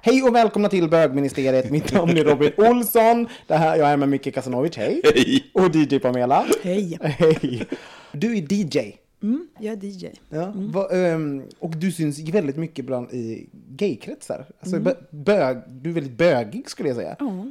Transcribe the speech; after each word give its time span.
Hej 0.00 0.22
och 0.22 0.34
välkomna 0.34 0.68
till 0.68 0.88
bögministeriet. 0.88 1.70
Mitt 1.70 1.92
namn 1.92 2.16
är 2.16 2.24
Robin 2.24 2.52
Olsson. 2.56 3.28
Det 3.46 3.54
här, 3.54 3.76
jag 3.76 3.88
är 3.90 3.96
med 3.96 4.08
Micke 4.08 4.34
Kasanovic, 4.34 4.76
hej. 4.76 5.00
Hej. 5.04 5.50
Och 5.54 5.76
DJ 5.76 5.98
Pamela. 5.98 6.46
Hej. 6.62 6.98
Hej. 7.02 7.66
Du 8.12 8.36
är 8.38 8.52
DJ. 8.52 8.96
Mm, 9.22 9.48
jag 9.58 9.72
är 9.84 9.86
DJ. 9.86 10.06
Ja. 10.30 10.52
Va, 10.54 10.88
ehm, 10.92 11.42
och 11.58 11.70
du 11.76 11.92
syns 11.92 12.18
väldigt 12.18 12.56
mycket 12.56 12.84
bland 12.84 13.10
i 13.12 13.48
gaykretsar. 13.68 14.46
Alltså, 14.60 14.76
bö- 14.76 15.04
bög, 15.10 15.56
du 15.68 15.90
är 15.90 15.94
väldigt 15.94 16.18
bögig 16.18 16.70
skulle 16.70 16.88
jag 16.88 16.96
säga. 16.96 17.16
Ja. 17.18 17.46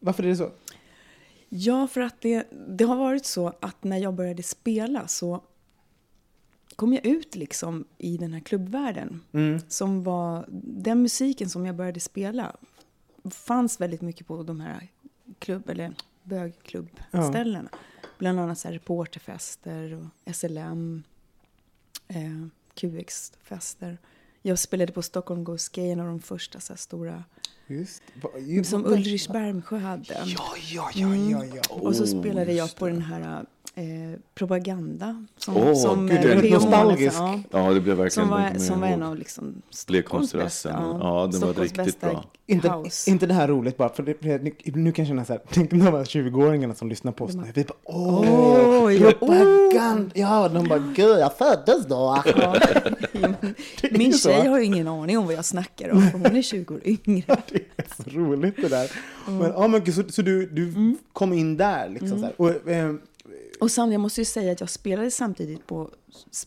Varför 0.00 0.22
är 0.22 0.28
det 0.28 0.36
så? 0.36 0.50
Ja, 1.48 1.86
för 1.86 2.00
att 2.00 2.20
det, 2.20 2.44
det 2.68 2.84
har 2.84 2.96
varit 2.96 3.26
så 3.26 3.52
att 3.60 3.84
när 3.84 3.98
jag 3.98 4.14
började 4.14 4.42
spela 4.42 5.08
så 5.08 5.42
kom 6.76 6.92
jag 6.92 7.06
ut 7.06 7.34
liksom 7.34 7.84
i 7.98 8.16
den 8.16 8.32
här 8.32 8.40
klubbvärlden. 8.40 9.20
Som 9.68 10.02
var, 10.02 10.44
den 10.62 11.02
musiken 11.02 11.50
som 11.50 11.66
jag 11.66 11.76
började 11.76 12.00
spela 12.00 12.56
fanns 13.30 13.80
väldigt 13.80 14.00
mycket 14.00 14.26
på 14.26 14.42
de 14.42 14.60
här 14.60 14.88
klubb, 15.38 15.70
eller 15.70 15.94
bögklubbställena. 16.22 17.68
Bland 18.18 18.40
annat 18.40 18.58
så 18.58 18.68
här 18.68 18.72
reporterfester 18.72 20.10
och 20.26 20.34
SLM, 20.34 21.02
eh, 22.08 22.46
QX-fester. 22.74 23.98
Jag 24.42 24.58
spelade 24.58 24.92
på 24.92 25.02
Stockholm 25.02 25.44
Goes 25.44 25.68
Gay, 25.68 25.90
en 25.90 26.00
av 26.00 26.06
de 26.06 26.20
första 26.20 26.60
så 26.60 26.76
stora 26.76 27.24
Just, 27.66 28.02
som 28.64 28.86
Ulrich 28.86 29.28
Bermsjö 29.28 29.78
hade. 29.78 30.22
Ja, 30.26 30.54
ja, 30.72 30.90
ja, 30.94 31.14
ja, 31.14 31.44
ja. 31.44 31.62
Och 31.74 31.96
så 31.96 32.06
spelade 32.06 32.52
jag 32.52 32.76
på 32.76 32.86
den 32.88 33.02
här 33.02 33.46
eh, 33.74 34.18
Propaganda. 34.34 35.26
Som, 35.36 35.56
Åh, 35.56 35.74
som 35.74 36.06
gud, 36.06 36.20
det 36.20 36.32
är 36.32 36.50
nostalgisk. 36.50 37.16
Ja, 37.18 37.40
Ja, 37.50 37.72
det 37.72 37.80
blev 37.80 37.96
verkligen... 37.96 38.28
som 38.28 38.28
var, 38.28 38.58
som 38.58 38.80
var 38.80 38.88
en 38.88 39.02
av 39.02 39.16
liksom 39.16 39.62
Stockholms 39.70 40.32
bästa. 40.32 40.68
Ja, 41.00 41.28
den 41.32 41.40
var 41.40 41.54
riktigt 41.54 42.00
bra. 42.00 42.24
Inte, 42.46 42.82
inte 43.06 43.26
det 43.26 43.34
här 43.34 43.48
roligt 43.48 43.76
bara, 43.76 43.88
för 43.88 44.02
det, 44.02 44.42
nu, 44.42 44.52
nu 44.64 44.92
kan 44.92 45.04
jag 45.04 45.08
känna 45.08 45.24
så 45.24 45.32
här, 45.32 45.42
tänk 45.50 45.70
de 45.70 45.80
här 45.80 45.92
20-åringarna 45.92 46.74
som 46.74 46.88
lyssnar 46.88 47.12
på 47.12 47.24
oss 47.24 47.34
nu. 47.34 47.42
Vi 47.54 47.64
bara, 47.64 47.74
åh, 47.84 48.94
ja, 48.94 49.12
propaganda. 49.12 50.10
Ja, 50.14 50.48
de 50.48 50.68
bara, 50.68 50.78
gud, 50.78 51.18
jag 51.18 51.36
föddes 51.36 51.86
då. 51.86 52.22
Ja, 52.24 52.56
men 53.12 53.36
Min 53.90 54.12
tjej 54.12 54.46
har 54.46 54.58
ju 54.58 54.64
ingen 54.64 54.88
aning 54.88 55.18
om 55.18 55.26
vad 55.26 55.34
jag 55.34 55.44
snackar 55.44 55.90
om, 55.90 56.02
för 56.02 56.18
hon 56.18 56.36
är 56.36 56.42
20 56.42 56.74
år 56.74 56.80
yngre. 56.84 57.36
Det 57.48 57.60
är 57.76 58.02
så 58.02 58.18
roligt 58.18 58.56
det 58.56 58.68
där. 58.68 58.90
Men, 59.26 59.52
ja, 59.56 59.68
men, 59.68 59.92
så, 59.92 60.02
så 60.08 60.22
du, 60.22 60.46
du 60.46 60.96
kom 61.12 61.32
in 61.32 61.56
där 61.56 61.88
liksom 61.88 62.18
så 62.18 62.24
här. 62.24 62.34
Och, 62.36 62.68
eh, 62.68 62.94
Och 63.60 63.70
sen, 63.70 63.92
jag 63.92 64.00
måste 64.00 64.20
ju 64.20 64.24
säga 64.24 64.52
att 64.52 64.60
jag 64.60 64.70
spelade 64.70 65.10
samtidigt 65.10 65.66
på 65.66 65.90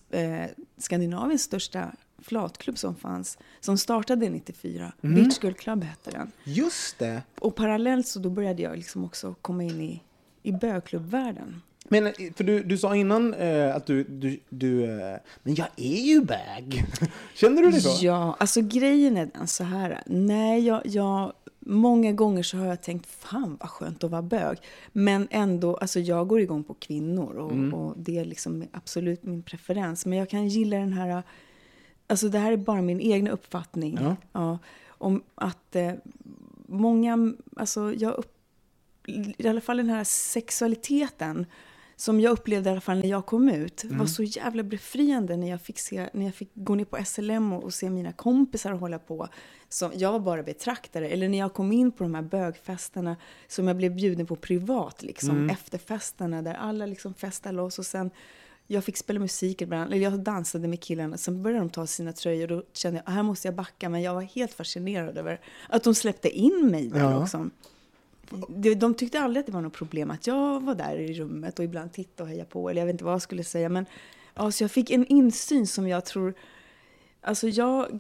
eh, 0.10 0.46
Skandinaviens 0.78 1.44
största 1.44 1.92
flatklubb 2.22 2.78
som 2.78 2.96
fanns, 2.96 3.38
som 3.60 3.78
startade 3.78 4.30
94. 4.30 4.94
Beach 5.02 5.44
Girl 5.44 5.54
Club 5.54 5.84
hette 5.84 6.12
den. 6.12 6.32
just 6.44 7.00
det. 7.00 7.22
Och 7.40 7.56
parallellt 7.56 8.08
så 8.08 8.20
då 8.20 8.30
började 8.30 8.62
jag 8.62 8.76
liksom 8.78 9.06
också 9.06 9.36
komma 9.42 9.64
in 9.64 9.82
i, 9.82 10.02
i 10.44 10.52
bögklubbvärlden. 10.52 11.62
Men, 11.90 12.08
eh, 12.08 12.14
för 12.36 12.44
du, 12.44 12.64
du 12.64 12.78
sa 12.78 12.96
innan 12.96 13.34
eh, 13.34 13.76
att 13.76 13.86
du, 13.86 14.04
du, 14.04 14.40
du 14.50 14.84
eh, 14.84 15.18
men 15.44 15.56
jag 15.56 15.68
är 15.76 16.02
ju 16.02 16.22
bög. 16.22 16.86
Känner 17.34 17.62
du 17.62 17.72
det 17.72 17.82
så? 17.82 18.06
Ja, 18.06 18.36
alltså 18.40 18.62
grejen 18.62 19.18
är 19.18 19.30
den 19.34 19.48
så 19.48 19.64
här. 19.64 20.04
Nej, 20.06 20.66
jag, 20.66 20.82
jag, 20.86 21.34
många 21.68 22.12
gånger 22.12 22.44
så 22.44 22.58
har 22.58 22.66
jag 22.66 22.82
tänkt, 22.82 23.06
fan 23.06 23.58
vad 23.60 23.70
skönt 23.70 24.04
att 24.04 24.12
vara 24.12 24.22
bög. 24.22 24.58
Men 24.92 25.28
ändå, 25.32 25.78
alltså 25.78 26.00
jag 26.00 26.28
går 26.28 26.40
igång 26.40 26.64
på 26.64 26.74
kvinnor 26.74 27.36
och, 27.36 27.52
Mm. 27.52 27.74
och 27.74 27.94
det 27.98 28.18
är 28.18 28.26
liksom 28.26 28.64
absolut 28.72 29.24
min 29.24 29.44
preferens. 29.44 30.06
Men 30.06 30.18
jag 30.18 30.30
kan 30.30 30.48
gilla 30.48 30.78
den 30.78 30.94
här, 30.94 31.24
alltså 32.08 32.30
det 32.30 32.40
här 32.40 32.52
är 32.52 32.58
bara 32.58 32.82
min 32.82 33.02
egna 33.02 33.32
uppfattning. 33.32 33.98
Ja. 34.02 34.16
Ja, 34.32 34.60
om 34.88 35.24
att 35.36 35.76
eh, 35.76 35.94
många, 36.68 37.34
alltså 37.56 37.94
jag 37.94 38.14
upp, 38.14 38.38
i 39.38 39.48
alla 39.48 39.62
fall 39.62 39.78
den 39.78 39.90
här 39.90 40.04
sexualiteten 40.04 41.46
som 41.96 42.20
jag 42.20 42.32
upplevde 42.32 42.70
i 42.70 42.72
alla 42.72 42.82
fall 42.82 42.98
när 43.00 43.08
jag 43.08 43.26
kom 43.26 43.50
ut 43.50 43.84
var 43.86 44.06
så 44.06 44.24
jävla 44.24 44.64
befriande 44.64 45.38
när 45.38 45.50
jag 45.50 45.62
fick, 45.62 45.80
se, 45.80 46.10
när 46.14 46.26
jag 46.26 46.36
fick 46.36 46.50
gå 46.54 46.76
ner 46.76 46.86
på 46.86 47.06
SLM 47.06 47.54
och, 47.54 47.64
och 47.64 47.74
se 47.74 47.90
mina 47.90 48.14
kompisar 48.14 48.72
hålla 48.72 49.00
på. 49.00 49.28
Så 49.70 49.92
jag 49.96 50.12
var 50.12 50.20
bara 50.20 50.44
betraktare. 50.44 51.10
Eller 51.10 51.30
när 51.30 51.38
jag 51.38 51.54
kom 51.54 51.72
in 51.72 51.92
på 51.92 52.04
de 52.04 52.16
här 52.16 52.22
bögfesterna 52.22 53.16
som 53.48 53.68
jag 53.68 53.78
blev 53.78 53.96
bjuden 53.96 54.26
på 54.26 54.36
privat, 54.36 55.04
liksom, 55.04 55.50
efterfesterna 55.50 56.42
där 56.42 56.54
alla 56.54 56.86
liksom 56.86 57.14
festar 57.14 57.52
loss 57.52 57.80
och 57.80 57.86
sen 57.86 58.12
jag 58.68 58.84
fick 58.84 58.98
spela 58.98 59.20
musik 59.20 59.62
ibland, 59.62 59.94
eller 59.94 60.04
jag 60.04 60.20
dansade 60.20 60.68
med 60.68 60.82
killarna, 60.82 61.18
sen 61.18 61.44
började 61.44 61.60
de 61.60 61.70
ta 61.70 61.88
sina 61.88 62.14
tröjor 62.14 62.52
och 62.52 62.58
då 62.58 62.64
kände 62.74 63.02
jag, 63.06 63.12
här 63.14 63.24
måste 63.24 63.48
jag 63.48 63.56
backa, 63.56 63.90
men 63.90 64.02
jag 64.02 64.14
var 64.14 64.22
helt 64.22 64.54
fascinerad 64.54 65.18
över 65.18 65.40
att 65.70 65.84
de 65.84 65.96
släppte 65.96 66.30
in 66.30 66.68
mig 66.72 66.88
där 66.88 67.00
Ja. 67.00 67.22
också. 67.22 67.38
De, 67.38 67.52
de 68.76 68.94
tyckte 68.94 69.20
aldrig 69.20 69.40
att 69.40 69.46
det 69.46 69.52
var 69.52 69.62
något 69.62 69.74
problem 69.74 70.12
att 70.12 70.28
jag 70.28 70.64
var 70.64 70.76
där 70.76 70.96
i 70.96 71.14
rummet 71.14 71.60
och 71.60 71.66
ibland 71.66 71.94
tittade 71.94 72.24
och 72.24 72.30
hejade 72.30 72.50
på, 72.50 72.70
eller 72.70 72.82
jag 72.82 72.86
vet 72.86 72.94
inte 72.94 73.04
vad 73.04 73.14
jag 73.14 73.22
skulle 73.22 73.44
säga, 73.44 73.70
men 73.70 73.86
alltså 74.34 74.64
jag 74.64 74.72
fick 74.72 74.92
en 74.92 75.06
insyn 75.06 75.68
som 75.68 75.88
jag 75.88 76.06
tror, 76.06 76.34
alltså 77.22 77.48
jag, 77.48 78.00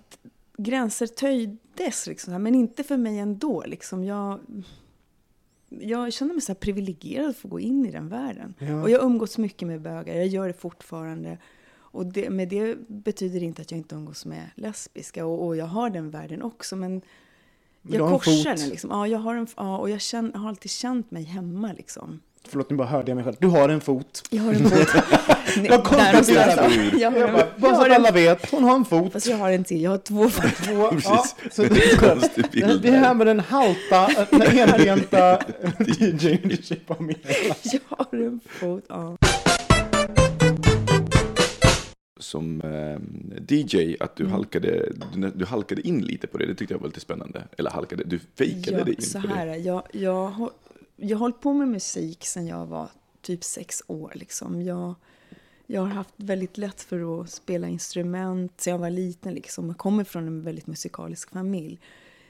gränser 0.58 1.08
töjdes 1.08 2.08
liksom, 2.08 2.44
men 2.44 2.56
inte 2.56 2.84
för 2.84 2.98
mig 2.98 3.20
ändå, 3.20 3.64
liksom 3.66 4.04
jag, 4.04 4.40
jag 5.70 6.14
känner 6.14 6.34
mig 6.34 6.42
så 6.42 6.56
privilegierad 6.56 7.30
att 7.30 7.38
få 7.38 7.48
gå 7.48 7.60
in 7.60 7.86
i 7.86 7.92
den 7.92 8.10
världen. 8.10 8.54
Ja. 8.60 8.82
Och 8.82 8.90
jag 8.90 9.04
umgås 9.04 9.38
mycket 9.38 9.68
med 9.68 9.82
bögar, 9.82 10.16
jag 10.16 10.28
gör 10.28 10.48
det 10.48 10.54
fortfarande. 10.54 11.38
Och 11.96 12.06
det, 12.06 12.30
med 12.30 12.50
det 12.50 12.78
betyder 12.88 13.44
inte 13.44 13.62
att 13.62 13.72
jag 13.72 13.78
inte 13.78 13.96
umgås 13.96 14.26
med 14.26 14.50
lesbiska. 14.56 15.26
Och, 15.26 15.46
och 15.46 15.56
jag 15.56 15.66
har 15.66 15.90
den 15.90 16.10
världen 16.10 16.42
också, 16.42 16.76
men 16.76 17.02
du 17.88 18.00
har 18.00 18.08
jag 18.10 18.14
en 18.14 18.20
korsar 18.20 18.52
fot. 18.52 18.60
den. 18.60 18.70
Liksom. 18.70 18.90
Ja, 18.90 19.08
jag 19.08 19.20
har 19.20 19.36
en, 19.36 19.48
ja, 19.58 19.78
och 19.78 19.90
jag, 19.90 20.02
känner, 20.02 20.32
jag 20.34 20.40
har 20.40 20.50
alltid 20.50 20.72
känt 20.72 21.12
mig 21.12 21.24
hemma. 21.24 21.74
Liksom. 21.78 22.20
Förlåt, 22.48 22.70
nu 22.70 22.76
bara 22.76 22.88
hörde 22.88 23.12
jag 23.12 23.16
mig 23.16 23.24
själv. 23.26 23.36
Du 23.40 23.48
har 23.48 23.70
en 23.70 23.82
fot. 23.82 24.24
Jag 24.30 24.44
har 24.44 24.54
en 24.54 24.70
fot. 24.70 24.88
Nej, 25.58 25.66
Jag 25.70 25.84
konstaterar 25.84 26.70
det. 27.00 27.04
har 27.06 27.16
en, 27.28 27.34
bara, 27.34 27.40
jag 27.40 27.48
bara 27.58 27.76
så 27.76 27.82
att 27.82 27.92
alla 27.92 28.12
vet, 28.12 28.52
hon 28.52 28.64
har 28.64 28.76
en 28.76 28.86
fot. 28.86 29.14
fast 29.14 29.28
jag 29.28 29.38
har 29.38 29.52
en 29.52 29.64
till. 29.64 29.82
Jag 29.82 29.92
har 29.92 29.98
två 29.98 30.30
fötter. 30.30 30.66
Två, 30.74 30.90
ja, 31.04 31.26
så 31.52 31.62
det 31.62 31.70
Det 32.82 32.88
är 32.90 32.94
är 32.94 32.98
här 32.98 33.14
med 33.14 33.28
den 33.28 33.40
halta, 33.40 34.10
den 34.30 34.42
enbenta 34.42 35.40
DJn 36.00 36.50
DJ 36.52 36.74
Pamela. 36.76 37.18
Jag 37.64 37.80
har 37.90 38.18
en 38.26 38.40
fot, 38.60 38.84
ja. 38.90 39.18
Som 42.20 42.62
eh, 42.62 43.00
DJ, 43.50 43.96
att 44.00 44.16
du, 44.16 44.28
halkade, 44.28 44.92
du, 45.16 45.32
du 45.36 45.46
halkade 45.46 45.88
in 45.88 46.02
lite 46.02 46.28
på 46.28 46.38
det. 46.38 46.46
Det 46.46 46.56
tyckte 46.56 46.74
jag 46.74 46.80
var 46.80 46.88
lite 46.88 47.00
spännande. 47.00 47.44
Eller 47.58 47.70
halkade, 47.72 48.04
du 48.04 48.20
fejkade 48.36 48.84
dig 48.84 48.94
in 48.94 49.02
så 49.02 49.22
på 49.22 49.28
här, 49.28 49.46
det. 49.46 49.58
jag, 49.58 49.84
jag, 49.94 50.28
har- 50.28 50.52
jag 50.96 51.18
har 51.18 51.20
hållit 51.20 51.42
på 51.42 51.54
med 51.54 51.68
musik 51.68 52.26
sedan 52.26 52.48
jag 52.48 52.66
var 52.66 52.90
typ 53.22 53.44
sex 53.44 53.84
år. 53.88 54.12
Liksom. 54.16 54.62
Jag, 54.62 54.96
jag 55.68 55.82
har 55.82 55.88
haft 55.88 56.14
väldigt 56.16 56.58
lätt 56.58 56.82
för 56.82 57.22
att 57.22 57.30
spela 57.30 57.68
instrument 57.68 58.54
sen 58.62 58.72
jag 58.72 58.80
var 58.80 58.90
liten. 58.90 59.34
Liksom. 59.34 59.68
Jag 59.68 59.78
kommer 59.78 60.04
från 60.04 60.28
en 60.28 60.42
väldigt 60.42 60.68
musikalisk 60.68 61.32
familj. 61.32 61.80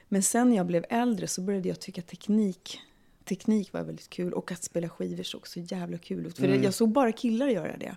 Men 0.08 0.22
sen 0.22 0.50
när 0.50 0.56
jag 0.56 0.66
blev 0.66 0.84
äldre 0.90 1.26
så 1.26 1.40
började 1.40 1.68
jag 1.68 1.80
tycka 1.80 2.02
teknik, 2.02 2.80
teknik 3.24 3.72
var 3.72 3.82
väldigt 3.82 4.10
kul. 4.10 4.32
Och 4.32 4.52
att 4.52 4.64
spela 4.64 4.88
skivor 4.88 5.22
såg 5.22 5.48
så 5.48 5.60
jävla 5.60 5.98
kul 5.98 6.26
ut. 6.26 6.36
För 6.38 6.44
Mm. 6.48 6.62
jag 6.62 6.74
såg 6.74 6.88
bara 6.88 7.12
killar 7.12 7.48
göra 7.48 7.76
det. 7.76 7.96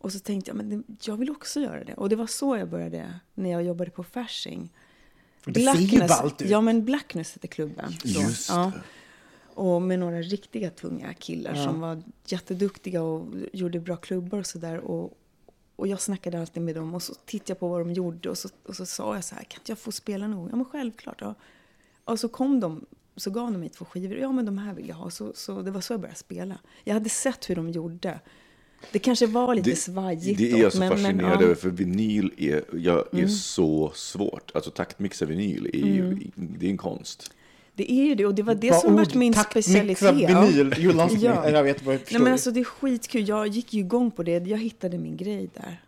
Och 0.00 0.12
så 0.12 0.18
tänkte 0.18 0.50
jag, 0.50 0.56
men 0.56 0.84
jag 1.02 1.16
vill 1.16 1.30
också 1.30 1.60
göra 1.60 1.84
det. 1.84 1.94
Och 1.94 2.08
det 2.08 2.16
var 2.16 2.26
så 2.26 2.56
jag 2.56 2.68
började 2.68 3.14
när 3.34 3.50
jag 3.50 3.62
jobbade 3.62 3.90
på 3.90 4.04
Fasching. 4.04 4.72
Det 5.44 5.60
ser 5.60 5.78
ju 5.78 5.98
ballt 5.98 6.42
ut. 6.42 6.50
Ja, 6.50 6.60
men 6.60 6.84
Blackness 6.84 7.32
hette 7.32 7.46
klubben. 7.46 7.92
Just 8.04 8.48
ja. 8.48 8.72
Och 9.54 9.82
med 9.82 9.98
några 9.98 10.22
riktiga 10.22 10.70
tunga 10.70 11.14
killar 11.14 11.54
som 11.54 11.80
var 11.80 12.02
jätteduktiga 12.26 13.02
och 13.02 13.26
gjorde 13.52 13.80
bra 13.80 13.96
klubbar 13.96 14.38
och 14.38 14.46
sådär. 14.46 14.78
Och, 14.78 15.18
och 15.76 15.86
jag 15.86 16.00
snackade 16.00 16.40
alltid 16.40 16.62
med 16.62 16.74
dem 16.74 16.94
och 16.94 17.02
så 17.02 17.14
tittade 17.14 17.50
jag 17.50 17.58
på 17.58 17.68
vad 17.68 17.80
de 17.80 17.92
gjorde 17.92 18.30
och 18.30 18.38
så, 18.38 18.48
och 18.66 18.76
så 18.76 18.86
sa 18.86 19.14
jag 19.14 19.24
så 19.24 19.34
här, 19.34 19.42
kan 19.42 19.60
inte 19.60 19.72
jag 19.72 19.78
få 19.78 19.92
spela 19.92 20.26
någon 20.26 20.38
gång? 20.38 20.48
Ja, 20.50 20.56
men 20.56 20.64
självklart. 20.64 21.20
Ja. 21.20 21.34
Och 22.04 22.20
så 22.20 22.28
kom 22.28 22.60
de, 22.60 22.86
så 23.16 23.30
gav 23.30 23.52
de 23.52 23.60
mig 23.60 23.68
två 23.68 23.84
skivor. 23.84 24.16
Ja, 24.16 24.32
men 24.32 24.46
de 24.46 24.58
här 24.58 24.74
vill 24.74 24.88
jag 24.88 24.96
ha. 24.96 25.10
Så, 25.10 25.32
så 25.34 25.62
det 25.62 25.70
var 25.70 25.80
så 25.80 25.92
jag 25.92 26.00
började 26.00 26.18
spela. 26.18 26.58
Jag 26.84 26.94
hade 26.94 27.08
sett 27.08 27.50
hur 27.50 27.56
de 27.56 27.70
gjorde. 27.70 28.20
Det 28.92 28.98
kanske 28.98 29.26
var 29.26 29.54
lite 29.54 29.76
svajigt 29.76 30.38
det 30.38 30.52
är 30.52 30.56
jag 30.56 30.72
så 30.72 30.78
men- 30.78 30.88
fascinerad 30.90 31.20
ja. 31.20 31.26
Mm. 31.34 31.44
över, 31.44 31.54
för 31.54 31.70
vinyl 31.70 32.32
är, 32.36 32.64
jag, 32.78 33.04
är 33.12 33.26
så 33.28 33.92
svårt. 33.94 34.50
Alltså 34.54 34.70
taktmixa 34.70 35.24
vinyl 35.24 35.66
är 35.66 35.86
ju 35.86 36.18
det 36.34 36.66
är 36.66 36.70
en 36.70 36.76
konst. 36.76 37.30
Det 37.74 37.92
är 37.92 38.04
ju 38.04 38.14
det 38.14 38.26
och 38.26 38.34
det 38.34 38.42
var 38.42 38.54
det 38.54 38.70
Vad 38.70 38.80
som 38.80 38.94
varit 38.94 39.14
min 39.14 39.32
tack, 39.32 39.50
specialitet. 39.50 39.86
mixa 39.88 40.12
vinyl, 40.12 40.74
Ja. 41.22 41.50
jag 41.50 41.62
vet 41.64 41.82
vad 41.82 41.94
jag 41.94 42.00
förstår. 42.00 42.18
Nej 42.18 42.24
men 42.24 42.32
alltså 42.32 42.50
det 42.50 42.60
är 42.60 42.64
skitkul. 42.64 43.28
Jag 43.28 43.46
gick 43.46 43.72
ju 43.74 43.80
igång 43.80 44.10
på 44.10 44.22
det. 44.22 44.46
Jag 44.46 44.58
hittade 44.58 44.98
min 44.98 45.16
grej 45.16 45.50
där. 45.54 45.80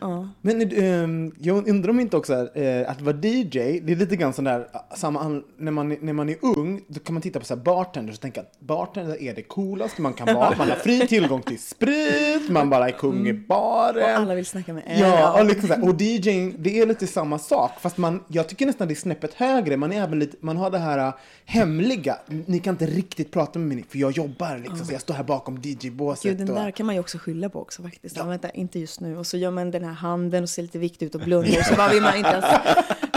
Ja. 0.00 0.28
Men 0.42 0.72
ehm, 0.72 1.34
jag 1.38 1.68
undrar 1.68 1.90
om 1.90 2.00
inte 2.00 2.16
också 2.16 2.56
eh, 2.56 2.90
att 2.90 3.00
vara 3.00 3.16
DJ, 3.16 3.80
det 3.80 3.92
är 3.92 3.96
lite 3.96 4.16
grann 4.16 4.32
sån 4.32 4.44
där, 4.44 4.60
eh, 4.60 4.96
samma, 4.96 5.42
när, 5.56 5.72
man, 5.72 5.96
när 6.00 6.12
man 6.12 6.28
är 6.28 6.36
ung, 6.42 6.82
då 6.88 7.00
kan 7.00 7.14
man 7.14 7.22
titta 7.22 7.38
på 7.38 7.44
så 7.44 7.54
här 7.54 7.62
bartenders 7.62 8.14
och 8.16 8.20
tänka 8.22 8.40
att 8.40 8.60
bartender 8.60 9.22
är 9.22 9.34
det 9.34 9.42
coolaste 9.42 10.02
man 10.02 10.12
kan 10.12 10.34
vara. 10.34 10.56
Man 10.58 10.68
har 10.68 10.76
fri 10.76 11.06
tillgång 11.06 11.42
till 11.42 11.58
sprit, 11.58 12.50
man 12.50 12.70
bara 12.70 12.88
är 12.88 12.92
kung 12.92 13.26
i 13.28 13.32
baren. 13.32 14.02
Och 14.02 14.08
alla 14.22 14.34
vill 14.34 14.46
snacka 14.46 14.72
med 14.72 14.82
en. 14.86 14.98
Ja, 14.98 15.40
och, 15.40 15.46
liksom 15.46 15.70
här, 15.70 15.88
och 15.88 16.00
DJing, 16.00 16.54
det 16.58 16.80
är 16.80 16.86
lite 16.86 17.06
samma 17.06 17.38
sak. 17.38 17.70
Fast 17.80 17.96
man, 17.96 18.24
jag 18.28 18.48
tycker 18.48 18.66
nästan 18.66 18.88
det 18.88 18.94
är 18.94 18.96
snäppet 18.96 19.34
högre. 19.34 19.76
Man, 19.76 19.92
är 19.92 20.02
även 20.02 20.18
lite, 20.18 20.36
man 20.40 20.56
har 20.56 20.70
det 20.70 20.78
här 20.78 20.98
äh, 20.98 21.14
hemliga. 21.44 22.18
Ni 22.46 22.58
kan 22.58 22.74
inte 22.74 22.86
riktigt 22.86 23.30
prata 23.30 23.58
med 23.58 23.68
mig, 23.76 23.84
för 23.88 23.98
jag 23.98 24.12
jobbar 24.12 24.58
liksom. 24.58 24.78
Så 24.78 24.92
jag 24.92 25.00
står 25.00 25.14
här 25.14 25.24
bakom 25.24 25.60
DJ-båset. 25.62 26.22
Gud, 26.22 26.38
den 26.38 26.48
och- 26.50 26.56
där 26.56 26.70
kan 26.70 26.86
man 26.86 26.94
ju 26.94 27.00
också 27.00 27.18
skylla 27.18 27.48
på 27.48 27.60
också 27.60 27.82
faktiskt. 27.82 28.16
Ja. 28.16 28.24
vänta, 28.24 28.50
inte 28.50 28.78
just 28.78 29.00
nu. 29.00 29.16
Och 29.18 29.26
så 29.26 29.36
gör 29.48 29.54
man 29.54 29.70
den 29.70 29.84
här 29.84 29.92
handen 29.92 30.42
och 30.42 30.48
ser 30.48 30.62
lite 30.62 30.78
viktig 30.78 31.06
ut 31.06 31.14
och 31.14 31.20
blundar. 31.20 31.62
Så 31.62 31.74
bara 31.74 31.88
vill 31.88 32.02
man 32.02 32.16
inte 32.16 32.30
ens... 32.30 32.44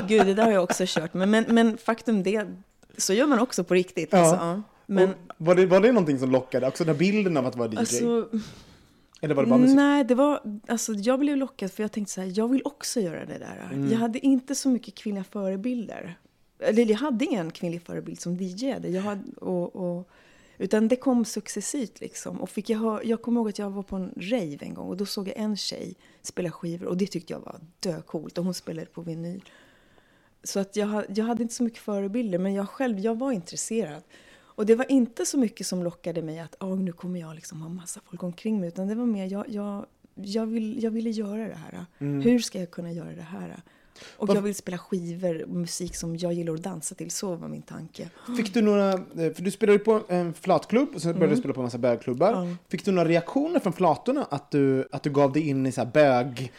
Gud, 0.07 0.25
det 0.25 0.33
där 0.33 0.43
har 0.43 0.51
jag 0.51 0.63
också 0.63 0.83
kört. 0.87 1.13
Men, 1.13 1.31
men, 1.31 1.45
men 1.47 1.77
faktum 1.77 2.23
det, 2.23 2.47
så 2.97 3.13
gör 3.13 3.27
man 3.27 3.39
också 3.39 3.63
på 3.63 3.73
riktigt. 3.73 4.09
Ja. 4.11 4.19
Alltså, 4.19 4.35
ja. 4.35 4.61
Men 4.85 5.09
och 5.09 5.15
var, 5.37 5.55
det, 5.55 5.65
var 5.65 5.79
det 5.79 5.91
någonting 5.91 6.19
som 6.19 6.31
lockade? 6.31 6.67
Också 6.67 6.83
den 6.83 6.95
här 6.95 6.99
bilden 6.99 7.37
av 7.37 7.45
att 7.45 7.55
vara 7.55 7.71
DJ? 7.71 7.77
alltså, 7.77 8.29
Eller 9.21 9.35
var 9.35 9.43
det 9.43 9.49
bara 9.49 9.59
musik? 9.59 9.75
nej, 9.75 10.03
det 10.03 10.15
var, 10.15 10.41
alltså, 10.67 10.93
jag 10.93 11.19
blev 11.19 11.37
lockad 11.37 11.71
för 11.71 11.83
jag 11.83 11.91
tänkte 11.91 12.13
så 12.13 12.21
här, 12.21 12.31
jag 12.35 12.47
vill 12.47 12.61
också 12.65 12.99
göra 12.99 13.25
det 13.25 13.37
där. 13.37 13.69
Mm. 13.73 13.91
Jag 13.91 13.97
hade 13.97 14.19
inte 14.19 14.55
så 14.55 14.69
mycket 14.69 14.95
kvinnliga 14.95 15.23
förebilder. 15.23 16.17
Eller 16.59 16.85
jag 16.85 16.97
hade 16.97 17.25
ingen 17.25 17.51
kvinnlig 17.51 17.81
förebild 17.81 18.19
som 18.19 18.35
DJ. 18.35 18.75
Jag 18.83 19.01
hade, 19.01 19.31
och, 19.41 19.75
och, 19.75 20.09
utan 20.61 20.87
det 20.87 20.95
kom 20.95 21.25
successivt 21.25 22.01
liksom. 22.01 22.41
Och 22.41 22.49
fick 22.49 22.69
jag, 22.69 22.79
hör, 22.79 23.01
jag 23.03 23.21
kommer 23.21 23.39
ihåg 23.39 23.49
att 23.49 23.59
jag 23.59 23.69
var 23.69 23.83
på 23.83 23.95
en 23.95 24.13
rave 24.17 24.57
en 24.59 24.73
gång 24.73 24.87
och 24.87 24.97
då 24.97 25.05
såg 25.05 25.27
jag 25.27 25.37
en 25.37 25.57
tjej 25.57 25.95
spela 26.21 26.51
skivor 26.51 26.87
och 26.87 26.97
det 26.97 27.07
tyckte 27.07 27.33
jag 27.33 27.39
var 27.39 27.59
döcoolt 27.79 28.37
och 28.37 28.43
hon 28.43 28.53
spelade 28.53 28.87
på 28.87 29.01
vinyl. 29.01 29.43
Så 30.43 30.59
att 30.59 30.75
jag, 30.75 31.03
jag 31.09 31.25
hade 31.25 31.43
inte 31.43 31.55
så 31.55 31.63
mycket 31.63 31.79
förebilder 31.79 32.37
men 32.37 32.53
jag 32.53 32.69
själv, 32.69 32.99
jag 32.99 33.17
var 33.17 33.31
intresserad. 33.31 34.03
Och 34.33 34.65
det 34.65 34.75
var 34.75 34.91
inte 34.91 35.25
så 35.25 35.37
mycket 35.37 35.67
som 35.67 35.83
lockade 35.83 36.21
mig 36.21 36.39
att 36.39 36.55
oh, 36.59 36.79
nu 36.79 36.91
kommer 36.91 37.19
jag 37.19 37.35
liksom 37.35 37.61
ha 37.61 37.69
massa 37.69 37.99
folk 38.05 38.23
omkring 38.23 38.59
mig. 38.59 38.67
Utan 38.67 38.87
det 38.87 38.95
var 38.95 39.05
mer, 39.05 39.25
jag, 39.25 39.49
jag, 39.49 39.85
jag, 40.15 40.45
vill, 40.45 40.83
jag 40.83 40.91
ville 40.91 41.09
göra 41.09 41.47
det 41.47 41.55
här. 41.55 41.85
Hur 41.97 42.39
ska 42.39 42.59
jag 42.59 42.71
kunna 42.71 42.91
göra 42.91 43.15
det 43.15 43.21
här? 43.21 43.61
Och 44.17 44.27
Vad- 44.27 44.37
jag 44.37 44.41
vill 44.41 44.55
spela 44.55 44.77
skivor 44.77 45.43
och 45.43 45.49
musik 45.49 45.95
som 45.95 46.15
jag 46.17 46.33
gillar 46.33 46.53
att 46.53 46.63
dansa 46.63 46.95
till. 46.95 47.11
Så 47.11 47.35
var 47.35 47.47
min 47.47 47.61
tanke. 47.61 48.09
Fick 48.37 48.53
du 48.53 48.61
några, 48.61 48.91
eh, 48.93 48.97
för 49.33 49.41
du 49.41 49.51
spelade 49.51 49.77
ju 49.77 49.83
på 49.83 50.01
en 50.07 50.33
flatklubb 50.33 50.89
och 50.95 51.01
sen 51.01 51.13
började 51.13 51.35
du 51.35 51.39
spela 51.39 51.53
på 51.53 51.59
en 51.59 51.65
massa 51.65 51.77
bögklubbar. 51.77 52.33
Mm. 52.33 52.57
Fick 52.69 52.85
du 52.85 52.91
några 52.91 53.09
reaktioner 53.09 53.59
från 53.59 53.73
flatorna 53.73 54.27
att 54.31 54.51
du, 54.51 54.87
att 54.91 55.03
du 55.03 55.09
gav 55.09 55.31
dig 55.33 55.47
in 55.47 55.65
i 55.65 55.71
så 55.71 55.81
här 55.81 55.91
bög, 55.91 56.51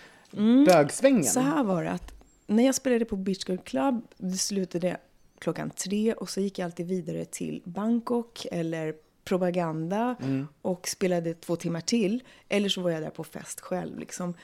bögsvängen? 0.67 1.21
Mm. 1.21 1.33
Så 1.33 1.41
här 1.41 1.65
var 1.65 1.85
det 1.85 1.91
att 1.91 2.13
när 2.47 2.67
jag 2.67 2.75
spelade 2.75 3.05
på 3.05 3.17
Beach 3.17 3.49
Girl 3.49 3.59
Club, 3.59 4.03
det 4.17 4.37
slutade 4.37 4.97
klockan 5.39 5.71
tre 5.71 6.13
och 6.13 6.31
så 6.31 6.41
gick 6.41 6.59
jag 6.59 6.65
alltid 6.67 6.87
vidare 6.87 7.25
till 7.25 7.63
Bangkok 7.65 8.47
eller 8.53 8.95
propaganda 9.25 10.17
och 10.63 10.89
spelade 10.89 11.35
två 11.35 11.57
timmar 11.57 11.81
till. 11.81 12.23
Eller 12.49 12.69
så 12.69 12.81
var 12.81 12.91
jag 12.91 13.03
där 13.03 13.11
på 13.11 13.25
fest 13.25 13.61
själv. 13.61 13.99
Liksom. 13.99 14.35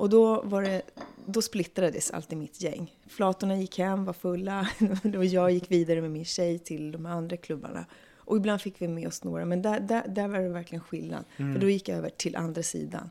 Och 0.00 0.10
då, 0.10 0.42
var 0.42 0.62
det, 0.62 0.82
då 1.26 1.42
splittrades 1.42 2.10
alltid 2.10 2.38
mitt 2.38 2.62
gäng. 2.62 2.94
Flatorna 3.06 3.56
gick 3.56 3.78
hem, 3.78 4.04
var 4.04 4.12
fulla 4.12 4.68
och 5.16 5.24
jag 5.24 5.50
gick 5.50 5.70
vidare 5.70 6.00
med 6.00 6.10
min 6.10 6.24
tjej 6.24 6.58
till 6.58 6.92
de 6.92 7.06
andra 7.06 7.36
klubbarna. 7.36 7.86
Och 8.14 8.36
ibland 8.36 8.60
fick 8.60 8.82
vi 8.82 8.88
med 8.88 9.08
oss 9.08 9.24
några, 9.24 9.44
men 9.44 9.62
där, 9.62 9.80
där, 9.80 10.08
där 10.08 10.28
var 10.28 10.38
det 10.38 10.48
verkligen 10.48 10.84
skillnad. 10.84 11.24
För 11.36 11.58
då 11.58 11.68
gick 11.70 11.88
jag 11.88 11.98
över 11.98 12.10
till 12.10 12.36
andra 12.36 12.62
sidan. 12.62 13.10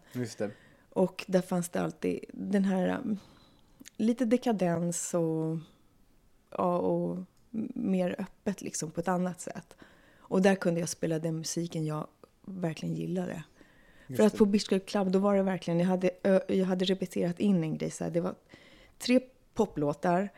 Och 0.89 1.25
där 1.27 1.41
fanns 1.41 1.69
det 1.69 1.81
alltid 1.81 2.25
den 2.33 2.63
här 2.63 2.99
um, 2.99 3.17
lite 3.97 4.25
dekadens 4.25 5.13
och, 5.13 5.57
ja, 6.49 6.77
och 6.77 7.17
mer 7.73 8.15
öppet 8.19 8.61
liksom 8.61 8.91
på 8.91 8.99
ett 8.99 9.07
annat 9.07 9.41
sätt. 9.41 9.75
Och 10.17 10.41
där 10.41 10.55
kunde 10.55 10.79
jag 10.79 10.89
spela 10.89 11.19
den 11.19 11.37
musiken 11.37 11.85
jag 11.85 12.07
verkligen 12.45 12.95
gillade. 12.95 13.43
För 14.17 14.23
att 14.23 14.37
på 14.37 14.45
Girl 14.45 14.79
Club 14.79 15.11
då 15.11 15.19
var 15.19 15.35
det 15.35 15.43
verkligen, 15.43 15.79
jag 15.79 15.87
hade, 15.87 16.11
jag 16.47 16.65
hade 16.65 16.85
repeterat 16.85 17.39
in 17.39 17.63
en 17.63 17.77
grej 17.77 17.91
så 17.91 18.03
här, 18.03 18.11
det 18.11 18.21
var 18.21 18.35
tre 18.97 19.19
poplåtar, 19.53 20.29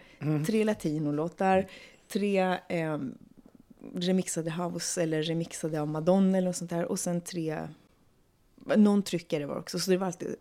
tre 0.45 0.63
latinolåtar, 0.63 1.67
tre 2.07 2.57
eh, 2.69 2.99
remixade 3.95 4.51
house 4.51 5.03
eller 5.03 5.23
remixade 5.23 5.81
av 5.81 5.87
Madonna 5.87 6.37
eller 6.37 6.47
något 6.47 6.55
sånt 6.55 6.69
där 6.69 6.85
och 6.85 6.99
sen 6.99 7.21
tre 7.21 7.67
någon 8.75 9.03
tryckare 9.03 9.45
var 9.45 9.59
också, 9.59 9.79
så 9.79 9.91
det 9.91 9.97
var 9.97 10.07
alltid 10.07 10.35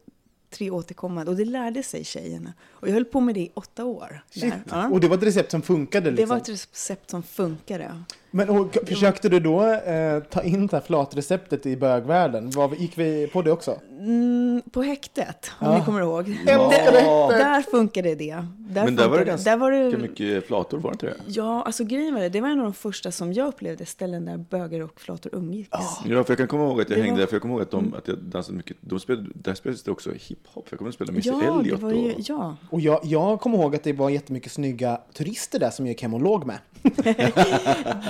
tre 0.51 0.71
återkommande. 0.71 1.31
Och 1.31 1.37
det 1.37 1.45
lärde 1.45 1.83
sig 1.83 2.05
tjejerna. 2.05 2.53
Och 2.71 2.89
jag 2.89 2.93
höll 2.93 3.05
på 3.05 3.21
med 3.21 3.35
det 3.35 3.41
i 3.41 3.51
åtta 3.55 3.85
år. 3.85 4.23
Shit. 4.31 4.43
Där. 4.43 4.61
Ja. 4.71 4.89
Och 4.89 5.01
det 5.01 5.09
var 5.09 5.17
ett 5.17 5.23
recept 5.23 5.51
som 5.51 5.63
funkade 5.63 6.05
Det 6.05 6.17
liksom? 6.17 6.29
var 6.29 6.37
ett 6.37 6.49
recept 6.49 7.11
som 7.11 7.23
funkade. 7.23 8.03
Men 8.31 8.49
och, 8.51 8.77
försökte 8.87 9.29
du 9.29 9.41
då 9.41 9.65
eh, 9.73 10.21
ta 10.23 10.43
in 10.43 10.67
det 10.67 10.77
här 10.77 10.81
flatreceptet 10.81 11.67
i 11.67 11.77
bögvärlden? 11.77 12.51
Var, 12.51 12.75
gick 12.75 12.99
vi 12.99 13.27
på 13.27 13.43
det 13.43 13.53
också? 13.53 13.81
Mm, 13.91 14.63
på 14.73 14.83
häktet, 14.83 15.51
om 15.59 15.67
Ja. 15.67 15.79
ni 15.79 15.85
kommer 15.85 16.01
ihåg. 16.01 16.29
Älskar 16.29 16.93
Där, 16.93 17.39
där 17.39 17.63
funkade 17.63 18.15
det. 18.15 18.45
Där 18.59 18.85
Men 18.85 18.97
där 18.97 19.09
var 19.09 19.19
det 19.19 19.25
ganska 19.25 19.51
där 19.51 19.57
var 19.57 19.71
det, 19.71 19.99
mycket 19.99 20.47
flator, 20.47 20.79
var 20.79 20.91
det 20.91 20.95
inte 20.95 21.07
det? 21.07 21.15
Ja, 21.27 21.63
alltså 21.63 21.85
grejen 21.85 22.15
var 22.15 22.21
det, 22.21 22.29
det 22.29 22.41
var 22.41 22.49
en 22.49 22.59
av 22.59 22.65
de 22.65 22.75
första 22.75 23.13
som 23.13 23.33
jag 23.33 23.49
upplevde 23.49 23.87
ställen 23.87 24.25
där 24.25 24.37
bögar 24.37 24.81
och 24.81 25.01
flator 25.01 25.35
umgicks. 25.35 25.69
Ja, 26.05 26.25
för 26.25 26.31
jag 26.31 26.39
kan 26.39 26.49
komma 26.49 26.65
ihåg 26.65 26.81
att 26.81 26.91
jag 26.91 26.99
Det 26.99 27.03
hängde 27.03 27.13
var- 27.15 27.19
där, 27.21 27.27
för 27.27 27.35
jag 27.35 27.43
kommer 27.43 27.55
ihåg 27.55 27.63
att, 27.63 27.71
de, 27.71 27.95
att 27.95 28.09
jag 28.09 28.19
dansade 28.19 28.57
mycket. 28.57 28.77
De 28.81 29.01
spelade, 29.01 29.29
där 29.35 29.55
spelades 29.55 29.83
det 29.83 29.91
också 29.91 30.11
hiphop, 30.49 30.69
för 30.69 30.75
jag 30.75 30.79
kommer 30.79 30.89
att 30.89 30.95
spela 30.95 31.13
Missy 31.13 31.31
Ja, 31.31 31.37
det 31.39 31.47
Elliot. 31.61 31.81
var 31.81 31.93
ju, 31.93 32.13
och, 32.15 32.21
ja. 32.21 32.57
Och 32.71 32.81
jag, 32.81 33.01
jag 33.05 33.41
kommer 33.41 33.59
ihåg 33.59 33.75
att 33.75 33.83
det 33.85 33.93
var 33.93 34.11
jättemycket 34.11 34.53
snygga 34.53 35.01
turister 35.15 35.59
där 35.59 35.71
som 35.71 35.87
gick 35.87 36.03
hem 36.03 36.15
och 36.15 36.21
låg 36.23 36.47
med. 36.47 36.59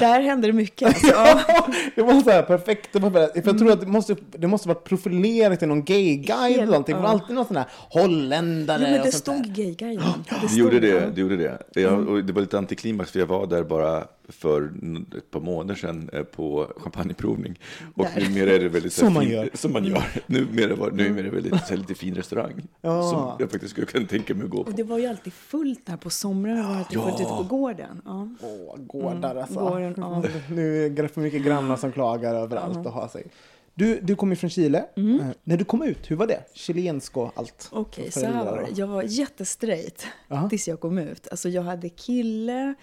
Där 0.01 0.21
hände 0.21 0.47
det 0.47 0.53
mycket. 0.53 0.89
Alltså, 0.89 1.07
ja. 1.15 1.67
det 1.95 2.03
var 2.03 2.21
så 2.21 2.31
här 2.31 2.43
perfekt. 2.43 2.89
Det 2.93 2.99
var 2.99 3.11
bara, 3.11 3.27
för 3.27 3.43
jag 3.45 3.59
tror 3.59 3.73
att 3.73 3.81
det 3.81 3.87
måste, 3.87 4.17
det 4.31 4.47
måste 4.47 4.69
varit 4.69 4.85
profilerat 4.85 5.59
till 5.59 5.69
någon 5.69 5.85
gay-guide 5.85 6.55
eller 6.55 6.67
någonting. 6.67 6.95
Det 6.97 7.03
var 7.03 7.09
Ja. 7.09 7.13
alltid 7.13 7.37
någon 7.37 7.47
sån 7.47 7.57
här 7.57 7.67
holländare 7.91 8.79
Jo, 8.83 8.91
men 8.91 9.01
och 9.01 9.07
det 9.07 9.13
stod 9.13 9.43
där. 9.43 9.55
gayguiden. 9.55 10.03
det 10.43 10.49
stod 10.49 10.59
gjorde 10.59 10.81
det, 10.81 10.89
ja. 10.89 11.01
det 11.15 11.21
gjorde 11.21 11.37
det. 11.37 11.81
Jag, 11.81 12.09
och 12.09 12.25
det 12.25 12.33
var 12.33 12.41
lite 12.41 12.59
antiklimax, 12.59 13.11
för 13.11 13.19
jag 13.19 13.27
var 13.27 13.47
där 13.47 13.63
bara 13.65 14.05
för 14.33 14.73
ett 15.17 15.31
par 15.31 15.41
månader 15.41 15.75
sedan 15.75 16.11
eh, 16.13 16.23
på 16.23 16.73
champagneprovning. 16.77 17.61
Och 17.95 18.05
Där. 18.05 18.29
numera 18.29 18.51
är 18.51 18.59
det 18.59 18.69
väldigt 18.69 18.93
Som 18.93 19.15
man 19.15 19.23
fin, 19.23 19.33
gör. 19.33 19.51
Som 19.55 19.73
man 19.73 19.85
gör. 19.85 20.03
Numera, 20.27 20.75
var, 20.75 20.91
numera 20.91 21.19
är 21.19 21.23
det 21.23 21.31
väldigt, 21.31 21.67
så 21.67 21.77
lite 21.77 21.95
fin 21.95 22.15
restaurang. 22.15 22.67
Ja. 22.81 23.11
Som 23.11 23.37
jag 23.39 23.51
faktiskt 23.51 23.73
skulle 23.73 23.87
kunna 23.87 24.07
tänka 24.07 24.35
mig 24.35 24.45
att 24.45 24.51
gå 24.51 24.65
på. 24.65 24.71
Och 24.71 24.77
det 24.77 24.83
var 24.83 24.99
ju 24.99 25.07
alltid 25.07 25.33
fullt 25.33 25.87
där 25.87 25.97
på 25.97 26.11
somrarna. 26.11 26.63
var 26.63 26.71
det 26.75 26.79
alltid 26.79 27.01
fullt 27.01 27.21
ute 27.21 27.31
på 27.31 27.43
gården. 27.43 28.03
Ja. 28.05 28.29
Åh, 28.43 28.77
gårdar 28.77 29.37
alltså. 29.37 29.61
gården, 29.61 29.95
ja. 29.97 30.23
Nu 30.51 30.87
är 30.87 30.91
det 30.91 31.09
för 31.09 31.21
mycket 31.21 31.43
grannar 31.43 31.77
som 31.77 31.93
klagar 31.93 32.35
överallt 32.35 32.87
och 32.87 32.93
har 32.93 33.09
sig. 33.09 33.27
Du, 33.75 34.01
du 34.01 34.17
kommer 34.17 34.37
från 34.37 34.51
Chile. 34.51 34.79
Eh, 34.79 35.03
när 35.45 35.57
du 35.57 35.65
kom 35.65 35.83
ut, 35.83 36.11
hur 36.11 36.17
var 36.17 36.27
det? 36.27 36.45
Chilensko 36.55 37.21
och 37.21 37.33
allt. 37.35 37.69
Okej, 37.73 38.11
För 38.11 38.21
så 38.21 38.27
här 38.27 38.45
var 38.45 38.57
det. 38.57 38.81
Jag 38.81 38.87
var 38.87 39.03
jättestraight 39.03 40.07
tills 40.51 40.69
jag 40.69 40.81
kom 40.81 40.99
ut. 40.99 41.29
Alltså 41.31 41.49
jag 41.49 41.63
hade 41.63 41.89
kille, 41.89 42.75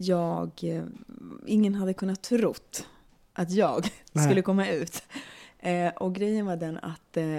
jag... 0.00 0.50
eh, 0.62 0.82
Ingen 1.46 1.74
hade 1.74 1.94
kunnat 1.94 2.22
trott 2.22 2.86
att 3.32 3.50
jag 3.50 3.86
Nej. 4.12 4.24
skulle 4.24 4.42
komma 4.42 4.68
ut. 4.68 5.02
Eh, 5.58 5.88
och 5.88 6.14
grejen 6.14 6.46
var 6.46 6.56
den 6.56 6.78
att, 6.78 7.16
eh, 7.16 7.38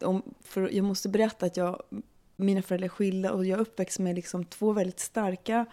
om, 0.00 0.22
för 0.44 0.70
jag 0.74 0.84
måste 0.84 1.08
berätta 1.08 1.46
att 1.46 1.56
jag, 1.56 1.82
mina 2.36 2.62
föräldrar 2.62 2.84
är 2.84 2.88
skilda 2.88 3.32
och 3.32 3.46
jag 3.46 3.56
är 3.58 3.62
uppväxt 3.62 3.98
med 3.98 4.14
liksom 4.14 4.44
två 4.44 4.72
väldigt 4.72 5.00
starka 5.00 5.66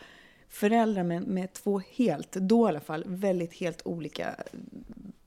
föräldrar 0.49 1.03
med, 1.03 1.27
med 1.27 1.53
två 1.53 1.81
helt, 1.95 2.31
då 2.31 2.65
i 2.65 2.69
alla 2.69 2.79
fall, 2.79 3.03
väldigt 3.07 3.53
helt 3.53 3.81
olika 3.85 4.35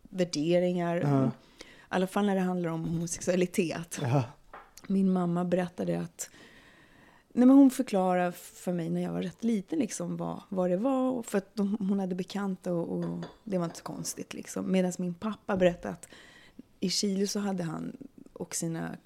värderingar. 0.02 0.96
Ja. 0.96 1.24
I 1.26 1.30
alla 1.88 2.06
fall 2.06 2.26
när 2.26 2.34
det 2.34 2.40
handlar 2.40 2.70
om 2.70 2.84
homosexualitet. 2.84 3.98
Ja. 4.02 4.22
Min 4.86 5.12
mamma 5.12 5.44
berättade 5.44 6.00
att 6.00 6.30
Nej, 7.38 7.47
men 7.47 7.57
hon 7.57 7.71
förklarade 7.71 8.33
för 8.33 8.73
mig 8.73 8.90
när 8.90 9.00
jag 9.02 9.12
var 9.12 9.23
rätt 9.23 9.45
liten 9.45 9.78
liksom 9.78 10.16
vad, 10.16 10.42
vad 10.49 10.71
det 10.71 10.76
var. 10.76 11.23
För 11.23 11.38
att 11.38 11.54
de, 11.54 11.76
hon 11.80 12.00
hade 12.00 12.14
bekanta 12.14 12.73
och, 12.73 12.99
och 12.99 13.25
det 13.45 13.59
var 13.59 13.64
inte 13.64 13.76
så 13.78 13.83
konstigt. 13.83 14.35
Liksom. 14.35 14.73
Medan 14.73 14.92
min 14.99 15.14
pappa 15.14 15.57
berättade 15.57 15.95
att 15.95 16.09
i 16.80 16.90
Chile 16.90 17.26
så 17.26 17.38
hade 17.38 17.62
han 17.62 17.97
och, 18.33 18.54
sina 18.54 18.97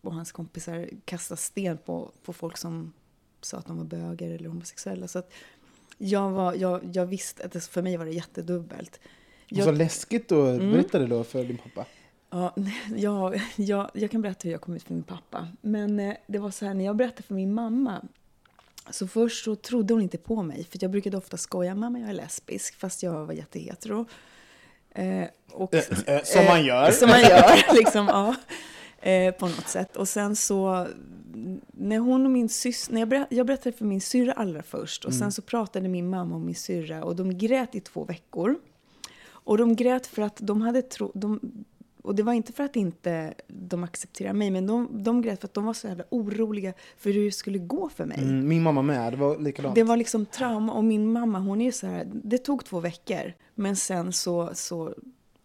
och 0.00 0.14
hans 0.14 0.32
kompisar 0.32 0.88
kastat 1.04 1.38
sten 1.38 1.78
på, 1.78 2.10
på 2.24 2.32
folk 2.32 2.56
som 2.56 2.92
sa 3.40 3.56
att 3.56 3.66
de 3.66 3.76
var 3.76 3.84
böger 3.84 4.30
eller 4.30 4.48
homosexuella. 4.48 5.08
Så 5.08 5.18
att 5.18 5.32
jag, 5.98 6.30
var, 6.30 6.54
jag, 6.54 6.80
jag 6.92 7.06
visste 7.06 7.44
att 7.44 7.52
det, 7.52 7.60
för 7.60 7.82
mig 7.82 7.96
var 7.96 8.04
det 8.04 8.12
jättedubbelt. 8.12 9.00
Och 9.50 9.56
så 9.56 9.72
läskigt 9.72 10.28
då, 10.28 10.46
Mm. 10.46 10.72
berätta 10.72 10.98
det 10.98 11.06
då 11.06 11.24
för 11.24 11.44
din 11.44 11.58
pappa. 11.58 11.86
Ja, 12.30 12.54
jag, 12.96 13.40
jag, 13.56 13.90
jag 13.94 14.10
kan 14.10 14.22
berätta 14.22 14.40
hur 14.42 14.52
jag 14.52 14.60
kom 14.60 14.74
ut 14.74 14.82
för 14.82 14.94
min 14.94 15.02
pappa. 15.02 15.48
Men 15.60 16.00
eh, 16.00 16.14
det 16.26 16.38
var 16.38 16.50
så 16.50 16.66
här, 16.66 16.74
när 16.74 16.84
jag 16.84 16.96
berättade 16.96 17.22
för 17.22 17.34
min 17.34 17.54
mamma 17.54 18.02
så 18.90 19.08
först 19.08 19.44
så 19.44 19.56
trodde 19.56 19.94
hon 19.94 20.02
inte 20.02 20.18
på 20.18 20.42
mig. 20.42 20.64
För 20.64 20.78
jag 20.82 20.90
brukade 20.90 21.16
ofta 21.16 21.36
skoja, 21.36 21.74
mamma 21.74 21.98
jag 21.98 22.08
är 22.08 22.14
lesbisk, 22.14 22.74
fast 22.78 23.02
jag 23.02 23.26
var 23.26 23.34
jättehetero. 23.34 24.06
Eh, 24.90 25.24
och, 25.52 25.74
Eh, 25.74 25.84
eh, 26.06 26.22
som 26.24 26.44
man 26.44 26.64
gör. 26.64 26.88
Eh, 26.88 26.92
som 26.92 27.08
man 27.08 27.20
gör, 27.20 27.74
liksom, 27.74 28.06
ja. 28.06 28.34
Eh, 29.10 29.34
på 29.34 29.46
något 29.46 29.68
sätt. 29.68 29.96
Och 29.96 30.08
sen 30.08 30.36
så, 30.36 30.86
när 31.72 31.98
hon 31.98 32.26
och 32.26 32.32
min 32.32 32.48
syster, 32.48 32.92
när 32.92 33.00
jag, 33.00 33.08
berätt, 33.08 33.26
jag 33.30 33.46
berättade 33.46 33.76
för 33.76 33.84
min 33.84 34.00
syrra 34.00 34.32
allra 34.32 34.62
först. 34.62 35.04
Och 35.04 35.14
sen 35.14 35.32
så 35.32 35.42
pratade 35.42 35.88
min 35.88 36.10
mamma 36.10 36.34
och 36.34 36.40
min 36.40 36.54
syrra 36.54 37.04
och 37.04 37.16
de 37.16 37.38
grät 37.38 37.74
i 37.74 37.80
två 37.80 38.04
veckor. 38.04 38.56
Och 39.26 39.58
de 39.58 39.76
grät 39.76 40.06
för 40.06 40.22
att 40.22 40.36
de 40.36 40.62
hade 40.62 40.82
tro, 40.82 41.12
de, 41.14 41.40
och 42.02 42.14
det 42.14 42.22
var 42.22 42.32
inte 42.32 42.52
för 42.52 42.64
att 42.64 42.76
inte 42.76 43.34
de 43.48 43.84
accepterade 43.84 44.38
mig, 44.38 44.50
men 44.50 44.66
de, 44.66 45.02
de 45.04 45.22
grät 45.22 45.40
för 45.40 45.48
att 45.48 45.54
de 45.54 45.64
var 45.64 45.72
så 45.74 45.86
jävla 45.86 46.04
oroliga 46.10 46.72
för 46.98 47.10
hur 47.10 47.24
det 47.24 47.32
skulle 47.32 47.58
gå 47.58 47.88
för 47.88 48.04
mig. 48.04 48.18
Mm, 48.22 48.48
min 48.48 48.62
mamma 48.62 48.82
med, 48.82 49.12
det 49.12 49.16
var 49.16 49.38
likadant. 49.38 49.74
Det 49.74 49.82
var 49.84 49.96
liksom 49.96 50.26
trauma. 50.26 50.72
Och 50.72 50.84
min 50.84 51.12
mamma, 51.12 51.38
hon 51.38 51.60
är 51.60 51.72
så 51.72 51.86
här, 51.86 52.06
det 52.12 52.38
tog 52.38 52.64
två 52.64 52.80
veckor. 52.80 53.32
Men 53.54 53.76
sen 53.76 54.12
så, 54.12 54.50
så, 54.54 54.94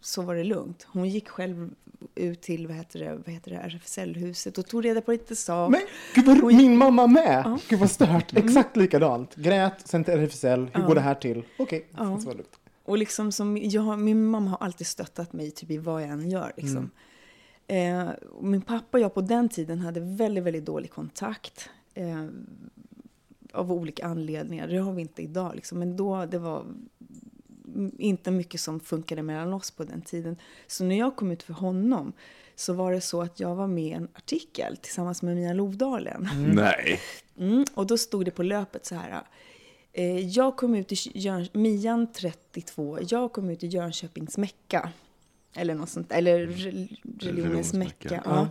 så 0.02 0.22
var 0.22 0.36
det 0.36 0.44
lugnt. 0.44 0.88
Hon 0.90 1.10
gick 1.10 1.30
själv 1.30 1.70
ut 2.16 2.42
till, 2.42 2.68
vad 2.68 2.76
heter 2.76 3.00
det, 3.00 3.16
vad 3.26 3.34
heter 3.34 3.52
det 3.52 3.58
RFSL-huset 3.58 4.58
och 4.58 4.68
tog 4.68 4.86
reda 4.86 5.02
på 5.02 5.12
lite 5.12 5.36
saker. 5.36 5.72
Men 5.72 5.82
gud 6.16 6.26
vad, 6.26 6.38
Hon- 6.38 6.58
min 6.58 6.78
mamma 6.78 7.08
med! 7.08 7.42
Ja. 7.46 7.60
Gud 7.70 7.80
vad 7.80 7.92
stört. 7.92 8.38
Exakt 8.38 8.78
likadant. 8.78 9.36
Grät, 9.36 9.88
sen 9.88 10.04
till 10.04 10.14
RFSL. 10.14 10.70
Hur 10.74 10.84
går 10.84 10.96
det 10.96 11.02
här 11.02 11.16
till? 11.16 11.44
Okej, 11.60 11.86
Ja. 11.92 11.98
så 11.98 12.26
var 12.26 12.32
det 12.34 12.38
lugnt. 12.38 12.60
Och 12.84 12.98
liksom 12.98 13.32
som, 13.32 13.58
jag, 13.58 14.00
min 14.00 14.26
mamma 14.26 14.50
har 14.50 14.58
alltid 14.58 14.88
stöttat 14.88 15.34
mig 15.34 15.52
typ 15.52 15.72
i 15.72 15.78
vad 15.78 16.02
jag 16.02 16.10
än 16.10 16.30
gör. 16.30 16.54
Liksom. 16.58 16.92
Eh, 17.68 18.10
och 18.10 18.44
min 18.44 18.62
pappa 18.62 18.98
och 18.98 19.04
jag 19.04 19.14
på 19.14 19.22
den 19.22 19.50
tiden 19.50 19.80
hade 19.80 20.00
väldigt, 20.00 20.44
väldigt 20.44 20.66
dålig 20.66 20.92
kontakt. 20.92 21.70
Eh, 21.94 22.26
av 23.54 23.72
olika 23.72 24.06
anledningar. 24.06 24.68
Det 24.68 24.78
har 24.78 24.94
vi 24.94 25.02
inte 25.02 25.22
idag. 25.22 25.56
Liksom. 25.56 25.80
Men 25.80 25.98
då, 25.98 26.26
det 26.26 26.38
var 26.38 26.66
inte 27.98 28.32
mycket 28.32 28.62
som 28.62 28.80
funkade 28.80 29.24
mellan 29.24 29.54
oss 29.54 29.72
på 29.72 29.84
den 29.84 30.02
tiden. 30.02 30.38
Så 30.68 30.84
när 30.84 31.00
jag 31.00 31.16
kom 31.16 31.32
ut 31.32 31.44
för 31.44 31.54
honom 31.54 32.14
så 32.56 32.74
var 32.74 32.92
det 32.92 33.02
så 33.02 33.22
att 33.22 33.40
jag 33.40 33.56
var 33.56 33.68
med 33.68 33.84
i 33.84 33.92
en 33.92 34.08
artikel 34.14 34.78
tillsammans 34.78 35.22
med 35.22 35.36
Mia 35.36 35.54
Lovdalen. 35.54 36.30
Nej. 36.56 37.00
Mm, 37.38 37.66
och 37.74 37.88
då 37.88 37.98
stod 37.98 38.26
det 38.26 38.32
på 38.32 38.44
löpet 38.44 38.86
så 38.86 38.96
här. 38.96 39.24
Eh, 39.94 40.20
jag 40.28 40.56
kom 40.56 40.76
ut 40.76 40.92
i 40.92 40.96
Jön, 41.20 41.48
Mian 41.54 42.08
32, 42.14 42.98
jag 43.10 43.32
kom 43.34 43.50
ut 43.50 43.64
i 43.64 43.68
Jönköpings 43.68 44.38
Mecka. 44.38 44.90
Eller 45.56 45.76
något 45.76 45.90
sånt, 45.90 46.12
eller 46.12 46.48
re- 46.48 46.98
religionens 47.20 47.74
Mecka. 47.74 48.10
Mecka, 48.10 48.22
Ja. 48.26 48.48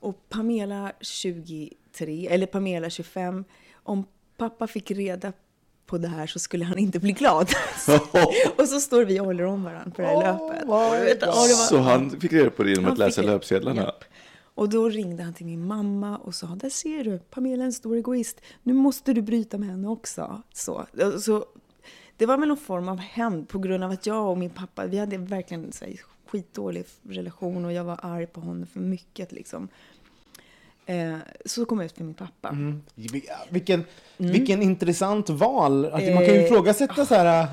Och 0.00 0.28
Pamela 0.28 0.92
23, 1.00 2.26
eller 2.30 2.46
Pamela 2.46 2.90
25. 2.90 3.44
Om 3.74 4.04
pappa 4.36 4.66
fick 4.66 4.90
reda 4.90 5.32
på 5.86 5.98
det 5.98 6.08
här 6.08 6.26
så 6.26 6.38
skulle 6.38 6.64
han 6.64 6.78
inte 6.78 6.98
bli 6.98 7.12
glad. 7.12 7.48
och 8.58 8.68
så 8.68 8.80
står 8.80 9.04
vi 9.04 9.20
och 9.20 9.24
håller 9.24 9.44
om 9.44 9.64
varandra 9.64 9.90
på 9.96 10.02
det 10.02 10.08
här 10.08 10.14
löpet. 10.32 10.68
vet 11.06 11.20
du, 11.20 11.26
och 11.26 11.32
det 11.32 11.38
var- 11.54 11.66
Så 11.68 11.78
han 11.78 12.10
fick 12.20 12.32
reda 12.32 12.50
på 12.50 12.62
det 12.62 12.70
genom 12.70 12.84
han 12.84 12.92
att 12.92 12.98
läsa 12.98 13.22
löpsedlarna? 13.22 13.82
Japp. 13.82 14.04
Och 14.54 14.68
då 14.68 14.88
ringde 14.88 15.22
han 15.22 15.34
till 15.34 15.46
min 15.46 15.66
mamma 15.66 16.18
och 16.18 16.34
sa, 16.34 16.46
där 16.46 16.70
ser 16.70 17.04
du, 17.04 17.18
Pamela 17.18 17.62
är 17.62 17.66
en 17.66 17.72
stor 17.72 17.96
egoist. 17.96 18.40
Nu 18.62 18.72
måste 18.72 19.12
du 19.12 19.22
bryta 19.22 19.58
med 19.58 19.68
henne 19.68 19.88
också. 19.88 20.42
Så, 20.52 20.86
så, 21.20 21.46
det 22.16 22.26
var 22.26 22.38
väl 22.38 22.48
någon 22.48 22.56
form 22.56 22.88
av 22.88 22.98
hämnd 22.98 23.48
på 23.48 23.58
grund 23.58 23.84
av 23.84 23.90
att 23.90 24.06
jag 24.06 24.30
och 24.30 24.38
min 24.38 24.50
pappa, 24.50 24.86
vi 24.86 24.98
hade 24.98 25.18
verkligen 25.18 25.72
så 25.72 25.84
här, 25.84 26.00
skitdålig 26.26 26.84
relation 27.02 27.64
och 27.64 27.72
jag 27.72 27.84
var 27.84 27.98
arg 28.02 28.26
på 28.26 28.40
honom 28.40 28.66
för 28.66 28.80
mycket 28.80 29.32
liksom. 29.32 29.68
Eh, 30.86 31.16
så 31.44 31.64
kom 31.64 31.78
jag 31.78 31.86
ut 31.86 31.92
för 31.92 32.04
min 32.04 32.14
pappa. 32.14 32.48
Mm. 32.48 32.82
Vilken, 33.50 33.84
vilken 34.16 34.62
intressant 34.62 35.30
val. 35.30 35.84
Alltså, 35.84 36.10
man 36.10 36.24
kan 36.24 36.34
ju 36.34 36.40
Eh, 36.40 36.44
ifrågasätta 36.44 37.06
så 37.06 37.14
här, 37.14 37.46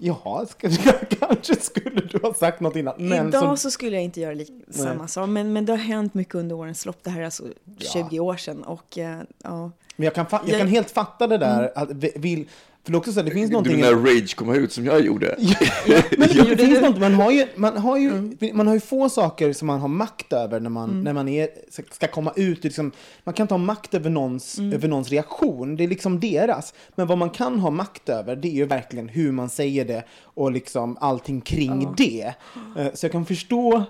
jaha, 0.00 0.46
ska, 0.46 0.68
kanske 1.20 1.56
skulle 1.60 2.00
du 2.00 2.18
ha 2.22 2.34
sagt 2.34 2.60
något 2.60 2.76
innan. 2.76 2.94
Men 2.98 3.28
Idag 3.28 3.42
så, 3.42 3.56
så 3.56 3.70
skulle 3.70 3.90
jag 3.96 4.02
inte 4.04 4.20
göra 4.20 4.34
lik- 4.34 4.64
samma 4.70 5.08
sak, 5.08 5.28
men, 5.28 5.52
men 5.52 5.64
det 5.66 5.72
har 5.72 5.78
hänt 5.78 6.14
mycket 6.14 6.34
under 6.34 6.56
årens 6.56 6.86
lopp. 6.86 6.98
Det 7.02 7.10
här 7.10 7.20
är 7.20 7.24
alltså 7.24 7.44
20 7.78 8.20
år 8.20 8.36
sedan 8.36 8.62
och 8.62 8.98
eh, 8.98 9.18
ja. 9.44 9.70
men 9.96 10.04
jag 10.04 10.14
kan, 10.14 10.26
jag 10.30 10.40
jag- 10.48 10.58
kan 10.58 10.68
helt 10.68 10.90
fatta 10.90 11.26
det 11.26 11.38
där. 11.38 11.72
Att, 11.74 11.90
vi- 11.90 12.12
vill, 12.16 12.48
för 12.84 12.92
det 12.92 12.98
också 12.98 13.12
så 13.12 13.20
här, 13.20 13.24
det 13.24 13.30
finns 13.34 13.48
Du 13.48 13.52
någonting... 13.52 13.80
menar 13.80 13.92
rage 13.92 14.36
komma 14.36 14.54
ut 14.56 14.72
som 14.72 14.84
jag 14.84 15.00
gjorde? 15.00 15.36
Men 16.18 16.28
det, 16.28 16.54
det 16.54 16.56
finns 16.66 16.80
något, 16.80 16.98
man 17.00 17.14
har 17.14 17.30
ju, 17.30 17.46
man 17.56 17.76
har 17.76 17.98
ju, 17.98 18.36
man 18.52 18.66
har 18.66 18.74
ju 18.74 18.80
få 18.80 19.08
saker 19.08 19.52
som 19.52 19.66
man 19.66 19.80
har 19.80 19.88
makt 19.88 20.32
över 20.32 20.60
när 20.60 20.70
man, 20.70 21.04
när 21.04 21.12
man 21.12 21.28
är, 21.28 21.48
ska 21.90 22.06
komma 22.06 22.32
ut. 22.36 22.64
Liksom, 22.64 22.92
man 23.24 23.34
kan 23.34 23.44
inte 23.44 23.54
ha 23.54 23.58
makt 23.58 23.94
över 23.94 24.10
någons, 24.10 24.58
över 24.58 24.88
någons 24.88 25.08
reaktion, 25.10 25.76
det 25.76 25.84
är 25.84 25.88
liksom 25.88 26.20
deras. 26.20 26.74
Men 26.94 27.06
vad 27.06 27.18
man 27.18 27.30
kan 27.30 27.58
ha 27.58 27.70
makt 27.70 28.08
över, 28.08 28.36
det 28.36 28.48
är 28.48 28.52
ju 28.52 28.64
verkligen 28.66 29.08
hur 29.08 29.32
man 29.32 29.48
säger 29.48 29.84
det 29.84 30.04
och 30.24 30.52
liksom 30.52 30.96
allting 31.00 31.40
kring 31.40 31.94
det. 31.96 32.34
Eh, 32.78 32.86
Så 32.94 33.06
jag 33.06 33.12
kan 33.12 33.26
förstå 33.26 33.84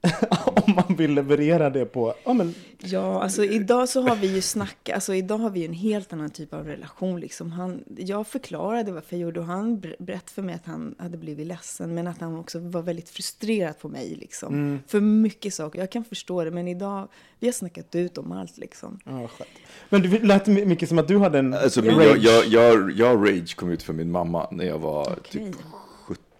om 0.46 0.74
man 0.74 0.96
vill 0.96 1.10
leverera 1.14 1.70
det 1.70 1.84
på, 1.84 2.14
ja 2.24 2.32
men, 2.32 2.54
Ja, 2.78 3.22
alltså 3.22 3.44
idag 3.44 3.88
så 3.88 4.00
har 4.00 4.16
vi 4.16 4.34
ju 4.34 4.40
snackat, 4.42 4.94
alltså 4.94 5.14
idag 5.14 5.38
har 5.38 5.50
vi 5.50 5.60
ju 5.60 5.66
en 5.66 5.72
helt 5.72 6.12
annan 6.12 6.30
typ 6.30 6.54
av 6.54 6.64
relation 6.66 7.20
liksom. 7.20 7.52
Han, 7.52 7.84
jag 7.96 8.26
förklarade 8.26 8.92
varför 8.92 9.16
jag 9.16 9.20
gjorde 9.20 9.40
och 9.40 9.46
han 9.46 9.80
ber- 9.80 9.96
berättade 9.98 10.30
för 10.32 10.42
mig 10.42 10.54
att 10.54 10.66
han 10.66 10.94
hade 10.98 11.16
blivit 11.18 11.46
ledsen 11.46 11.94
men 11.94 12.06
att 12.06 12.20
han 12.20 12.38
också 12.38 12.58
var 12.58 12.82
väldigt 12.82 13.08
frustrerad 13.08 13.78
på 13.78 13.88
mig 13.88 14.14
liksom. 14.20 14.78
För 14.86 15.00
mycket 15.00 15.54
saker, 15.54 15.78
jag 15.78 15.90
kan 15.90 16.04
förstå 16.04 16.44
det 16.44 16.50
men 16.50 16.68
idag, 16.68 17.08
vi 17.40 17.46
har 17.46 17.52
snackat 17.52 17.94
ut 17.94 18.18
om 18.18 18.32
allt 18.32 18.58
liksom. 18.58 18.98
ja, 19.04 19.28
skönt. 19.28 19.50
Men 19.88 20.02
det 20.02 20.22
lät 20.24 20.46
mycket 20.46 20.88
som 20.88 20.98
att 20.98 21.08
du 21.08 21.18
hade 21.18 21.38
en 21.38 21.54
Alltså, 21.54 21.80
rage. 21.80 22.02
jag, 22.02 22.16
jag, 22.18 22.46
jag, 22.46 22.90
jag 22.90 23.28
rage 23.28 23.56
kom 23.56 23.70
ut 23.70 23.82
för 23.82 23.92
min 23.92 24.10
mamma 24.10 24.48
när 24.50 24.64
jag 24.64 24.78
var 24.78 25.02
Okej. 25.18 25.44
typ 25.44 25.56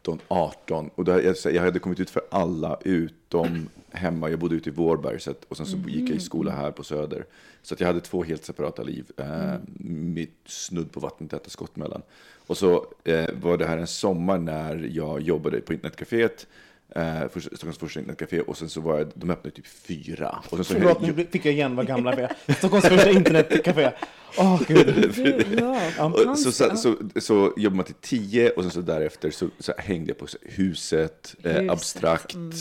17, 0.06 0.20
18. 0.28 0.90
Och 0.94 1.04
då, 1.04 1.22
jag, 1.22 1.36
jag 1.44 1.62
hade 1.62 1.78
kommit 1.78 2.00
ut 2.00 2.10
för 2.10 2.22
alla 2.30 2.78
utom 2.84 3.68
hemma. 3.90 4.30
Jag 4.30 4.38
bodde 4.38 4.54
ute 4.54 4.68
i 4.68 4.72
Vårberg 4.72 5.20
så 5.20 5.30
att, 5.30 5.44
och 5.48 5.56
sen 5.56 5.66
så 5.66 5.76
gick 5.76 6.10
jag 6.10 6.16
i 6.16 6.20
skola 6.20 6.50
här 6.50 6.70
på 6.70 6.84
Söder. 6.84 7.24
Så 7.62 7.74
att 7.74 7.80
jag 7.80 7.86
hade 7.86 8.00
två 8.00 8.24
helt 8.24 8.44
separata 8.44 8.82
liv. 8.82 9.10
Eh, 9.16 9.54
Mitt 9.88 10.38
snudd 10.46 10.92
på 10.92 11.00
vattentäta 11.00 11.50
skott 11.50 11.76
mellan. 11.76 12.02
Och 12.46 12.56
så 12.56 12.86
eh, 13.04 13.30
var 13.42 13.56
det 13.56 13.66
här 13.66 13.78
en 13.78 13.86
sommar 13.86 14.38
när 14.38 14.90
jag 14.92 15.20
jobbade 15.20 15.60
på 15.60 15.72
internetcaféet. 15.72 16.46
Eh, 16.94 17.28
för, 17.28 17.40
Stockholms 17.40 17.78
första 17.78 18.00
internetcafé 18.00 18.40
och 18.40 18.58
sen 18.58 18.68
så 18.68 18.80
var 18.80 18.98
jag, 18.98 19.12
de 19.14 19.30
öppnade 19.30 19.56
typ 19.56 19.66
fyra. 19.66 20.38
Och 20.48 20.56
sen 20.56 20.64
så 20.64 20.74
Förlåt, 20.74 21.00
nu 21.00 21.26
fick 21.30 21.44
jag 21.44 21.54
igen 21.54 21.76
vad 21.76 21.86
gamla 21.86 22.16
vi 22.16 22.22
är. 22.22 22.54
Stockholms 22.54 22.84
första 22.84 23.10
internetcafé. 23.10 23.90
Åh, 24.38 24.62
gud. 24.68 25.60
Ja, 25.96 26.04
Och 26.04 26.38
så, 26.38 26.52
så, 26.52 26.76
så, 26.76 26.96
så 27.20 27.52
jobbar 27.56 27.76
man 27.76 27.84
till 27.84 27.94
tio 28.00 28.50
och 28.50 28.62
sen 28.62 28.70
så 28.70 28.80
därefter 28.80 29.30
så, 29.30 29.48
så 29.58 29.72
hängde 29.78 30.10
jag 30.10 30.18
på 30.18 30.26
huset, 30.42 31.34
eh, 31.42 31.52
Huset, 31.52 31.70
abstrakt, 31.70 32.34
mm. 32.34 32.52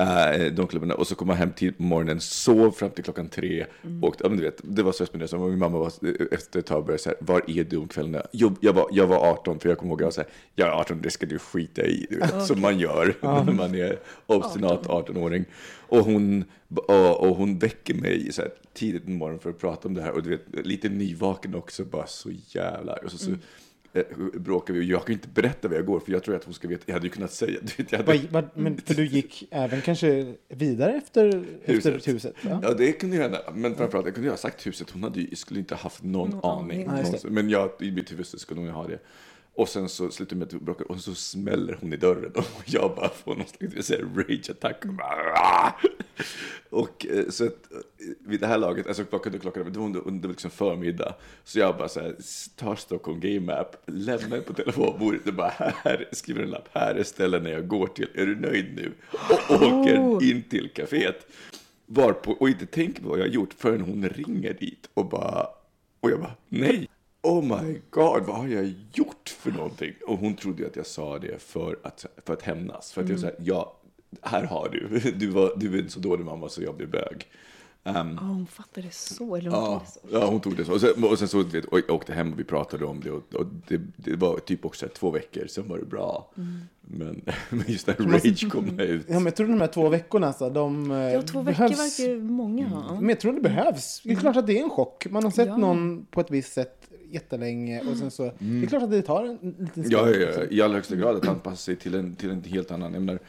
Eh, 0.00 0.52
de 0.52 0.66
klubbarna. 0.66 0.94
Och 0.94 1.06
så 1.06 1.14
kom 1.14 1.28
man 1.28 1.36
hem 1.36 1.52
till 1.52 1.72
på 1.72 1.82
morgonen, 1.82 2.20
sov 2.20 2.70
fram 2.70 2.90
till 2.90 3.04
klockan 3.04 3.28
tre. 3.28 3.66
Mm. 3.82 4.04
Och, 4.04 4.16
ja, 4.18 4.28
men 4.28 4.38
du 4.38 4.44
vet, 4.44 4.60
det 4.62 4.82
var 4.82 4.92
så 4.92 5.02
jag 5.02 5.08
spenderade. 5.08 5.50
Min 5.50 5.58
mamma 5.58 5.78
var 5.78 5.92
efter 6.34 6.58
ett 6.58 6.66
tag 6.66 6.84
började 6.84 7.02
så 7.02 7.08
här, 7.08 7.18
var 7.20 7.42
är 7.46 7.64
du 7.64 7.76
om 7.76 7.88
kvällarna? 7.88 8.22
Jo, 8.32 8.56
jag 8.60 8.72
var, 8.72 8.88
jag 8.92 9.06
var 9.06 9.16
18, 9.16 9.60
för 9.60 9.68
jag 9.68 9.78
kommer 9.78 9.92
ihåg, 9.92 10.00
jag 10.00 10.06
var 10.06 10.12
så 10.12 10.20
här, 10.20 10.30
jag 10.54 10.68
är 10.68 10.72
18, 10.72 11.00
det 11.02 11.10
ska 11.10 11.26
du 11.26 11.38
skita 11.38 11.82
i. 11.82 12.06
Du 12.10 12.16
vet, 12.16 12.46
Som 12.46 12.60
man 12.60 12.78
gör 12.78 13.16
när 13.44 13.52
man 13.52 13.74
är 13.74 13.98
obstinat 14.26 14.86
18-åring. 14.86 15.44
Och 15.88 16.04
hon, 16.04 16.44
och, 16.68 17.20
och 17.20 17.36
hon 17.36 17.58
väcker 17.58 17.94
mig 17.94 18.32
så 18.32 18.42
här, 18.42 18.50
tidigt 18.74 19.06
en 19.06 19.14
morgon 19.14 19.38
för 19.38 19.50
att 19.50 19.58
prata 19.58 19.88
om 19.88 19.94
det 19.94 20.02
här. 20.02 20.10
Och 20.10 20.22
du 20.22 20.30
vet, 20.30 20.66
lite 20.66 20.88
nyvaken 20.88 21.54
också, 21.54 21.84
bara 21.84 22.06
så 22.06 22.30
jävla... 22.46 22.92
Och 22.92 23.10
så, 23.10 23.18
så, 23.18 23.30
eh, 23.30 23.36
bråkade 24.34 24.78
vi 24.78 24.84
och 24.84 24.88
jag 24.88 25.04
kan 25.06 25.12
inte 25.12 25.28
berätta 25.28 25.68
vad 25.68 25.76
jag 25.76 25.86
går 25.86 26.00
för 26.00 26.12
jag 26.12 26.22
tror 26.24 26.36
att 26.36 26.44
hon 26.44 26.54
ska 26.54 26.68
veta. 26.68 26.82
Jag 26.86 26.94
hade 26.94 27.06
ju 27.06 27.10
kunnat 27.10 27.32
säga. 27.32 27.58
Du 27.62 27.82
vet, 27.82 27.92
jag 27.92 27.98
hade, 27.98 28.20
Vad, 28.30 28.44
men 28.54 28.80
för 28.84 28.94
du 28.94 29.06
gick 29.06 29.48
även 29.50 29.80
kanske 29.80 30.34
vidare 30.48 30.92
efter 30.92 31.44
huset? 31.62 31.94
Efter 31.96 32.12
huset 32.12 32.34
ja. 32.42 32.60
Ja, 32.62 32.74
det 32.74 32.92
kunde 32.92 33.16
jag 33.16 33.22
hända. 33.22 33.42
Men 33.54 33.74
framförallt, 33.76 34.06
jag 34.06 34.14
kunde 34.14 34.26
ju 34.26 34.32
ha 34.32 34.36
sagt 34.38 34.66
huset. 34.66 34.90
Hon 34.90 35.02
hade 35.02 35.20
ju, 35.20 35.36
skulle 35.36 35.60
inte 35.60 35.74
haft 35.74 36.02
någon 36.02 36.30
Någon 36.30 36.58
aning. 36.64 36.86
aning. 36.86 37.14
Men 37.24 37.50
jag, 37.50 37.70
i 37.80 37.90
mitt 37.90 38.12
huvud 38.12 38.26
så 38.26 38.38
skulle 38.38 38.60
hon 38.60 38.66
ju 38.66 38.72
ha 38.72 38.86
det. 38.86 38.98
Och 39.54 39.68
sen 39.68 39.88
så 39.88 40.10
slutar 40.10 40.36
med 40.36 40.46
att 40.46 40.52
vi 40.52 40.58
bråkar 40.58 40.90
och 40.90 41.00
så 41.00 41.14
smäller 41.14 41.78
hon 41.80 41.92
i 41.92 41.96
dörren 41.96 42.32
och 42.34 42.62
jag 42.66 42.94
bara 42.96 43.08
får 43.08 43.34
någon 43.34 43.46
slags 43.46 43.90
rage-attack. 43.90 44.84
Och, 46.70 47.06
eh, 47.06 47.28
så 47.28 47.46
att, 47.46 47.72
eh, 47.72 47.78
vid 48.18 48.40
det 48.40 48.46
här 48.46 48.58
laget, 48.58 48.86
alltså 48.86 49.04
klockan 49.04 49.34
och 49.34 49.40
klockan, 49.40 49.72
det 49.72 49.78
var 49.78 49.86
under, 49.86 50.08
under 50.08 50.28
liksom 50.28 50.50
förmiddag. 50.50 51.14
Så 51.44 51.58
jag 51.58 51.76
bara 51.76 51.88
så 51.88 52.00
här, 52.00 52.16
tar 52.56 52.76
Stockholm 52.76 53.20
Game 53.20 53.54
App, 53.54 53.76
lämnar 53.86 54.40
på 54.40 54.52
telefonbordet 54.52 55.26
och 55.26 55.34
bara 55.34 55.52
här, 55.84 56.08
skriver 56.12 56.42
en 56.42 56.50
lapp, 56.50 56.68
här 56.72 56.94
är 56.94 57.02
ställena 57.02 57.50
jag 57.50 57.68
går 57.68 57.86
till, 57.86 58.08
är 58.14 58.26
du 58.26 58.36
nöjd 58.36 58.76
nu? 58.76 58.92
Och 59.48 59.62
åker 59.62 60.22
in 60.30 60.42
till 60.42 60.70
kaféet. 60.74 61.26
Varpå, 61.86 62.32
och 62.32 62.48
inte 62.48 62.66
tänker 62.66 63.02
på 63.02 63.08
vad 63.08 63.18
jag 63.18 63.24
har 63.24 63.32
gjort 63.32 63.54
förrän 63.58 63.80
hon 63.80 64.08
ringer 64.08 64.54
dit 64.54 64.90
och 64.94 65.06
bara, 65.08 65.46
och 66.00 66.10
jag 66.10 66.20
bara, 66.20 66.34
nej. 66.48 66.88
Oh 67.22 67.42
my 67.62 67.80
god, 67.90 68.22
vad 68.22 68.36
har 68.36 68.48
jag 68.48 68.74
gjort 68.92 69.28
för 69.38 69.50
någonting? 69.50 69.92
Och 70.06 70.18
hon 70.18 70.34
trodde 70.36 70.66
att 70.66 70.76
jag 70.76 70.86
sa 70.86 71.18
det 71.18 71.42
för 71.42 71.78
att, 71.82 72.06
för 72.26 72.32
att 72.32 72.42
hämnas. 72.42 72.92
För 72.92 73.02
att 73.02 73.08
jag 73.08 73.20
sa, 73.20 73.30
ja, 73.38 73.76
här 74.22 74.42
har 74.44 74.68
du. 74.68 75.00
Du, 75.16 75.26
var, 75.26 75.52
du 75.56 75.78
är 75.78 75.82
en 75.82 75.90
så 75.90 76.00
dålig 76.00 76.24
mamma 76.24 76.48
så 76.48 76.62
jag 76.62 76.76
blir 76.76 76.86
bög. 76.86 77.26
Ehm, 77.84 78.18
Ja, 78.20 78.26
hon 78.26 78.46
fattade 78.46 78.86
det 78.86 78.94
så. 78.94 79.36
Eller 79.36 79.50
hon 79.50 79.60
Ja, 79.60 79.78
tog 79.78 79.82
det 80.02 80.08
så. 80.10 80.18
ja, 80.18 80.26
hon 80.26 80.40
tog 80.40 80.56
det 80.56 80.64
så. 80.64 80.72
Och 80.72 80.80
sen, 80.80 81.04
och 81.04 81.18
sen 81.18 81.28
så 81.28 81.42
vet, 81.42 81.64
och 81.64 81.78
jag 81.78 81.90
åkte 81.90 82.12
hem 82.12 82.32
och 82.32 82.38
vi 82.38 82.44
pratade 82.44 82.84
om 82.84 83.00
det. 83.00 83.10
Och, 83.10 83.34
och 83.34 83.46
det, 83.68 83.80
det 83.96 84.16
var 84.16 84.38
typ 84.38 84.64
också 84.64 84.88
två 84.88 85.10
veckor, 85.10 85.46
sen 85.46 85.68
var 85.68 85.78
det 85.78 85.84
bra. 85.84 86.30
Men, 86.80 87.22
men 87.50 87.64
just 87.66 87.86
när 87.86 87.94
rage 87.94 88.50
kom 88.52 88.80
ut. 88.80 89.04
Ja, 89.08 89.14
men 89.14 89.24
jag 89.24 89.36
tror 89.36 89.46
de 89.46 89.60
här 89.60 89.66
två 89.68 89.88
veckorna, 89.88 90.32
så, 90.32 90.50
de 90.50 90.90
eh, 90.90 90.96
Ja, 90.98 91.22
två 91.22 91.42
veckor 91.42 91.58
behövs. 91.68 91.98
verkar 92.00 92.10
ju 92.12 92.20
många 92.22 92.68
ha. 92.68 92.94
Men 93.00 93.08
jag 93.08 93.20
tror 93.20 93.32
det 93.32 93.40
behövs. 93.40 94.00
Det 94.04 94.12
är 94.12 94.16
klart 94.16 94.36
att 94.36 94.46
det 94.46 94.58
är 94.58 94.62
en 94.62 94.70
chock. 94.70 95.06
Man 95.10 95.24
har 95.24 95.30
sett 95.30 95.48
Ja. 95.48 95.56
någon 95.56 96.06
på 96.10 96.20
ett 96.20 96.30
visst 96.30 96.52
sätt 96.52 96.76
jättelänge 97.10 97.80
och 97.80 97.96
sen 97.96 98.10
så, 98.10 98.32
det 98.38 98.62
är 98.62 98.66
klart 98.66 98.82
att 98.82 98.90
det 98.90 99.02
tar 99.02 99.24
en 99.24 99.38
en 99.58 99.64
liten 99.64 99.84
stund. 99.84 99.92
Ja, 99.92 100.10
ja, 100.10 100.28
ja, 100.36 100.44
i 100.50 100.62
allra 100.62 100.74
högsta 100.74 100.96
grad 100.96 101.16
att 101.16 101.28
anpassa 101.28 101.56
sig 101.56 101.76
till 101.76 101.94
en, 101.94 102.16
till 102.16 102.30
en 102.30 102.44
helt 102.44 102.70
annan. 102.70 102.92
Jag 102.92 103.02
menar, 103.02 103.20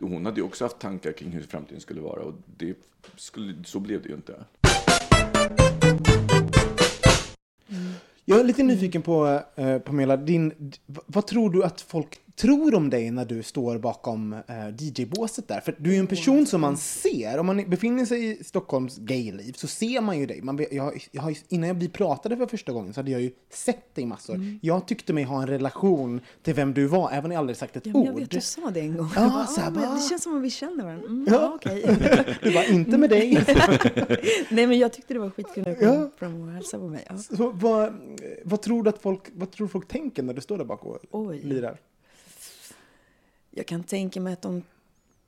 hon 0.00 0.26
hade 0.26 0.40
ju 0.40 0.46
också 0.46 0.64
haft 0.64 0.78
tankar 0.78 1.12
kring 1.12 1.30
hur 1.30 1.42
framtiden 1.42 1.80
skulle 1.80 2.00
vara 2.00 2.22
och 2.22 2.34
det 2.56 2.74
skulle, 3.16 3.54
så 3.64 3.80
blev 3.80 4.02
det 4.02 4.08
ju 4.08 4.14
inte. 4.14 4.44
Jag 8.24 8.40
är 8.40 8.44
lite 8.44 8.62
nyfiken 8.62 9.02
på, 9.02 9.40
eh, 9.56 9.78
Pamela, 9.78 10.16
din, 10.16 10.72
vad 10.86 11.26
tror 11.26 11.50
du 11.50 11.64
att 11.64 11.80
folk 11.80 12.20
tror 12.36 12.74
om 12.74 12.90
dig 12.90 13.10
när 13.10 13.24
du 13.24 13.42
står 13.42 13.78
bakom 13.78 14.32
eh, 14.32 14.68
DJ-båset 14.78 15.48
där? 15.48 15.60
För 15.60 15.74
du 15.78 15.90
är 15.90 15.94
ju 15.94 16.00
en 16.00 16.06
person 16.06 16.46
som 16.46 16.60
man 16.60 16.76
ser, 16.76 17.38
om 17.38 17.46
man 17.46 17.70
befinner 17.70 18.04
sig 18.04 18.40
i 18.40 18.44
Stockholms 18.44 18.96
gayliv 18.98 19.52
så 19.52 19.66
ser 19.66 20.00
man 20.00 20.18
ju 20.18 20.26
dig. 20.26 20.42
Man, 20.42 20.66
jag, 20.70 21.06
jag 21.12 21.38
innan 21.48 21.78
vi 21.78 21.88
pratade 21.88 22.36
för 22.36 22.46
första 22.46 22.72
gången 22.72 22.92
så 22.94 22.98
hade 23.00 23.10
jag 23.10 23.20
ju 23.20 23.30
sett 23.50 23.94
dig 23.94 24.06
massor. 24.06 24.34
Mm. 24.34 24.58
Jag 24.62 24.88
tyckte 24.88 25.12
mig 25.12 25.24
ha 25.24 25.42
en 25.42 25.48
relation 25.48 26.20
till 26.42 26.54
vem 26.54 26.74
du 26.74 26.86
var, 26.86 27.10
även 27.10 27.24
om 27.24 27.30
jag 27.32 27.38
aldrig 27.38 27.56
sagt 27.56 27.76
ett 27.76 27.86
Ja, 27.86 27.92
ord. 27.94 28.06
jag 28.06 28.12
vet, 28.14 28.30
du 28.30 28.40
sa 28.40 28.70
det 28.70 28.80
en 28.80 28.96
gång. 28.96 29.08
Ja, 29.16 29.28
bara, 29.28 29.46
så 29.46 29.60
här, 29.60 29.68
"Ah, 29.68 29.74
va?" 29.74 29.94
det 29.94 30.08
känns 30.08 30.22
som 30.22 30.34
om 30.36 30.42
vi 30.42 30.50
känner 30.50 30.84
varandra. 30.84 31.06
Mm, 31.06 31.26
Ja. 31.30 31.34
ja, 31.34 31.52
okej. 31.54 31.96
Du 32.42 32.50
var 32.50 32.70
inte 32.72 32.98
med 32.98 33.10
dig. 33.10 33.44
Nej, 34.50 34.66
men 34.66 34.78
jag 34.78 34.92
tyckte 34.92 35.14
det 35.14 35.20
var 35.20 35.30
skitkul 35.30 35.64
när 35.64 35.74
du 35.74 35.84
Ja. 35.84 35.92
kom 35.94 36.10
fram 36.18 36.42
och 36.42 36.48
hälsade 36.54 36.80
på 36.82 36.88
mig. 36.88 37.04
Ja. 37.08 37.18
Så, 37.18 37.50
vad, 37.50 37.92
vad, 38.44 38.62
tror 38.62 38.82
du 38.82 38.90
att 38.90 38.98
folk, 39.02 39.20
vad 39.34 39.50
tror 39.50 39.68
folk 39.68 39.88
tänker 39.88 40.22
när 40.22 40.34
du 40.34 40.40
står 40.40 40.58
där 40.58 40.64
bak 40.64 40.84
och 40.84 40.98
Oj. 41.10 41.40
lirar? 41.44 41.78
Jag 43.56 43.66
kan 43.66 43.84
tänka 43.84 44.20
mig 44.20 44.32
att 44.32 44.42
de 44.42 44.62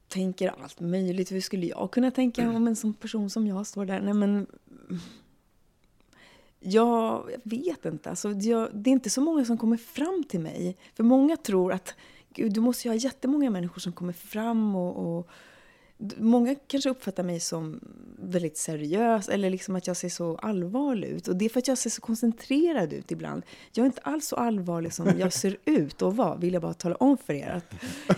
tänker 0.09 0.55
allt 0.63 0.81
möjligt. 0.81 1.33
Hur 1.33 1.41
skulle 1.41 1.67
jag 1.67 1.91
kunna 1.91 2.11
tänka 2.11 2.51
om 2.51 2.67
en 2.67 2.77
sån 2.77 2.95
person 2.95 3.31
som 3.31 3.47
jag 3.47 3.67
står 3.67 3.85
där? 3.85 4.01
Nej, 4.01 4.15
men... 4.15 4.47
Jag, 6.61 7.31
jag 7.31 7.41
vet 7.51 7.85
inte. 7.85 8.11
Alltså, 8.11 8.31
jag, 8.31 8.69
det 8.73 8.91
är 8.91 8.93
inte 8.93 9.11
så 9.11 9.21
många 9.21 9.45
som 9.45 9.59
kommer 9.59 9.77
fram 9.77 10.25
till 10.29 10.41
mig. 10.41 10.77
För 10.95 11.05
många 11.05 11.37
tror 11.37 11.73
att 11.73 11.95
Gud, 12.31 12.53
du 12.53 12.61
måste 12.61 12.89
ju 12.89 12.93
ha 12.93 12.97
jättemånga 12.97 13.51
människor 13.51 13.81
som 13.81 13.93
kommer 13.93 14.13
fram 14.13 14.77
och, 14.77 15.19
och 15.19 15.29
Många 16.17 16.55
kanske 16.55 16.91
uppfattar 16.91 17.23
mig 17.23 17.41
som 17.41 17.81
väldigt 18.19 18.57
seriös 18.57 19.29
eller 19.29 19.51
liksom 19.51 19.77
att 19.77 19.87
jag 19.87 19.97
ser 19.97 20.09
så 20.09 20.37
allvarlig 20.37 21.09
ut. 21.09 21.29
Och 21.29 21.37
det 21.37 21.45
är 21.45 21.49
för 21.49 21.59
att 21.59 21.69
jag 21.69 21.79
ser 21.79 21.91
så 21.91 22.01
koncentrerad 22.01 22.93
ut 22.93 23.11
ibland. 23.13 23.43
Jag 23.73 23.83
är 23.83 23.87
inte 23.87 24.01
alls 24.01 24.27
så 24.27 24.37
allvarlig 24.37 24.93
som 24.93 25.19
jag 25.19 25.33
ser 25.33 25.57
ut 25.65 26.03
och 26.03 26.17
var, 26.17 26.37
vill 26.37 26.53
jag 26.53 26.63
bara 26.63 26.75
tala 26.75 26.95
om 26.95 27.19
för 27.19 27.33
er. 27.35 27.63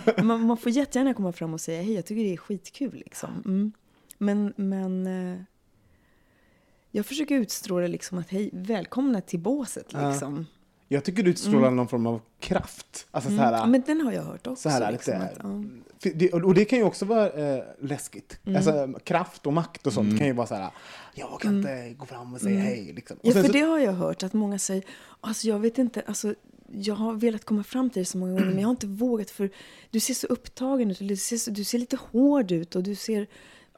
Att 0.05 0.23
man, 0.23 0.41
man 0.41 0.57
får 0.57 0.71
jättegärna 0.71 1.13
komma 1.13 1.31
fram 1.31 1.53
och 1.53 1.61
säga 1.61 1.81
hej, 1.81 1.93
jag 1.93 2.05
tycker 2.05 2.23
det 2.23 2.33
är 2.33 2.37
skitkul. 2.37 2.95
Liksom. 2.95 3.43
Mm. 3.45 3.71
Men, 4.17 4.53
men 4.55 5.07
eh, 5.07 5.41
jag 6.91 7.05
försöker 7.05 7.35
utstråla 7.35 7.87
liksom 7.87 8.17
att 8.17 8.29
hej, 8.29 8.49
välkomna 8.53 9.21
till 9.21 9.39
båset. 9.39 9.87
Ja. 9.89 10.43
Jag 10.91 11.03
tycker 11.03 11.23
du 11.23 11.29
utstrålar 11.29 11.71
någon 11.71 11.87
form 11.87 12.05
av 12.05 12.21
kraft. 12.39 13.07
Alltså 13.11 13.29
så 13.29 13.35
här, 13.35 13.57
Mm. 13.57 13.71
Men 13.71 13.81
den 13.87 14.01
har 14.01 14.11
jag 14.11 14.23
hört 14.23 14.47
också. 14.47 14.61
så 14.61 14.69
här 14.69 14.91
liksom, 14.91 15.13
lite, 15.13 16.09
att, 16.11 16.19
det, 16.19 16.33
och 16.33 16.53
det 16.53 16.65
kan 16.65 16.79
ju 16.79 16.85
också 16.85 17.05
vara 17.05 17.29
eh, 17.29 17.63
läskigt. 17.81 18.39
Mm. 18.45 18.55
Alltså, 18.55 18.99
kraft 19.03 19.47
och 19.47 19.53
makt 19.53 19.87
och 19.87 19.93
sånt 19.93 20.17
kan 20.17 20.27
ju 20.27 20.33
vara 20.33 20.47
så 20.47 20.55
här, 20.55 20.69
jag 21.13 21.41
kan 21.41 21.57
inte 21.57 21.89
gå 21.97 22.05
fram 22.05 22.33
och 22.33 22.41
säga 22.41 22.59
hej. 22.59 22.93
Liksom. 22.95 23.17
Och 23.17 23.25
Mm. 23.25 23.37
Ja, 23.37 23.43
sen 23.43 23.43
för 23.43 23.47
så- 23.59 23.65
det 23.65 23.71
har 23.71 23.79
jag 23.79 23.93
hört 23.93 24.23
att 24.23 24.33
många 24.33 24.59
säger, 24.59 24.83
alltså 25.21 25.47
jag 25.47 25.59
vet 25.59 25.77
inte, 25.77 26.01
alltså 26.07 26.35
jag 26.71 26.95
har 26.95 27.13
velat 27.13 27.45
komma 27.45 27.63
fram 27.63 27.89
till 27.89 28.01
det 28.01 28.05
så 28.05 28.17
många 28.17 28.31
gånger 28.31 28.45
men 28.45 28.59
jag 28.59 28.67
har 28.67 28.71
inte 28.71 28.87
vågat 28.87 29.29
för 29.31 29.49
du 29.91 29.99
ser 29.99 30.13
så 30.13 30.27
upptagen 30.27 30.91
ut 30.91 31.01
och 31.01 31.07
du 31.07 31.15
ser, 31.17 31.37
så, 31.37 31.51
du 31.51 31.63
ser 31.63 31.77
lite 31.79 31.97
hård 32.11 32.51
ut 32.51 32.75
och 32.75 32.83
du 32.83 32.95
ser, 32.95 33.27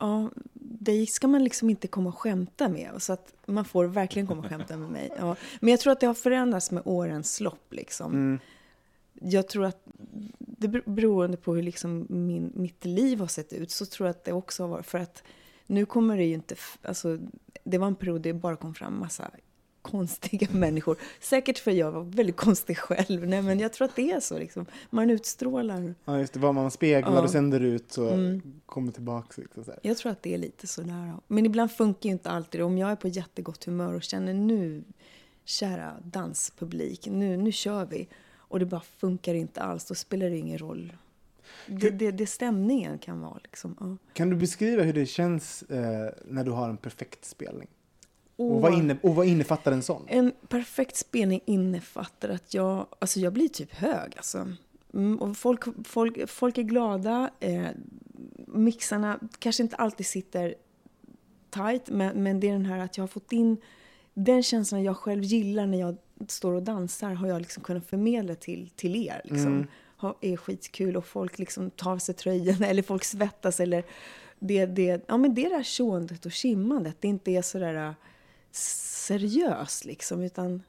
ja, 0.02 0.30
dig 0.54 1.06
ska 1.06 1.28
man 1.28 1.44
liksom 1.44 1.70
inte 1.70 1.88
komma 1.88 2.10
och 2.10 2.18
skämta 2.18 2.70
med. 2.70 2.92
Så 2.98 3.14
att 3.14 3.34
man 3.46 3.66
får 3.66 3.86
verkligen 3.86 4.28
komma 4.28 4.42
och 4.44 4.50
skämta 4.50 4.78
med 4.78 4.90
mig. 4.90 5.10
Ja. 5.18 5.36
Men 5.60 5.70
jag 5.70 5.80
tror 5.80 5.94
att 5.94 6.00
det 6.00 6.08
har 6.08 6.14
förändrats 6.14 6.72
med 6.72 6.84
årens 6.86 7.40
lopp 7.40 7.74
liksom. 7.74 8.14
Mm. 8.14 8.40
Jag 9.22 9.48
tror 9.48 9.66
att 9.66 9.82
det 10.38 10.68
ber- 10.68 10.90
beroende 10.92 11.38
på 11.38 11.56
hur 11.56 11.64
liksom 11.64 12.06
min, 12.10 12.52
mitt 12.56 12.86
liv 12.86 13.20
har 13.20 13.28
sett 13.28 13.54
ut 13.54 13.72
så 13.72 13.86
tror 13.86 14.08
jag 14.08 14.12
att 14.12 14.24
det 14.24 14.34
också 14.34 14.64
har 14.64 14.68
varit 14.68 14.86
för 14.86 14.98
att 15.00 15.24
nu 15.68 15.86
kommer 15.86 16.18
det 16.18 16.24
ju 16.24 16.34
inte, 16.34 16.56
alltså 16.82 17.18
det 17.64 17.78
var 17.78 17.88
en 17.88 17.96
period 17.96 18.22
där 18.22 18.34
det 18.34 18.40
bara 18.40 18.56
kom 18.56 18.74
fram 18.74 19.00
massa 19.00 19.32
konstiga 19.82 20.48
människor. 20.52 20.98
Säkert 21.20 21.58
för 21.60 21.72
jag 21.72 21.92
var 21.92 22.04
väldigt 22.04 22.36
konstig 22.38 22.78
själv. 22.78 23.28
Nej, 23.28 23.42
men 23.42 23.60
jag 23.60 23.74
tror 23.74 23.86
att 23.88 23.96
det 23.96 24.12
är 24.12 24.20
så. 24.20 24.40
Liksom. 24.40 24.66
Man 24.90 25.10
utstrålar. 25.10 25.96
Ja, 26.06 26.20
just 26.20 26.34
det. 26.34 26.40
Vad 26.40 26.56
man 26.56 26.72
speglar 26.72 27.14
Ja. 27.14 27.22
och 27.22 27.30
sänder 27.30 27.60
ut 27.60 27.92
så 27.92 28.10
Mm. 28.10 28.42
kommer 28.66 28.92
tillbaka. 28.92 29.42
Liksom, 29.42 29.64
så 29.64 29.72
här. 29.72 29.80
Jag 29.84 29.98
tror 29.98 30.12
att 30.12 30.24
det 30.24 30.34
är 30.34 30.38
lite 30.38 30.68
sådär. 30.68 31.14
Men 31.28 31.46
ibland 31.46 31.72
funkar 31.72 32.10
ju 32.10 32.14
inte 32.14 32.30
alltid. 32.30 32.62
Om 32.62 32.78
jag 32.78 32.92
är 32.92 32.96
på 32.96 33.08
jättegott 33.08 33.64
humör 33.64 33.94
och 33.94 34.04
känner 34.04 34.34
nu, 34.34 34.84
kära 35.46 35.94
danspublik, 36.04 37.08
nu, 37.08 37.38
nu 37.38 37.52
kör 37.52 37.86
vi. 37.86 38.08
Och 38.38 38.60
det 38.60 38.66
bara 38.66 38.82
funkar 38.82 39.34
inte 39.34 39.62
alls, 39.62 39.86
då 39.86 39.96
spelar 39.96 40.30
det 40.30 40.38
ingen 40.38 40.58
roll. 40.58 40.94
Det, 41.68 41.90
det, 41.90 42.12
det 42.12 42.28
stämningen 42.28 42.98
kan 42.98 43.22
vara 43.22 43.40
liksom. 43.44 43.76
Ja. 43.80 43.98
Kan 44.14 44.30
du 44.30 44.36
beskriva 44.36 44.84
hur 44.84 44.94
det 44.94 45.06
känns 45.06 45.64
eh, 45.64 46.10
när 46.26 46.44
du 46.44 46.52
har 46.52 46.70
en 46.70 46.78
perfekt 46.78 47.26
spelning? 47.26 47.68
Och, 48.36 48.56
Och- 48.56 48.62
vad 48.62 48.74
inne, 48.74 48.98
och 49.04 49.16
vad 49.16 49.26
innefattar 49.26 49.72
en 49.72 49.84
sån? 49.84 50.06
En 50.08 50.32
perfekt 50.48 50.96
spelning 50.96 51.42
innefattar 51.46 52.30
att 52.30 52.54
jag, 52.54 52.86
alltså 53.00 53.20
jag 53.20 53.34
blir 53.34 53.48
typ 53.48 53.74
hög. 53.74 54.14
Alltså. 54.18 54.48
Mm, 54.94 55.22
och 55.22 55.38
folk, 55.38 55.64
folk, 55.88 56.30
folk 56.30 56.58
är 56.58 56.64
glada. 56.64 57.30
Eh, 57.40 57.68
mixarna 58.48 59.20
kanske 59.40 59.64
inte 59.64 59.76
alltid 59.76 60.06
sitter 60.06 60.56
tight, 61.50 61.90
men, 61.90 62.24
men 62.24 62.40
det 62.40 62.50
är 62.50 62.54
den 62.54 62.66
här 62.66 62.80
att 62.80 62.98
jag 62.98 63.04
har 63.04 63.08
fått 63.08 63.32
in 63.32 63.58
den 64.14 64.44
känslan 64.44 64.84
jag 64.84 64.98
själv 64.98 65.24
gillar 65.24 65.68
när 65.68 65.80
jag 65.80 65.98
står 66.28 66.54
och 66.54 66.64
dansar 66.64 67.14
har 67.14 67.28
jag 67.28 67.42
liksom 67.42 67.64
kunnat 67.64 67.86
förmedla 67.86 68.36
till, 68.36 68.70
till 68.76 68.96
er. 68.96 69.22
Liksom. 69.24 69.68
Ha, 69.98 70.18
är 70.22 70.38
skitkul 70.38 70.98
och 70.98 71.06
folk 71.06 71.40
liksom 71.40 71.70
tar 71.70 71.98
sig 71.98 72.16
tröjan 72.16 72.64
eller 72.64 72.84
folk 72.84 73.04
svettas 73.04 73.60
eller 73.60 73.84
det, 74.40 74.66
det, 74.66 75.06
ja, 75.08 75.18
men 75.18 75.36
det 75.36 75.50
där 75.50 75.64
tjåendet 75.64 76.26
och 76.26 76.32
kimmandet, 76.32 76.96
det 77.00 77.08
inte 77.08 77.32
är 77.32 77.42
sådär 77.42 77.96
seriöst 78.52 79.86
liksom, 79.86 80.22
utan 80.22 80.64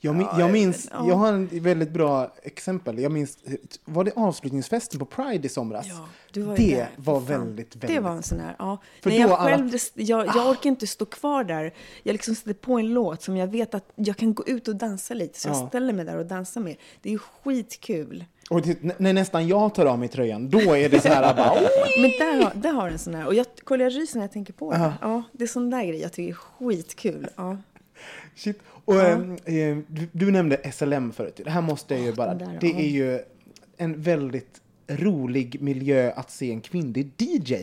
Jag, 0.00 0.14
min, 0.14 0.26
Ja, 0.32 0.40
jag 0.40 0.52
minns, 0.52 0.88
ja. 0.92 1.08
jag 1.08 1.14
har 1.14 1.32
en 1.32 1.48
väldigt 1.62 1.90
bra 1.90 2.34
exempel. 2.42 2.98
Jag 2.98 3.12
minns, 3.12 3.38
var 3.84 4.04
det 4.04 4.12
avslutningsfesten 4.16 4.98
på 5.00 5.04
Pride 5.06 5.46
i 5.46 5.48
somras? 5.48 5.86
du 6.32 6.42
var 6.42 6.56
det 6.56 6.74
där, 6.76 6.90
var 6.96 7.20
fan. 7.20 7.24
väldigt, 7.28 7.76
väldigt... 7.76 7.88
Det 7.90 8.00
var 8.00 8.10
en 8.10 8.22
sån 8.22 8.40
här, 8.40 8.56
ja. 8.58 8.78
För 9.02 9.10
Nej, 9.10 9.20
jag, 9.20 9.30
alla- 9.30 9.50
själv, 9.50 9.70
jag, 9.94 10.26
jag 10.26 10.50
orkar 10.50 10.70
inte 10.70 10.86
stå 10.86 11.04
kvar 11.06 11.44
där. 11.44 11.74
Jag 12.02 12.12
liksom 12.12 12.34
sätter 12.34 12.54
på 12.54 12.78
en 12.78 12.88
låt 12.94 13.22
som 13.22 13.36
jag 13.36 13.46
vet 13.46 13.74
att 13.74 13.92
jag 13.94 14.16
kan 14.16 14.34
gå 14.34 14.46
ut 14.46 14.68
och 14.68 14.76
dansa 14.76 15.14
lite. 15.14 15.40
Så 15.40 15.48
Ja. 15.48 15.58
jag 15.58 15.68
ställer 15.68 15.92
mig 15.92 16.04
där 16.04 16.16
och 16.16 16.26
dansar 16.26 16.60
med. 16.60 16.76
Det 17.02 17.08
är 17.08 17.12
ju 17.12 17.18
skitkul. 17.18 18.24
Och 18.48 18.62
det, 18.62 18.98
när 18.98 19.12
nästan 19.12 19.48
jag 19.48 19.74
tar 19.74 19.86
av 19.86 19.98
mig 19.98 20.08
tröjan, 20.08 20.50
då 20.50 20.76
är 20.76 20.88
det 20.88 21.00
så 21.00 21.08
här 21.08 21.34
bara... 21.34 21.52
"Oj!" 21.60 22.00
Men 22.00 22.10
där 22.10 22.44
har, 22.44 22.52
där 22.54 22.72
har 22.72 22.88
en 22.88 22.98
sån 22.98 23.14
här, 23.14 23.26
och 23.26 23.34
jag, 23.34 23.46
kolla 23.64 23.84
jag 23.84 23.92
ryser 23.96 24.16
när 24.16 24.24
jag 24.24 24.32
tänker 24.32 24.52
på 24.52 24.72
det. 24.72 24.78
Ja. 24.78 24.92
Ja, 25.00 25.22
det 25.32 25.44
är 25.44 25.48
sån 25.48 25.70
där 25.70 25.84
grej 25.84 26.00
jag 26.00 26.12
tycker 26.12 26.30
är 26.30 26.34
skitkul. 26.34 27.28
Ja. 27.36 27.56
Shit. 28.36 28.58
Och, 28.84 28.94
ehm, 29.00 29.32
eh, 29.44 29.76
du, 29.86 30.08
du 30.12 30.30
nämnde 30.30 30.72
SLM 30.72 31.12
förut. 31.12 31.40
Det 31.44 31.50
här 31.50 31.60
måste 31.60 31.94
jag 31.94 32.04
ju 32.04 32.12
bara... 32.12 32.34
den 32.34 32.48
där, 32.48 32.58
det 32.60 32.72
är 32.72 32.88
ju 32.88 33.20
en 33.76 34.02
väldigt 34.02 34.60
rolig 34.88 35.62
miljö 35.62 36.12
att 36.16 36.30
se 36.30 36.50
en 36.52 36.60
kvinnlig 36.60 37.12
DJ. 37.18 37.54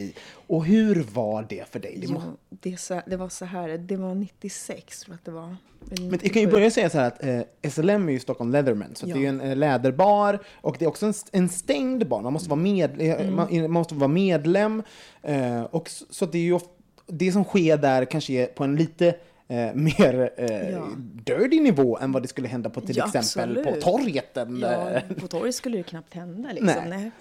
Och 0.47 0.65
hur 0.65 1.03
var 1.13 1.45
det 1.49 1.69
för 1.71 1.79
dig? 1.79 1.97
Det 2.01 2.07
Ja, 2.07 2.21
det, 2.49 2.79
så, 2.79 3.01
det 3.07 3.17
var 3.17 3.29
så 3.29 3.45
här, 3.45 3.77
det 3.77 3.95
var 3.95 4.15
96 4.15 4.99
tror 4.99 5.13
jag 5.13 5.15
att 5.17 5.25
det 5.25 5.31
var. 5.31 5.55
Men 5.89 6.09
jag 6.09 6.09
kan 6.09 6.41
ju 6.41 6.47
97. 6.47 6.51
börja 6.51 6.71
säga 6.71 6.89
så 6.89 6.97
här 6.97 7.07
att 7.07 7.23
eh, 7.23 7.69
SLM 7.71 8.07
är 8.09 8.13
ju 8.13 8.19
Stockholm 8.19 8.51
Leatherman, 8.51 8.95
så 8.95 9.09
Ja. 9.09 9.13
det 9.15 9.19
är 9.19 9.21
ju 9.21 9.27
en 9.27 9.41
eh, 9.41 9.55
läderbar 9.55 10.39
och 10.55 10.75
det 10.79 10.85
är 10.85 10.89
också 10.89 11.05
en, 11.05 11.13
en 11.31 11.49
stängd 11.49 12.07
bar. 12.07 12.21
Man 12.21 12.33
måste 12.33 12.49
vara, 12.49 12.59
med, 12.59 13.01
eh, 13.01 13.21
Mm. 13.21 13.35
man, 13.35 13.61
man 13.61 13.71
måste 13.71 13.95
vara 13.95 14.07
medlem. 14.07 14.83
Eh, 15.23 15.61
och 15.63 15.89
så, 15.89 16.05
så 16.09 16.25
det 16.25 16.37
är 16.37 16.41
ju 16.43 16.53
of, 16.53 16.63
det 17.07 17.31
som 17.31 17.43
sker 17.43 17.77
där 17.77 18.05
kanske 18.05 18.33
är 18.33 18.45
på 18.45 18.63
en 18.63 18.75
lite 18.75 19.15
eh, 19.47 19.73
mer 19.75 20.29
eh, 20.37 20.69
Ja. 20.69 20.87
dirty 21.25 21.59
nivå 21.59 21.97
än 21.97 22.11
vad 22.11 22.21
det 22.21 22.27
skulle 22.27 22.47
hända 22.47 22.69
på 22.69 22.81
till 22.81 22.97
Ja, 22.97 23.11
exempel 23.15 23.63
på 23.63 23.81
torget. 23.81 24.31
Ja, 24.61 25.01
på 25.19 25.27
torget 25.27 25.55
skulle 25.55 25.77
det 25.77 25.83
knappt 25.83 26.13
hända 26.13 26.49
liksom. 26.49 26.67
Nej. 26.67 26.89
Nej, 26.89 27.11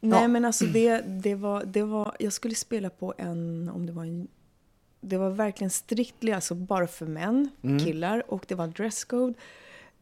Nej, 0.00 0.22
Ja. 0.22 0.28
men 0.28 0.44
alltså 0.44 0.64
det, 0.64 1.00
det, 1.00 1.34
var, 1.34 1.64
det 1.64 1.82
var, 1.82 2.16
jag 2.18 2.32
skulle 2.32 2.54
spela 2.54 2.90
på 2.90 3.14
en, 3.18 3.68
om 3.74 3.86
det 3.86 3.92
var 3.92 4.04
en, 4.04 4.28
det 5.00 5.16
var 5.16 5.30
verkligen 5.30 5.70
striktly, 5.70 6.32
alltså 6.32 6.54
bara 6.54 6.86
för 6.86 7.06
män, 7.06 7.48
Mm. 7.62 7.78
killar, 7.84 8.32
och 8.32 8.44
det 8.48 8.54
var 8.54 8.66
dresscode. 8.66 9.34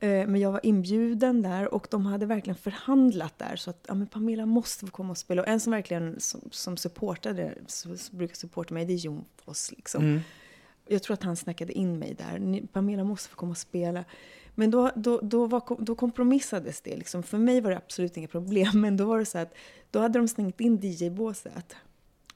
Eh, 0.01 0.09
Men 0.09 0.37
jag 0.37 0.53
var 0.53 0.61
inbjuden 0.67 1.43
där 1.43 1.75
och 1.75 1.87
de 1.91 2.07
hade 2.07 2.27
verkligen 2.27 2.57
förhandlat 2.57 3.39
där 3.39 3.57
så 3.57 3.71
att 3.71 3.85
ja, 3.89 3.95
men 3.95 4.07
Pamela 4.07 4.47
måste 4.47 4.87
få 4.87 4.93
komma 4.93 5.11
och 5.11 5.19
spela. 5.19 5.43
Och 5.43 5.49
en 5.49 5.61
som 5.61 5.71
verkligen 5.73 6.21
som, 6.21 6.41
som 6.51 6.77
supportade, 6.77 7.55
som 7.67 7.97
brukar 8.11 8.35
supporta 8.35 8.75
mig, 8.75 8.85
det 8.85 8.93
är 8.93 8.97
Jon 8.97 9.25
Foss. 9.45 9.73
Liksom. 9.77 10.05
Mm. 10.05 10.21
Jag 10.93 11.03
tror 11.03 11.15
att 11.15 11.23
han 11.23 11.37
snackade 11.37 11.73
in 11.73 11.99
mig 11.99 12.15
där. 12.15 12.67
Pamela 12.73 13.05
måste 13.05 13.29
få 13.29 13.37
komma 13.37 13.51
och 13.51 13.59
spela. 13.59 14.05
Men 14.55 14.71
då, 14.71 14.91
då, 14.97 15.21
då, 15.23 15.47
var, 15.47 15.77
då 15.85 15.95
kompromissades 15.95 16.81
det. 16.81 16.97
Liksom. 16.97 17.23
För 17.23 17.39
mig 17.39 17.61
var 17.61 17.71
det 17.71 17.77
absolut 17.77 18.17
inga 18.17 18.29
problem. 18.29 18.81
Men 18.81 18.97
då 18.97 19.05
var 19.05 19.19
det 19.19 19.27
så 19.27 19.39
att 19.39 19.55
då 19.91 19.99
hade 20.01 20.19
de 20.19 20.29
stängt 20.29 20.61
in 20.61 20.77
DJ-båset 20.83 21.77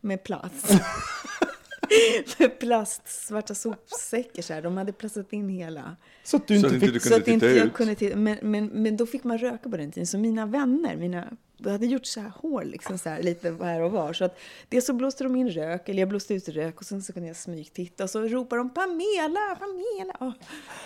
med 0.01 0.23
plast. 0.25 0.71
med 2.39 2.59
plast, 2.59 3.03
svarta 3.09 3.55
sopsäckar 3.55 4.43
så 4.43 4.55
här. 4.55 4.63
De 4.63 4.77
hade 4.77 4.93
plastat 4.93 5.33
in 5.33 5.49
hela. 5.49 5.97
så 6.25 6.37
att 6.37 6.47
du 6.49 6.61
Så 6.61 6.67
inte 6.67 6.67
att 6.67 6.73
fick... 6.73 6.83
inte 6.83 6.93
du 6.95 7.01
Så 7.01 7.09
kunde 7.09 7.23
att 7.23 7.29
inte 7.29 7.47
titta 7.47 7.59
jag 7.59 7.67
ut. 7.67 7.73
kunde 7.75 7.95
titta. 7.95 8.17
Men, 8.17 8.39
men, 8.43 8.67
men 8.67 8.97
då 8.97 9.07
fick 9.07 9.25
man 9.25 9.39
röka 9.39 9.71
på 9.71 9.77
den 9.77 9.93
tiden. 9.93 10.07
Så 10.07 10.19
mina 10.19 10.47
vänner, 10.47 10.97
mina, 10.97 11.37
jag 11.59 11.71
hade 11.71 11.87
gjort 11.87 12.07
så 12.07 12.21
här 12.21 12.33
hår 12.43 12.65
liksom 12.65 12.99
så 12.99 13.09
här, 13.09 13.23
lite 13.23 13.57
här 13.61 13.81
och 13.81 13.91
var. 13.93 14.13
Så 14.13 14.25
att 14.25 14.39
dels 14.69 14.87
så 14.87 14.93
blåste 14.93 15.25
de 15.25 15.37
in 15.37 15.51
rök, 15.51 15.89
eller 15.89 16.01
jag 16.01 16.09
blåste 16.09 16.35
ut 16.35 16.49
rök 16.49 16.81
och 16.81 16.87
sen 16.87 17.03
så 17.03 17.13
kunde 17.13 17.29
jag 17.29 17.37
smygtitta 17.37 18.05
och 18.05 18.11
så 18.11 18.21
ropade 18.23 18.61
de 18.61 18.71
Pamela, 18.71 19.57
Pamela. 19.59 20.17
Åh, 20.21 20.33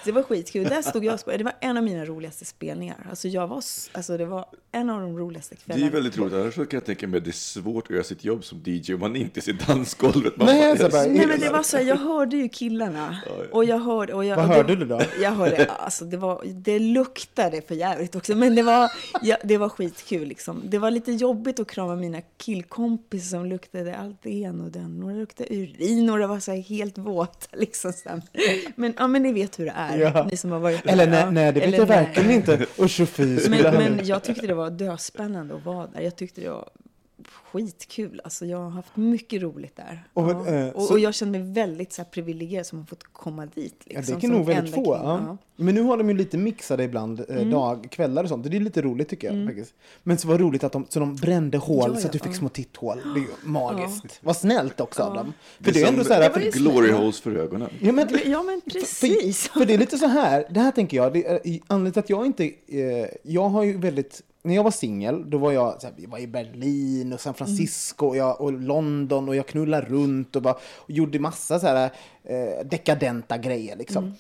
Det 0.05 0.13
var 0.13 0.23
skitkul. 0.23 0.65
Där 0.69 0.83
stod 0.83 1.05
jag 1.05 1.15
och. 1.27 1.39
Det 1.39 1.45
var 1.45 1.53
en 1.61 1.77
av 1.77 1.83
mina 1.85 2.05
roligaste 2.05 2.45
spelningar. 2.45 3.07
Alltså 3.11 3.29
jag 3.29 3.47
var, 3.49 3.63
alltså 3.93 4.17
det 4.17 4.25
var 4.27 4.47
en 4.73 4.91
av 4.91 5.01
de 5.01 5.19
roligaste 5.19 5.55
Det 5.55 5.61
kvällarna. 5.65 5.87
är 5.87 5.91
väldigt 5.91 6.19
roligt. 6.19 6.35
Annars 6.35 6.55
kan 6.55 6.67
jag 6.71 6.85
tänka 6.85 7.07
mig 7.09 7.19
att 7.19 7.25
det 7.25 7.31
är 7.31 7.33
svårt 7.33 7.85
att 7.85 7.91
göra 7.91 8.05
sitt 8.05 8.25
jobb 8.25 8.45
som 8.45 8.63
DJ 8.65 8.95
om 8.95 9.01
man 9.01 9.17
inte 9.17 9.41
ser 9.41 9.53
dansgolvet. 9.67 10.37
Man 10.37 10.47
Nej, 10.47 10.77
bara, 10.79 10.91
så 10.91 10.97
bara- 10.97 11.03
Nej 11.07 11.27
men 11.27 11.41
det 11.41 11.51
var 11.51 11.63
så 11.63 11.77
här, 11.77 11.85
jag 11.85 11.97
hörde 11.97 12.37
ju 12.37 12.49
killarna. 12.49 13.17
Och 13.53 13.65
jag 13.65 13.79
hörde... 13.79 14.13
Och 14.15 14.25
jag, 14.25 14.37
Vad 14.37 14.45
och 14.45 14.51
det- 14.51 14.57
hörde 14.57 14.77
du 14.77 14.85
då? 14.87 15.01
Jag 15.23 15.31
hörde, 15.31 15.65
alltså 15.67 16.05
det 16.05 16.17
var, 16.17 16.43
det 16.45 16.79
luktade 16.79 17.63
för 17.63 17.75
jävligt 17.75 18.15
också. 18.17 18.35
Men 18.35 18.55
det 18.55 18.63
var, 18.63 18.91
ja, 19.23 19.37
det 19.45 19.57
var 19.59 19.69
skitkul 19.69 20.29
liksom. 20.29 20.60
Det 20.65 20.79
var 20.79 20.91
lite 20.91 21.13
jobbigt 21.13 21.61
att 21.61 21.69
krama 21.71 21.97
mina 21.97 22.21
killkompisar 22.37 23.39
som 23.39 23.47
luktade 23.47 23.97
allt 23.97 24.23
det 24.23 24.31
ena 24.31 24.65
och 24.65 24.71
den. 24.71 25.01
Några 25.01 25.15
luktade 25.15 25.55
urin, 25.55 26.07
några 26.07 26.27
var 26.27 26.41
så 26.41 26.53
helt 26.53 26.99
våta 26.99 27.47
liksom. 27.57 27.93
Så. 27.93 28.21
Men, 28.77 28.95
ja 28.99 29.07
men 29.07 29.23
ni 29.23 29.33
vet 29.33 29.59
hur 29.59 29.65
det 29.65 29.73
är. 29.77 29.99
Ja. 29.99 30.27
Ni 30.31 30.37
som 30.37 30.51
har 30.51 30.59
varit 30.59 30.85
där. 30.85 30.93
Eller 30.93 31.07
nej, 31.07 31.33
nej, 31.33 31.53
det 31.53 31.61
vet 31.61 31.77
jag 31.79 31.87
verkligen 31.87 32.31
inte. 32.31 32.67
Och 32.79 32.91
fy. 32.91 33.07
skulle 33.39 33.57
Men, 33.63 33.65
han- 33.67 33.75
men 33.97 34.07
jag 34.07 34.23
tyckte 34.25 34.47
det 34.47 34.55
var 34.55 34.71
döspännande 34.71 35.55
att 35.55 35.65
vara 35.65 35.87
där. 35.87 36.01
Jag 36.01 36.17
tyckte 36.17 36.41
det 36.41 36.51
var 36.51 36.69
skitkul. 37.31 38.21
Alltså 38.25 38.47
jag 38.47 38.59
har 38.59 38.71
haft 38.71 38.97
mycket 38.97 39.43
roligt 39.43 39.77
där. 39.77 40.09
Och, 40.15 40.31
ja. 40.31 40.47
eh, 40.47 40.69
och, 40.69 40.83
så- 40.83 40.93
och 40.93 40.99
jag 41.01 41.15
känner 41.15 41.39
mig 41.39 41.53
väldigt 41.53 41.93
så 41.93 42.03
här, 42.03 42.09
privilegierad 42.11 42.67
som 42.67 42.79
har 42.79 42.87
fått 42.87 43.05
komma 43.13 43.47
dit. 43.47 43.75
Ja, 43.85 43.99
Liksom, 43.99 44.15
det 44.15 44.21
kan 44.21 44.31
som 44.31 44.39
nog 44.39 44.47
väldigt 44.47 44.75
få. 44.75 44.95
Ja. 44.95 45.03
Ja. 45.05 45.19
Mm. 45.19 45.39
Men 45.57 45.75
nu 45.75 45.83
har 45.83 45.97
de 45.97 46.09
ju 46.11 46.17
lite 46.17 46.37
mixade 46.39 46.85
ibland, 46.85 47.25
eh, 47.29 47.47
dag, 47.47 47.87
kvällar 47.91 48.23
och 48.23 48.29
sånt. 48.29 48.51
Det 48.51 48.57
är 48.57 48.61
lite 48.61 48.83
roligt 48.83 49.09
tycker 49.09 49.33
jag. 49.35 49.47
faktiskt. 49.47 49.75
Men 50.03 50.19
så 50.19 50.29
var 50.29 50.39
det 50.39 50.45
roligt 50.45 50.65
att 50.65 50.73
de, 50.73 50.87
så 50.89 51.01
de 51.01 51.17
brände 51.17 51.59
hål 51.59 51.91
Ja, 51.95 52.01
så 52.01 52.07
att 52.07 52.13
du 52.13 52.19
ja, 52.19 52.25
fick 52.25 52.33
ja. 52.35 52.39
små 52.39 52.49
titthål. 52.49 52.99
Det 53.15 53.21
är 53.21 53.23
ju 53.23 53.29
magiskt. 53.45 54.19
Vad 54.23 54.37
snällt 54.37 54.81
också 54.81 55.03
av 55.03 55.15
dem. 55.15 55.33
För 55.59 55.65
Det 55.65 55.71
det 55.73 55.81
är 55.83 55.85
är 55.85 55.89
ändå 55.93 56.05
så 56.05 56.13
här... 56.15 56.31
För, 56.31 56.41
Glory 56.59 56.93
holes 56.93 57.21
för 57.21 57.37
ögonen. 57.37 57.71
ja, 57.81 57.93
men, 57.93 58.09
Ja, 58.27 58.43
men 58.43 58.61
precis. 58.73 59.49
För, 59.49 59.59
för 59.59 59.67
det 59.67 59.75
är 59.75 59.79
lite 59.79 59.99
så 59.99 60.07
här, 60.07 60.45
det 60.51 60.61
här 60.61 60.71
tänker 60.71 60.97
jag, 60.97 61.13
det 61.13 61.27
är, 61.27 61.47
i- 61.47 61.63
anledningen 61.67 61.93
till 61.93 62.01
att 62.01 62.11
jag 62.11 62.27
inte, 62.27 62.45
eh, 62.69 63.07
jag 63.23 63.49
har 63.49 63.63
ju 63.65 63.79
väldigt, 63.79 64.23
när 64.43 64.55
jag 64.55 64.65
var 64.65 64.71
singel, 64.71 65.31
då 65.31 65.39
var 65.39 65.53
jag, 65.53 65.77
här, 65.83 65.93
jag 65.97 66.11
var 66.11 66.19
i 66.19 66.27
Berlin 66.27 67.13
och 67.13 67.21
San 67.21 67.35
Francisco 67.35 68.07
och, 68.07 68.17
jag, 68.17 68.41
och 68.41 68.53
London 68.53 69.29
och 69.29 69.37
jag 69.37 69.47
knullade 69.47 69.87
runt 69.87 70.37
och, 70.37 70.43
bara, 70.43 70.55
och 70.77 70.91
gjorde 70.91 71.19
massa 71.19 71.59
så 71.61 71.67
här 71.67 71.91
eh, 72.25 72.67
dekadenta 72.67 73.39
grejer 73.39 73.77
liksom. 73.77 74.05
Eh, 74.05 74.13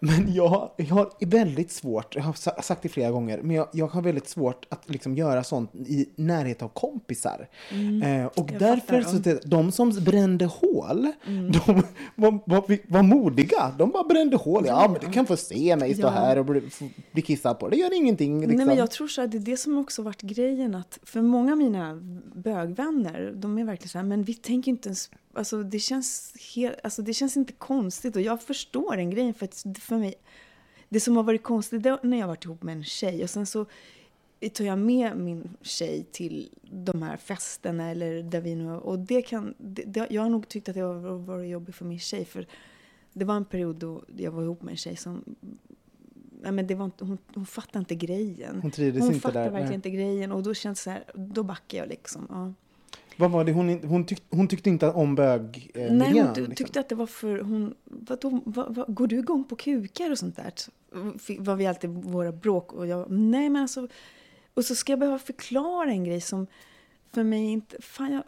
Men 0.00 0.34
jag, 0.34 0.70
jag 0.76 0.86
har 0.86 1.26
väldigt 1.26 1.70
svårt, 1.70 2.14
jag 2.16 2.22
har 2.22 2.32
sa- 2.32 2.62
sagt 2.62 2.82
det 2.82 2.88
flera 2.88 3.10
gånger, 3.10 3.40
men 3.42 3.56
jag, 3.56 3.68
jag 3.72 3.86
har 3.86 4.02
väldigt 4.02 4.28
svårt 4.28 4.66
att 4.68 4.90
liksom 4.90 5.16
göra 5.16 5.44
sånt 5.44 5.74
i 5.74 6.08
närhet 6.16 6.62
av 6.62 6.68
kompisar. 6.68 7.48
Eh, 8.04 8.26
och 8.26 8.50
därför, 8.58 9.02
så 9.02 9.38
de 9.48 9.72
som 9.72 9.90
brände 9.90 10.44
hål, 10.44 11.12
de 11.26 11.82
var, 12.14 12.38
var, 12.46 12.92
var 12.92 13.02
modiga. 13.02 13.74
De 13.78 13.90
bara 13.90 14.04
brände 14.04 14.36
hål. 14.36 14.64
Ja, 14.66 14.88
men 14.92 15.00
du 15.06 15.12
kan 15.12 15.26
få 15.26 15.36
se 15.36 15.76
mig 15.76 15.94
stå 15.94 16.02
Ja. 16.06 16.10
här 16.10 16.38
och 16.38 16.44
bli, 16.44 16.62
bli 17.12 17.22
kissad 17.22 17.58
på. 17.58 17.68
Det 17.68 17.76
gör 17.76 17.96
ingenting. 17.96 18.40
Liksom. 18.40 18.56
Nej, 18.56 18.66
men 18.66 18.76
jag 18.76 18.90
tror 18.90 19.08
så 19.08 19.22
att 19.22 19.30
det 19.30 19.38
är 19.38 19.40
det 19.40 19.56
som 19.56 19.78
också 19.78 20.02
varit 20.02 20.22
grejen. 20.22 20.74
Att 20.74 20.98
för 21.02 21.22
många 21.22 21.52
av 21.52 21.58
mina 21.58 21.98
bögvänner, 22.34 23.32
de 23.36 23.58
är 23.58 23.64
verkligen 23.64 23.88
så 23.88 23.98
här, 23.98 24.04
men 24.04 24.22
vi 24.22 24.34
tänker 24.34 24.70
inte 24.70 24.88
ens... 24.88 25.10
Alltså 25.34 25.62
det 25.62 25.78
känns, 25.78 26.34
helt, 26.54 26.76
alltså 26.84 27.02
det 27.02 27.14
känns 27.14 27.36
inte 27.36 27.52
konstigt. 27.52 28.16
Och 28.16 28.22
jag 28.22 28.42
förstår 28.42 28.96
den 28.96 29.10
grejen. 29.10 29.34
För 29.34 29.44
att 29.44 29.64
för 29.78 29.98
mig, 29.98 30.14
det 30.88 31.00
som 31.00 31.16
har 31.16 31.22
varit 31.22 31.42
konstigt 31.42 31.82
det 31.82 31.88
är 31.88 31.98
när 32.02 32.18
jag 32.18 32.26
varit 32.26 32.44
ihop 32.44 32.62
med 32.62 32.76
en 32.76 32.84
tjej. 32.84 33.22
Och 33.22 33.30
sen 33.30 33.46
så 33.46 33.66
tar 34.52 34.64
jag 34.64 34.78
med 34.78 35.16
min 35.16 35.56
tjej 35.62 36.06
till 36.12 36.50
de 36.62 37.02
här 37.02 37.16
festerna. 37.16 37.90
Eller 37.90 38.22
där 38.22 38.40
vi 38.40 38.54
nu, 38.54 38.70
och 38.70 38.98
det 38.98 39.22
kan, 39.22 39.54
det, 39.58 40.06
jag 40.10 40.22
har 40.22 40.30
nog 40.30 40.48
tyckt 40.48 40.68
att 40.68 40.74
det 40.74 40.80
har 40.80 41.18
varit 41.18 41.50
jobbigt 41.50 41.74
för 41.74 41.84
min 41.84 41.98
tjej. 41.98 42.24
För 42.24 42.46
det 43.12 43.24
var 43.24 43.36
en 43.36 43.44
period 43.44 43.76
då 43.76 44.04
jag 44.16 44.30
var 44.30 44.42
ihop 44.42 44.62
med 44.62 44.72
en 44.72 44.76
tjej 44.76 44.96
som 44.96 45.24
Nej, 46.42 46.52
men 46.52 46.66
det 46.66 46.74
var 46.74 46.84
inte, 46.84 47.04
hon, 47.04 47.18
hon 47.34 47.46
fattade 47.46 47.78
inte 47.78 47.94
grejen. 47.94 48.62
Hon 48.62 48.70
trivdes 48.70 49.02
hon 49.02 49.08
inte 49.08 49.20
fattade 49.20 49.44
där, 49.44 49.50
verkligen 49.50 49.68
nej. 49.68 49.74
inte 49.74 49.90
grejen. 49.90 50.32
Och 50.32 50.42
då 50.42 50.54
känns 50.54 50.78
det 50.78 50.82
så 50.82 50.90
här, 50.90 51.04
då 51.14 51.42
backar 51.42 51.78
jag 51.78 51.88
liksom. 51.88 52.26
Ja. 52.30 52.52
Vad 53.16 53.30
var 53.30 53.44
det? 53.44 53.52
Hon, 53.52 53.84
hon, 53.84 54.06
tyck, 54.06 54.22
hon 54.30 54.48
tyckte 54.48 54.70
inte 54.70 54.90
om 54.90 55.14
bög 55.14 55.70
eh, 55.74 55.92
Nej, 55.92 56.08
miljön, 56.08 56.26
hon 56.26 56.34
liksom. 56.34 56.54
tyckte 56.54 56.80
att 56.80 56.88
det 56.88 56.94
var 56.94 57.06
för... 57.06 57.38
Hon, 57.38 57.74
vadå, 57.84 58.40
vad, 58.44 58.74
vad, 58.74 58.94
går 58.94 59.06
du 59.06 59.18
igång 59.18 59.44
på 59.44 59.56
kukar 59.56 60.10
och 60.10 60.18
sånt 60.18 60.36
där? 60.36 60.52
Var 61.38 61.56
vi 61.56 61.66
alltid 61.66 61.90
våra 61.90 62.32
bråk. 62.32 62.72
Och 62.72 62.86
jag, 62.86 63.10
nej 63.10 63.48
men 63.48 63.62
alltså... 63.62 63.88
Och 64.54 64.64
så 64.64 64.74
ska 64.74 64.92
jag 64.92 64.98
behöva 64.98 65.18
förklara 65.18 65.90
en 65.90 66.04
grej 66.04 66.20
som 66.20 66.46
för 67.12 67.24
mig 67.24 67.44
inte... 67.44 67.76
Fan, 67.82 68.12
jag, 68.12 68.22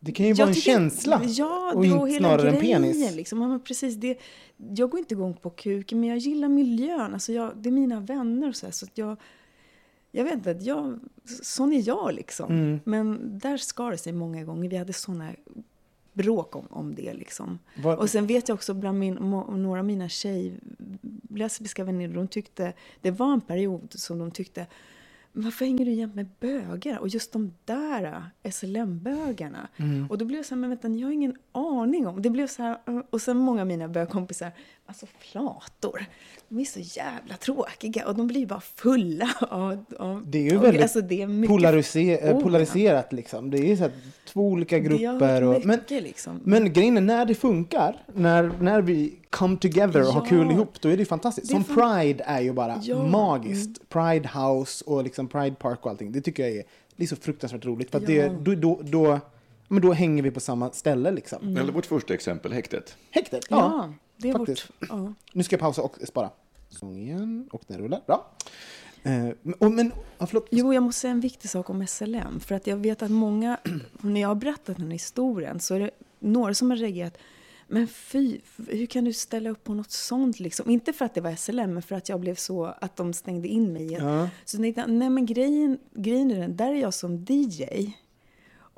Det 0.00 0.12
kan 0.12 0.26
ju 0.26 0.32
jag 0.32 0.36
vara 0.36 0.48
en 0.48 0.54
känsla. 0.54 1.22
Ja, 1.24 1.72
och 1.74 1.82
det 1.82 1.88
inte 1.88 2.18
snarare 2.18 2.50
en 2.50 2.60
penis. 2.60 3.14
Liksom. 3.14 3.42
Ja, 3.42 3.58
precis, 3.64 3.94
det, 3.94 4.18
jag 4.56 4.90
går 4.90 5.00
inte 5.00 5.14
igång 5.14 5.34
på 5.34 5.50
kuken, 5.50 6.00
men 6.00 6.08
jag 6.08 6.18
gillar 6.18 6.48
miljön. 6.48 7.14
Alltså 7.14 7.32
jag, 7.32 7.56
det 7.56 7.68
är 7.68 7.72
mina 7.72 8.00
vänner 8.00 8.48
och 8.48 8.56
så 8.56 8.66
här, 8.66 8.72
så 8.72 8.84
att 8.84 8.98
jag... 8.98 9.16
Jag 10.10 10.24
vet 10.24 10.34
inte, 10.34 10.50
jag, 10.60 10.98
sån 11.42 11.72
är 11.72 11.88
jag 11.88 12.14
liksom. 12.14 12.50
Mm. 12.52 12.80
Men 12.84 13.38
där 13.38 13.56
skar 13.56 13.90
det 13.90 13.98
sig 13.98 14.12
många 14.12 14.44
gånger. 14.44 14.68
Vi 14.70 14.76
hade 14.76 14.92
såna 14.92 15.30
bråk 16.12 16.56
om, 16.56 16.66
om 16.70 16.94
det 16.94 17.14
liksom. 17.14 17.58
Vad- 17.82 17.98
Och 17.98 18.10
sen 18.10 18.26
vet 18.26 18.48
jag 18.48 18.54
också 18.54 18.74
bland 18.74 18.98
min, 18.98 19.14
några 19.14 19.78
av 19.80 19.86
mina 19.86 20.08
tjej, 20.08 20.54
lesbiska 21.30 21.84
vänner, 21.84 22.08
de 22.08 22.28
tyckte, 22.28 22.72
det 23.00 23.10
var 23.10 23.32
en 23.32 23.40
period 23.40 23.92
som 23.96 24.18
de 24.18 24.30
tyckte, 24.30 24.66
"Men 25.32 25.44
varför 25.44 25.64
hänger 25.64 25.84
du 25.84 25.92
jämt 25.92 26.14
med 26.14 26.26
bögar? 26.40 26.98
Och 26.98 27.08
just 27.08 27.32
de 27.32 27.54
där 27.64 28.22
SLM-bögarna. 28.42 29.68
Mm. 29.76 30.06
Och 30.10 30.18
då 30.18 30.24
blev 30.24 30.38
jag 30.38 30.46
så 30.46 30.54
här, 30.54 30.60
men 30.60 30.70
vänta, 30.70 30.88
jag 30.88 31.06
har 31.08 31.12
ingen 31.12 31.36
aning 31.52 32.06
om. 32.06 32.22
Det 32.22 32.30
blev 32.30 32.46
så 32.46 32.62
här, 32.62 32.78
och 33.10 33.22
sen 33.22 33.36
många 33.36 33.60
av 33.60 33.66
mina 33.66 33.88
bögkompisar, 33.88 34.52
alltså 34.88 35.06
flator, 35.18 36.04
de 36.48 36.60
är 36.60 36.64
så 36.64 36.80
jävla 36.80 37.36
tråkiga 37.36 38.08
och 38.08 38.14
de 38.16 38.26
blir 38.26 38.46
bara 38.46 38.60
fulla 38.60 39.30
av... 39.40 39.84
av 39.98 40.22
Det 40.26 40.38
är 40.38 40.42
ju 40.50 40.56
och, 40.58 40.64
väldigt 40.64 40.82
alltså, 40.82 41.00
det 41.00 41.22
är 41.22 41.26
mycket, 41.26 41.48
polariser, 41.56 42.00
Oh, 42.16 42.28
ja. 42.28 42.40
polariserat 42.40 43.12
liksom. 43.12 43.50
Det 43.50 43.58
är 43.72 43.76
så 43.76 43.82
här, 43.82 43.92
två 44.26 44.40
olika 44.48 44.76
har 44.76 44.82
grupper. 44.82 45.42
Och, 45.42 45.66
men, 45.66 45.80
liksom. 45.88 46.40
men 46.44 46.72
grejen 46.72 46.96
är, 46.96 47.00
när 47.00 47.26
det 47.26 47.34
funkar, 47.34 48.02
när, 48.14 48.50
när 48.60 48.82
vi 48.82 49.14
come 49.30 49.56
together 49.56 50.00
och 50.00 50.06
har 50.12 50.20
Ja. 50.20 50.26
kul 50.28 50.50
ihop, 50.50 50.80
då 50.80 50.88
är 50.88 50.96
det 50.96 51.04
fantastiskt. 51.04 51.48
Det 51.48 51.56
är 51.56 51.62
Som 51.62 51.74
Pride 51.74 52.24
är 52.26 52.40
ju 52.40 52.52
bara 52.52 52.80
Ja. 52.82 52.96
Mm. 52.98 53.10
magiskt. 53.10 53.88
Pride 53.88 54.28
House 54.34 54.84
och 54.86 55.04
liksom 55.04 55.28
Pride 55.28 55.56
Park 55.56 55.78
och 55.84 55.90
allting. 55.90 56.12
Det 56.12 56.20
tycker 56.20 56.42
jag 56.42 56.52
är, 56.56 56.64
det 56.96 57.02
är 57.02 57.08
så 57.08 57.16
fruktansvärt 57.16 57.64
roligt. 57.64 57.90
För 57.90 57.98
att 57.98 58.08
Ja. 58.08 58.22
det, 58.28 58.28
då, 58.42 58.54
då, 58.54 58.80
då, 58.82 59.20
men 59.68 59.82
då 59.82 59.92
hänger 59.92 60.22
vi 60.22 60.30
på 60.30 60.40
samma 60.40 60.70
ställe 60.70 61.10
liksom. 61.10 61.56
Eller 61.56 61.72
vårt 61.72 61.86
första 61.86 62.14
exempel, 62.14 62.52
häktet. 62.52 62.96
Häktet, 63.10 63.46
ja. 63.50 63.56
Ja. 63.56 63.92
Det 64.18 64.28
är 64.28 64.32
faktiskt. 64.32 64.70
vårt... 64.80 64.88
Ja. 64.88 65.14
Nu 65.32 65.42
ska 65.42 65.54
jag 65.54 65.60
pausa 65.60 65.82
och 65.82 65.96
spara. 66.04 66.30
Sång 66.68 66.96
igen, 66.96 67.48
och 67.52 67.62
den 67.66 67.78
rullar. 67.78 68.00
Bra. 68.06 68.30
Eh, 69.02 69.28
men, 69.42 69.74
men, 69.74 69.92
förlåt. 70.18 70.48
Jo, 70.50 70.74
jag 70.74 70.82
måste 70.82 71.00
säga 71.00 71.10
en 71.10 71.20
viktig 71.20 71.50
sak 71.50 71.70
om 71.70 71.86
SLM. 71.86 72.40
För 72.40 72.54
att 72.54 72.66
jag 72.66 72.76
vet 72.76 73.02
att 73.02 73.10
många, 73.10 73.58
när 74.00 74.20
jag 74.20 74.28
har 74.28 74.34
berättat 74.34 74.76
den 74.76 74.86
här 74.86 74.92
historien, 74.92 75.60
så 75.60 75.74
är 75.74 75.80
det 75.80 75.90
några 76.18 76.54
som 76.54 76.70
har 76.70 76.76
reagerat. 76.76 77.18
Men 77.70 77.88
fy, 77.88 78.40
hur 78.68 78.86
kan 78.86 79.04
du 79.04 79.12
ställa 79.12 79.50
upp 79.50 79.64
på 79.64 79.74
något 79.74 79.90
sånt 79.90 80.40
liksom? 80.40 80.70
Inte 80.70 80.92
för 80.92 81.04
att 81.04 81.14
det 81.14 81.20
var 81.20 81.36
SLM, 81.36 81.74
men 81.74 81.82
för 81.82 81.96
att 81.96 82.08
jag 82.08 82.20
blev 82.20 82.34
så, 82.34 82.64
att 82.64 82.96
de 82.96 83.12
stängde 83.12 83.48
in 83.48 83.72
mig. 83.72 83.92
Ja. 83.92 84.28
Så 84.44 84.56
jag 84.56 84.62
tänkte, 84.62 84.86
nej 84.86 85.10
men 85.10 85.26
grejen, 85.26 85.78
grejen 85.94 86.30
är 86.30 86.40
den, 86.40 86.56
där 86.56 86.70
är 86.70 86.80
jag 86.80 86.94
som 86.94 87.24
DJ. 87.28 87.64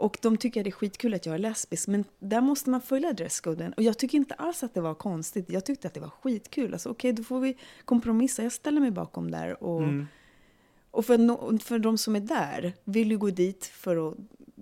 Och 0.01 0.19
de 0.23 0.37
tycker 0.37 0.61
att 0.61 0.65
det 0.65 0.71
är 0.71 0.73
skitkul 0.73 1.15
att 1.15 1.27
jag 1.27 1.35
är 1.35 1.39
lesbisk, 1.39 1.89
men 1.89 2.05
där 2.19 2.41
måste 2.41 2.71
man 2.71 2.81
följa 2.81 3.13
dresscoden. 3.13 3.73
Och 3.73 3.83
jag 3.83 3.99
tycker 3.99 4.19
inte 4.19 4.35
alls 4.35 4.63
att 4.63 4.75
det 4.75 4.81
var 4.81 4.95
konstigt. 4.95 5.51
Jag 5.51 5.65
tyckte 5.65 5.89
att 5.89 5.95
det 5.95 6.01
var 6.01 6.11
skitkul. 6.23 6.73
Alltså 6.73 6.89
okej, 6.89 7.13
då 7.13 7.23
får 7.23 7.41
vi 7.41 7.57
kompromissa. 7.85 8.43
Jag 8.43 8.53
ställer 8.53 8.81
mig 8.81 8.91
bakom 8.91 9.31
där. 9.31 9.63
Och, 9.63 9.83
och 10.91 11.07
för, 11.07 11.19
no, 11.19 11.59
för 11.59 11.79
de 11.79 11.99
som 11.99 12.17
är 12.17 12.21
där 12.21 12.73
vill 12.85 13.11
ju 13.11 13.19
gå 13.19 13.31
dit 13.31 13.65
för 13.65 14.09
att 14.09 14.17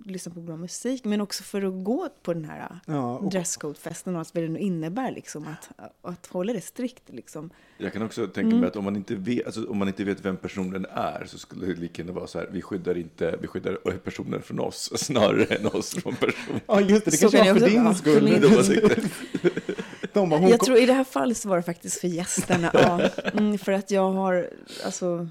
lyssna 0.05 0.33
på 0.33 0.39
bra 0.39 0.57
musik, 0.57 1.03
men 1.05 1.21
också 1.21 1.43
för 1.43 1.61
att 1.63 1.83
gå 1.83 2.09
på 2.23 2.33
den 2.33 2.45
här 2.45 2.79
Ja, 2.85 3.17
och- 3.17 3.31
dresscode-festen 3.31 4.13
och 4.13 4.19
allt 4.19 4.35
vad 4.35 4.43
det 4.43 4.47
nu 4.49 4.59
innebär, 4.59 5.11
liksom, 5.11 5.47
att, 5.47 5.69
att 6.01 6.25
hålla 6.27 6.53
det 6.53 6.61
strikt. 6.61 7.03
Liksom. 7.07 7.49
Jag 7.77 7.93
kan 7.93 8.01
också 8.01 8.27
tänka 8.27 8.41
Mm. 8.47 8.59
mig 8.59 8.67
att 8.67 8.75
om 8.75 8.83
man, 8.83 8.95
inte 8.95 9.15
vet, 9.15 9.45
alltså, 9.45 9.65
om 9.69 9.77
man 9.77 9.87
inte 9.87 10.03
vet 10.03 10.25
vem 10.25 10.37
personen 10.37 10.85
är 10.93 11.25
så 11.27 11.37
skulle 11.37 11.65
det 11.65 11.73
lika 11.75 12.01
gärna 12.01 12.13
vara 12.13 12.27
så 12.27 12.39
här, 12.39 12.49
vi 12.51 12.61
skyddar 12.61 12.97
inte, 12.97 13.37
vi 13.41 13.47
skyddar 13.47 13.73
personer 13.97 14.39
från 14.39 14.59
oss 14.59 14.91
snarare 15.05 15.43
än 15.43 15.65
oss 15.67 15.93
från 15.95 16.15
personer. 16.15 16.61
Ja, 16.67 16.81
just 16.81 17.05
det. 17.05 17.11
Det 17.11 17.17
kanske 17.17 17.37
kan 17.37 17.53
var 17.53 17.59
för 17.59 17.69
din 17.69 17.83
vara, 17.83 17.93
för 17.93 18.01
skull. 18.01 18.23
min 18.23 18.41
De 20.13 20.29
bara 20.29 20.41
Jag 20.41 20.59
kom- 20.59 20.65
tror 20.65 20.77
i 20.77 20.85
det 20.85 20.93
här 20.93 21.03
fallet 21.03 21.37
så 21.37 21.49
var 21.49 21.57
det 21.57 21.63
faktiskt 21.63 21.99
för 22.01 22.07
gästerna. 22.07 22.69
ja. 22.73 23.01
mm, 23.33 23.57
för 23.57 23.71
att 23.71 23.91
jag 23.91 24.11
har, 24.11 24.49
alltså, 24.85 25.27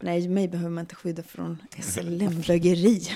nej, 0.00 0.28
mig 0.28 0.48
behöver 0.48 0.70
man 0.70 0.82
inte 0.82 0.94
skydda 0.94 1.22
från 1.22 1.62
SLM-bögeri. 1.82 3.08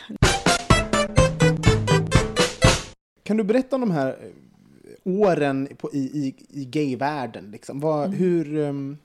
Kan 3.29 3.37
du 3.37 3.45
berätta 3.45 3.77
om 3.77 3.81
de 3.81 3.91
här 3.91 4.09
eh, 4.09 5.13
åren 5.13 5.69
på, 5.79 5.93
i, 5.93 5.99
i, 5.99 6.35
i 6.61 6.65
gayvärlden? 6.65 7.51
Liksom? 7.51 7.81
Vad, 7.81 8.07
Mm. 8.07 8.19
hur, 8.19 8.59
ehm, 8.59 8.99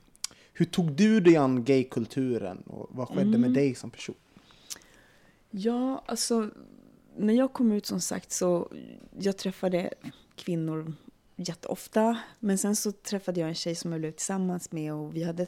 hur 0.54 0.66
tog 0.66 0.92
du 0.92 1.20
dig 1.20 1.36
an 1.36 1.64
gaykulturen 1.64 2.58
och 2.58 2.88
vad 2.92 3.08
skedde 3.08 3.22
Mm. 3.22 3.42
med 3.42 3.54
dig 3.54 3.76
som 3.76 3.92
person? 3.92 4.16
Ja, 5.52 6.04
alltså, 6.06 6.50
när 7.18 7.34
jag 7.34 7.54
kom 7.54 7.72
ut 7.72 7.86
som 7.86 8.00
sagt 8.02 8.32
så, 8.32 8.72
jag 9.20 9.38
träffade 9.38 9.94
kvinnor 10.36 10.94
jätteofta. 11.36 12.18
Men 12.40 12.58
sen 12.58 12.76
så 12.76 12.92
träffade 12.92 13.40
jag 13.40 13.50
en 13.50 13.56
tjej 13.56 13.76
som 13.76 13.92
jag 13.92 14.02
blev 14.02 14.12
tillsammans 14.12 14.72
med 14.72 14.94
och 14.94 15.16
vi 15.16 15.24
hade 15.24 15.48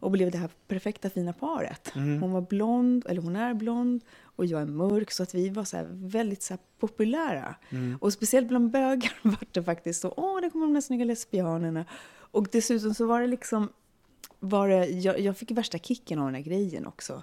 och 0.00 0.10
blev 0.10 0.30
det 0.30 0.38
här 0.38 0.50
perfekta 0.68 1.10
fina 1.10 1.32
paret. 1.32 1.90
Hon 1.94 2.32
var 2.32 2.40
blond, 2.40 3.04
eller 3.08 3.22
hon 3.22 3.36
är 3.36 3.54
blond, 3.54 4.00
och 4.22 4.46
jag 4.46 4.62
är 4.62 4.66
mörk. 4.66 5.10
Så 5.10 5.22
att 5.22 5.34
vi 5.34 5.48
var 5.48 5.64
så 5.64 5.76
här 5.76 5.86
väldigt 5.90 6.42
så 6.42 6.52
här 6.54 6.60
populära. 6.78 7.54
Och 8.00 8.12
speciellt 8.12 8.48
bland 8.48 8.70
bögar 8.70 9.12
var 9.22 9.38
det 9.52 9.62
faktiskt 9.62 10.00
så, 10.00 10.14
åh, 10.16 10.40
det 10.40 10.50
kommer 10.50 10.66
de 10.66 10.74
där 10.74 10.80
snygga 10.80 11.04
lesbianerna. 11.04 11.84
Och 12.32 12.48
dessutom 12.52 12.94
så 12.94 13.06
var 13.06 13.20
det 13.20 13.26
liksom, 13.26 13.68
var 14.38 14.68
det, 14.68 14.86
jag, 14.86 15.20
jag 15.20 15.36
fick 15.36 15.50
värsta 15.50 15.78
kicken 15.78 16.18
av 16.18 16.24
den 16.26 16.34
här 16.34 16.42
grejen 16.42 16.86
också. 16.86 17.22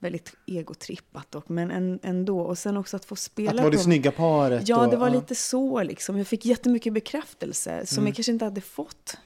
Väldigt 0.00 0.34
egotrippat 0.46 1.30
dock, 1.30 1.48
men 1.48 1.70
en, 1.70 1.98
ändå. 2.02 2.40
Och 2.40 2.58
sen 2.58 2.76
också 2.76 2.96
att 2.96 3.04
få 3.04 3.16
spela 3.16 3.50
Att 3.50 3.56
det 3.56 3.62
var 3.62 3.70
det 3.70 3.78
snygga 3.78 4.10
paret? 4.12 4.68
Ja, 4.68 4.84
och, 4.84 4.90
det 4.90 4.96
var 4.96 5.10
lite 5.10 5.34
så 5.34 5.82
liksom. 5.82 6.18
Jag 6.18 6.26
fick 6.26 6.44
jättemycket 6.44 6.92
bekräftelse 6.92 7.86
som 7.86 7.98
Mm. 7.98 8.06
jag 8.06 8.16
kanske 8.16 8.32
inte 8.32 8.44
hade 8.44 8.60
fått. 8.60 9.16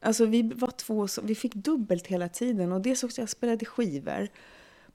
Alltså 0.00 0.26
vi 0.26 0.42
var 0.42 0.70
två 0.70 1.06
vi 1.22 1.34
fick 1.34 1.54
dubbelt 1.54 2.06
hela 2.06 2.28
tiden 2.28 2.72
och 2.72 2.80
dels 2.80 3.04
också 3.04 3.22
jag 3.22 3.28
spelade 3.28 3.64
skivor. 3.64 4.28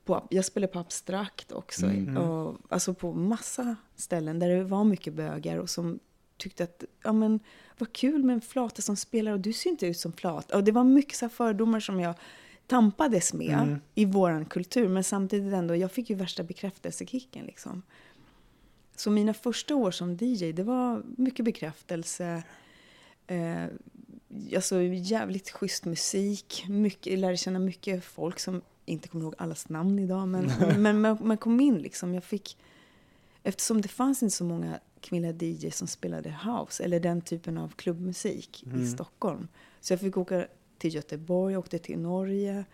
På, 0.06 0.28
jag 0.30 0.46
spelade 0.46 0.74
på 0.74 0.80
abstrakt 0.80 1.52
också. 1.52 1.86
Mm. 1.86 2.18
Och, 2.18 2.58
alltså 2.70 2.94
på 2.94 3.14
massa 3.14 3.76
ställen 3.96 4.40
där 4.40 4.50
det 4.50 4.64
var 4.64 4.84
mycket 4.84 5.14
bögar 5.14 5.58
och 5.58 5.70
som 5.70 6.00
tyckte 6.38 6.64
att, 6.64 6.84
ja 7.04 7.14
men 7.14 7.40
vad 7.78 7.94
kul 7.94 8.24
med 8.24 8.34
en 8.34 8.42
flata 8.42 8.82
som 8.82 8.96
spelar 8.96 9.32
och 9.32 9.40
du 9.40 9.54
ser 9.54 9.70
inte 9.70 9.88
ut 9.88 9.98
som 9.98 10.14
flata. 10.14 10.58
Och 10.58 10.64
det 10.64 10.72
var 10.72 10.84
mycket 10.84 11.16
så 11.16 11.30
fördomar 11.30 11.80
som 11.80 12.00
jag 12.00 12.16
tampades 12.68 13.34
med 13.34 13.60
Mm. 13.60 13.80
i 13.96 14.06
våran 14.06 14.46
kultur. 14.46 14.88
Men 14.88 15.04
samtidigt 15.04 15.54
ändå, 15.54 15.76
jag 15.76 15.92
fick 15.92 16.10
ju 16.10 16.16
värsta 16.16 16.44
bekräftelsekicken 16.44 17.46
liksom. 17.46 17.82
Så 18.96 19.12
mina 19.12 19.34
första 19.34 19.76
år 19.76 19.92
som 19.92 20.18
DJ, 20.22 20.52
det 20.52 20.64
var 20.64 21.04
mycket 21.18 21.46
bekräftelse. 21.46 22.44
Eh, 23.28 23.66
alltså 24.56 24.82
jävligt 24.82 25.50
schysst 25.50 25.86
musik. 25.86 26.66
Mycket, 26.70 27.14
jag 27.14 27.20
lärde 27.20 27.38
känna 27.38 27.60
mycket 27.60 28.04
folk 28.04 28.40
som 28.40 28.62
inte 28.86 29.08
kommer 29.08 29.26
ihåg 29.26 29.36
allas 29.38 29.70
namn 29.70 30.00
idag. 30.00 30.28
Men, 30.28 30.52
men 30.82 31.02
man, 31.02 31.18
man 31.22 31.38
kom 31.38 31.60
in 31.60 31.78
liksom. 31.78 32.14
Jag 32.14 32.24
fick, 32.24 32.58
eftersom 33.44 33.82
det 33.82 33.88
fanns 33.88 34.24
inte 34.24 34.36
så 34.36 34.44
många 34.44 34.80
kvinnliga 35.02 35.34
DJs 35.34 35.78
som 35.78 35.88
spelade 35.88 36.36
house 36.46 36.84
eller 36.84 37.00
den 37.00 37.22
typen 37.22 37.58
av 37.58 37.74
klubbmusik 37.76 38.64
i 38.76 38.88
Stockholm. 38.88 39.48
Så 39.80 39.94
jag 39.94 40.00
fick 40.00 40.18
åka 40.18 40.48
till 40.78 40.96
Göteborg, 40.96 41.58
åkte 41.58 41.80
till 41.80 42.00
Norge, 42.00 42.66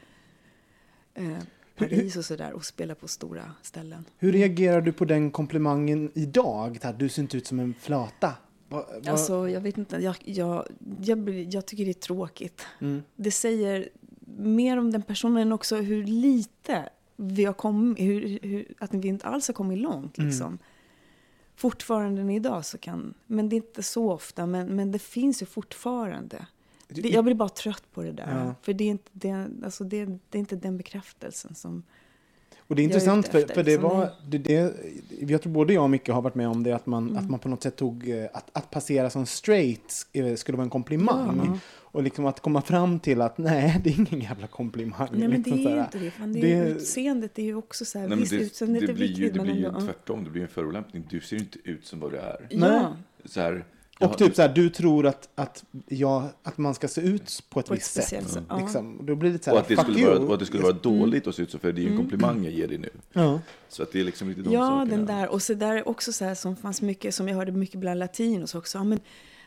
eh, 1.14 1.38
Paris 1.78 2.16
och 2.16 2.26
sådär 2.26 2.54
och 2.54 2.66
spela 2.66 2.96
på 2.96 3.08
stora 3.08 3.52
ställen. 3.62 4.06
Hur 4.18 4.32
reagerar 4.32 4.82
du 4.82 4.94
på 4.94 5.06
den 5.06 5.32
komplimangen 5.32 6.12
idag? 6.16 6.80
Att 6.82 7.00
du 7.00 7.10
ser 7.10 7.22
inte 7.22 7.38
ut 7.38 7.48
som 7.48 7.60
en 7.60 7.74
flata. 7.80 8.34
Va, 8.70 8.86
va, 9.04 9.12
Alltså, 9.12 9.50
jag 9.50 9.62
vet 9.62 9.78
inte. 9.78 9.98
Jag, 9.98 10.16
jag, 10.26 10.68
jag, 11.02 11.30
jag 11.30 11.66
tycker 11.66 11.86
det 11.86 11.92
är 11.92 11.94
tråkigt. 11.94 12.66
Mm. 12.80 13.04
Det 13.16 13.32
säger 13.32 13.90
mer 14.38 14.78
om 14.78 14.92
den 14.92 15.02
personen, 15.02 15.34
men 15.34 15.52
också 15.52 15.76
hur 15.76 16.04
lite 16.04 16.90
vi 17.16 17.46
har 17.46 17.54
kommit, 17.54 18.00
hur, 18.00 18.40
hur, 18.42 18.74
att 18.80 18.94
vi 18.94 19.08
inte 19.08 19.28
alls 19.28 19.48
har 19.48 19.54
kommit 19.54 19.80
långt. 19.80 20.18
Mm. 20.18 20.30
Liksom. 20.30 20.58
Fortfarande 21.56 22.22
än 22.22 22.30
idag 22.30 22.66
så 22.66 22.78
kan, 22.78 23.14
men 23.28 23.50
det 23.50 23.56
är 23.56 23.58
inte 23.58 23.84
så 23.84 24.12
ofta, 24.12 24.46
men, 24.46 24.76
men 24.76 24.92
det 24.92 25.00
finns 25.00 25.42
ju 25.42 25.46
fortfarande. 25.46 26.46
Det, 26.88 27.10
jag 27.10 27.24
blir 27.24 27.36
bara 27.36 27.50
trött 27.50 27.84
på 27.94 28.04
det 28.04 28.12
där. 28.12 28.46
Ja. 28.46 28.56
För 28.62 28.74
det 28.74 28.84
är, 28.84 28.90
inte, 28.90 29.10
det, 29.14 29.48
alltså 29.64 29.84
det, 29.84 30.06
det 30.06 30.38
är 30.38 30.40
inte 30.40 30.56
den 30.56 30.78
bekräftelsen 30.78 31.56
som... 31.56 31.84
Och 32.60 32.76
det 32.76 32.82
är 32.82 32.84
är 32.84 32.88
intressant 32.88 33.26
ute 33.26 33.32
för, 33.32 33.40
efter, 33.40 33.54
för 33.54 33.64
det 33.64 33.72
liksom. 33.72 33.90
var, 33.90 34.10
det, 34.28 34.38
det, 34.38 34.74
jag 35.20 35.42
tror 35.42 35.54
både 35.54 35.74
jag 35.74 35.84
och 35.84 35.90
Micke 35.90 36.10
har 36.10 36.22
varit 36.22 36.36
med 36.36 36.48
om 36.48 36.64
det, 36.64 36.72
att 36.74 36.86
man, 36.86 37.04
Mm. 37.10 37.18
att 37.24 37.30
man 37.30 37.40
på 37.40 37.50
något 37.50 37.64
sätt 37.64 37.76
tog, 37.76 38.10
eh, 38.10 38.26
att, 38.34 38.50
att 38.58 38.72
passera 38.72 39.10
som 39.10 39.26
straight 39.26 40.08
eh, 40.14 40.36
skulle 40.36 40.56
vara 40.58 40.64
en 40.64 40.70
komplimang. 40.70 41.42
Ja. 41.46 41.60
Och 41.92 42.04
liksom 42.04 42.26
att 42.26 42.40
komma 42.40 42.62
fram 42.62 43.00
till 43.00 43.22
att 43.22 43.38
nej, 43.38 43.80
det 43.84 43.90
är 43.90 44.00
ingen 44.00 44.20
jävla 44.22 44.48
komplimang. 44.48 45.08
Nej 45.12 45.28
men 45.28 45.44
det 45.44 45.50
liksom 45.50 45.54
är 45.60 45.64
så 45.64 45.70
ju 45.70 45.80
inte 45.80 46.00
det. 46.00 46.12
Fan, 46.12 46.34
det, 46.34 46.54
är 46.54 46.64
Det- 46.64 46.70
utseendet 46.70 47.40
är 47.40 47.44
ju 47.44 47.56
också 47.56 47.86
så 47.86 48.00
här, 48.00 48.08
Nej, 48.08 48.18
visst 48.18 48.32
det, 48.32 48.38
utseendet 48.38 48.86
det 48.86 48.92
är 48.92 48.94
blir 48.96 49.08
ju, 49.08 49.14
viktigt 49.14 49.34
det 49.34 49.40
blir 49.40 49.56
ju 49.56 49.66
ändå, 49.66 49.82
tvärtom, 49.82 50.24
det 50.24 50.30
blir 50.30 50.42
en 50.42 50.48
förolämpning. 50.48 51.08
Du 51.10 51.20
ser 51.22 51.38
inte 51.38 51.60
ut 51.64 51.86
som 51.86 52.00
vad 52.00 52.12
du 52.12 52.18
är. 52.18 52.48
Nej. 52.52 52.70
ja. 52.70 52.96
Så 53.26 53.42
här, 53.42 53.66
Och 54.00 54.18
typ 54.18 54.36
så 54.36 54.42
här, 54.42 54.50
du 54.50 54.70
tror 54.70 55.06
att, 55.08 55.30
att, 55.36 55.64
jag, 55.88 56.24
att 56.44 56.58
man 56.58 56.74
ska 56.74 56.88
se 56.88 57.02
ut 57.02 57.44
på 57.50 57.60
ett 57.60 57.66
På 57.68 57.74
ett 57.74 57.80
visst 57.80 57.94
sätt. 58.10 58.38
ja. 58.50 58.58
Liksom. 58.58 59.00
Då 59.06 59.16
blir 59.16 59.32
det 59.32 59.44
så 59.44 59.52
och 59.52 59.58
här, 59.58 59.62
att 59.64 59.68
det 59.70 59.78
skulle 59.78 60.00
you. 60.00 60.10
vara, 60.10 60.20
och 60.20 60.34
att 60.34 60.40
det 60.40 60.46
skulle 60.46 60.64
vara 60.64 60.72
Mm. 60.84 61.00
dåligt 61.00 61.28
att 61.28 61.36
se 61.36 61.42
ut 61.42 61.52
så, 61.52 61.60
för 61.60 61.72
det 61.72 61.82
är 61.82 61.84
ju 61.84 61.92
en 61.92 61.98
komplimang 61.98 62.44
jag 62.44 62.54
ger 62.54 62.68
dig 62.68 62.78
nu. 62.78 62.90
Ja. 63.14 63.40
Så 63.70 63.84
att 63.84 63.92
det 63.92 64.00
är 64.00 64.04
liksom 64.04 64.30
lite 64.30 64.42
de 64.42 64.54
Ja, 64.54 64.60
sakerna. 64.68 64.86
den 64.98 65.06
där. 65.06 65.30
Och 65.30 65.42
så 65.42 65.54
där 65.54 65.76
är 65.76 65.88
också 65.90 66.14
så 66.14 66.26
här 66.26 66.36
som 66.36 66.56
fanns 66.56 66.82
mycket, 66.82 67.16
som 67.16 67.28
jag 67.28 67.36
hörde 67.36 67.52
mycket 67.52 67.80
bland 67.80 68.00
latinos 68.00 68.56
också. 68.56 68.78
Ja, 68.78 68.84
men, 68.84 69.00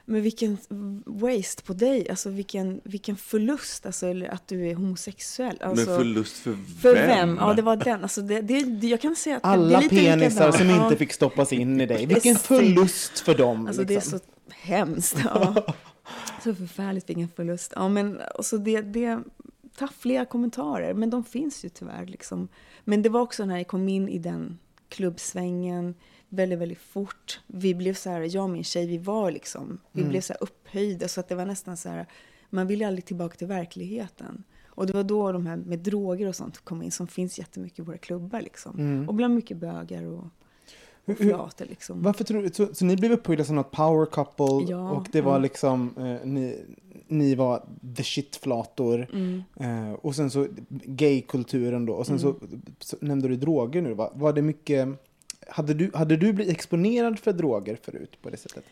men 0.04 0.22
vilken 0.22 0.58
waste 1.06 1.62
på 1.62 1.72
dig, 1.72 2.10
alltså 2.10 2.30
vilken, 2.30 2.80
vilken 2.84 3.16
förlust, 3.16 3.86
alltså 3.86 4.06
eller 4.06 4.28
att 4.28 4.48
du 4.48 4.68
är 4.68 4.74
homosexuell. 4.74 5.56
Alltså, 5.60 5.86
Men 5.90 5.98
förlust 5.98 6.36
för, 6.36 6.56
för 6.82 6.94
vem? 6.94 7.36
Ja, 7.40 7.54
det 7.54 7.62
var 7.62 7.76
den. 7.76 8.02
Alltså, 8.02 8.20
det, 8.22 8.40
det, 8.40 8.62
det, 8.64 8.86
jag 8.86 9.00
kan 9.00 9.16
säga 9.16 9.36
att 9.36 9.42
det 9.42 9.48
Alla 9.48 9.78
är 9.78 9.82
lite 9.82 9.94
penisar 9.96 10.28
likadant. 10.30 10.56
som 10.56 10.70
inte 10.70 10.96
fick 10.96 11.12
stoppas 11.12 11.52
in 11.52 11.80
i 11.80 11.86
dig. 11.86 12.06
Vilken 12.06 12.36
förlust 12.36 13.20
för 13.20 13.34
dem. 13.34 13.66
Alltså 13.66 13.84
det 13.84 13.92
är 13.92 13.96
liksom. 13.96 14.18
så 14.18 14.24
hemskt. 14.50 15.16
Ja. 15.24 15.66
Så 16.44 16.54
förfärligt 16.54 17.08
vilken 17.08 17.28
förlust. 17.28 17.72
Ja, 17.76 17.88
men 17.88 18.20
och 18.34 18.46
så 18.46 18.56
det, 18.56 18.80
det 18.80 19.18
taffliga 19.76 20.24
kommentarer, 20.24 20.94
men 20.94 21.10
de 21.10 21.24
finns 21.24 21.64
ju 21.64 21.68
tyvärr. 21.68 22.06
Liksom. 22.06 22.48
Men 22.84 23.02
det 23.02 23.08
var 23.08 23.20
också 23.20 23.44
när 23.44 23.56
jag 23.56 23.66
kom 23.66 23.88
in 23.88 24.08
i 24.08 24.18
den 24.18 24.58
klubbsvängen 24.88 25.94
väldigt, 26.28 26.58
väldigt 26.58 26.78
fort. 26.78 27.40
Vi 27.46 27.74
blev 27.74 27.94
så 27.94 28.10
här, 28.10 28.34
jag 28.34 28.44
och 28.44 28.50
min 28.50 28.64
tjej, 28.64 28.86
vi 28.86 28.98
var 28.98 29.30
liksom, 29.30 29.78
vi 29.92 30.04
blev 30.04 30.20
så 30.20 30.32
här 30.32 30.42
upphöjda 30.42 31.08
så 31.08 31.20
att 31.20 31.28
det 31.28 31.34
var 31.34 31.46
nästan 31.46 31.76
så 31.76 31.88
här, 31.88 32.06
man 32.50 32.66
ville 32.66 32.86
aldrig 32.86 33.04
tillbaka 33.04 33.36
till 33.36 33.46
verkligheten. 33.46 34.44
Och 34.66 34.86
det 34.86 34.92
var 34.92 35.04
då 35.04 35.32
de 35.32 35.46
här 35.46 35.56
med 35.56 35.78
droger 35.78 36.28
och 36.28 36.36
sånt 36.36 36.64
kom 36.64 36.82
in, 36.82 36.92
som 36.92 37.06
finns 37.06 37.38
jättemycket 37.38 37.78
i 37.78 37.82
våra 37.82 37.98
klubbar 37.98 38.40
liksom. 38.40 39.06
Och 39.08 39.14
bland 39.14 39.34
mycket 39.34 39.56
bögar 39.56 40.04
och, 40.04 40.24
och 41.04 41.16
flator 41.16 41.66
liksom. 41.66 42.02
Varför 42.02 42.24
tror 42.24 42.42
du, 42.42 42.50
så, 42.50 42.74
så 42.74 42.84
ni 42.84 42.96
blev 42.96 43.12
upphöjda 43.12 43.44
som 43.44 43.56
något 43.56 43.70
power 43.70 44.06
couple 44.06 44.72
Ja, 44.72 44.90
och 44.90 45.06
det 45.12 45.20
var 45.20 45.32
ja. 45.32 45.38
liksom, 45.38 45.94
eh, 45.98 46.28
ni, 46.28 46.64
ni 47.08 47.34
var 47.34 47.64
the 47.96 48.02
shit-flator. 48.02 49.06
Mm. 49.12 49.42
Eh, 49.60 49.92
och 49.92 50.16
sen 50.16 50.30
så 50.30 50.46
gaykulturen 50.68 51.86
då. 51.86 51.92
Och 51.92 52.06
sen 52.06 52.18
så, 52.18 52.34
så 52.78 52.96
nämnde 53.00 53.28
du 53.28 53.36
droger 53.36 53.82
nu. 53.82 53.94
Va? 53.94 54.12
Var 54.14 54.32
det 54.32 54.42
mycket, 54.42 54.88
hade 55.48 55.74
du, 55.74 55.90
hade 55.94 56.16
du 56.16 56.32
blivit 56.32 56.54
exponerad 56.54 57.18
för 57.18 57.32
droger 57.32 57.78
förut 57.82 58.18
på 58.22 58.30
det 58.30 58.36
sättet? 58.36 58.64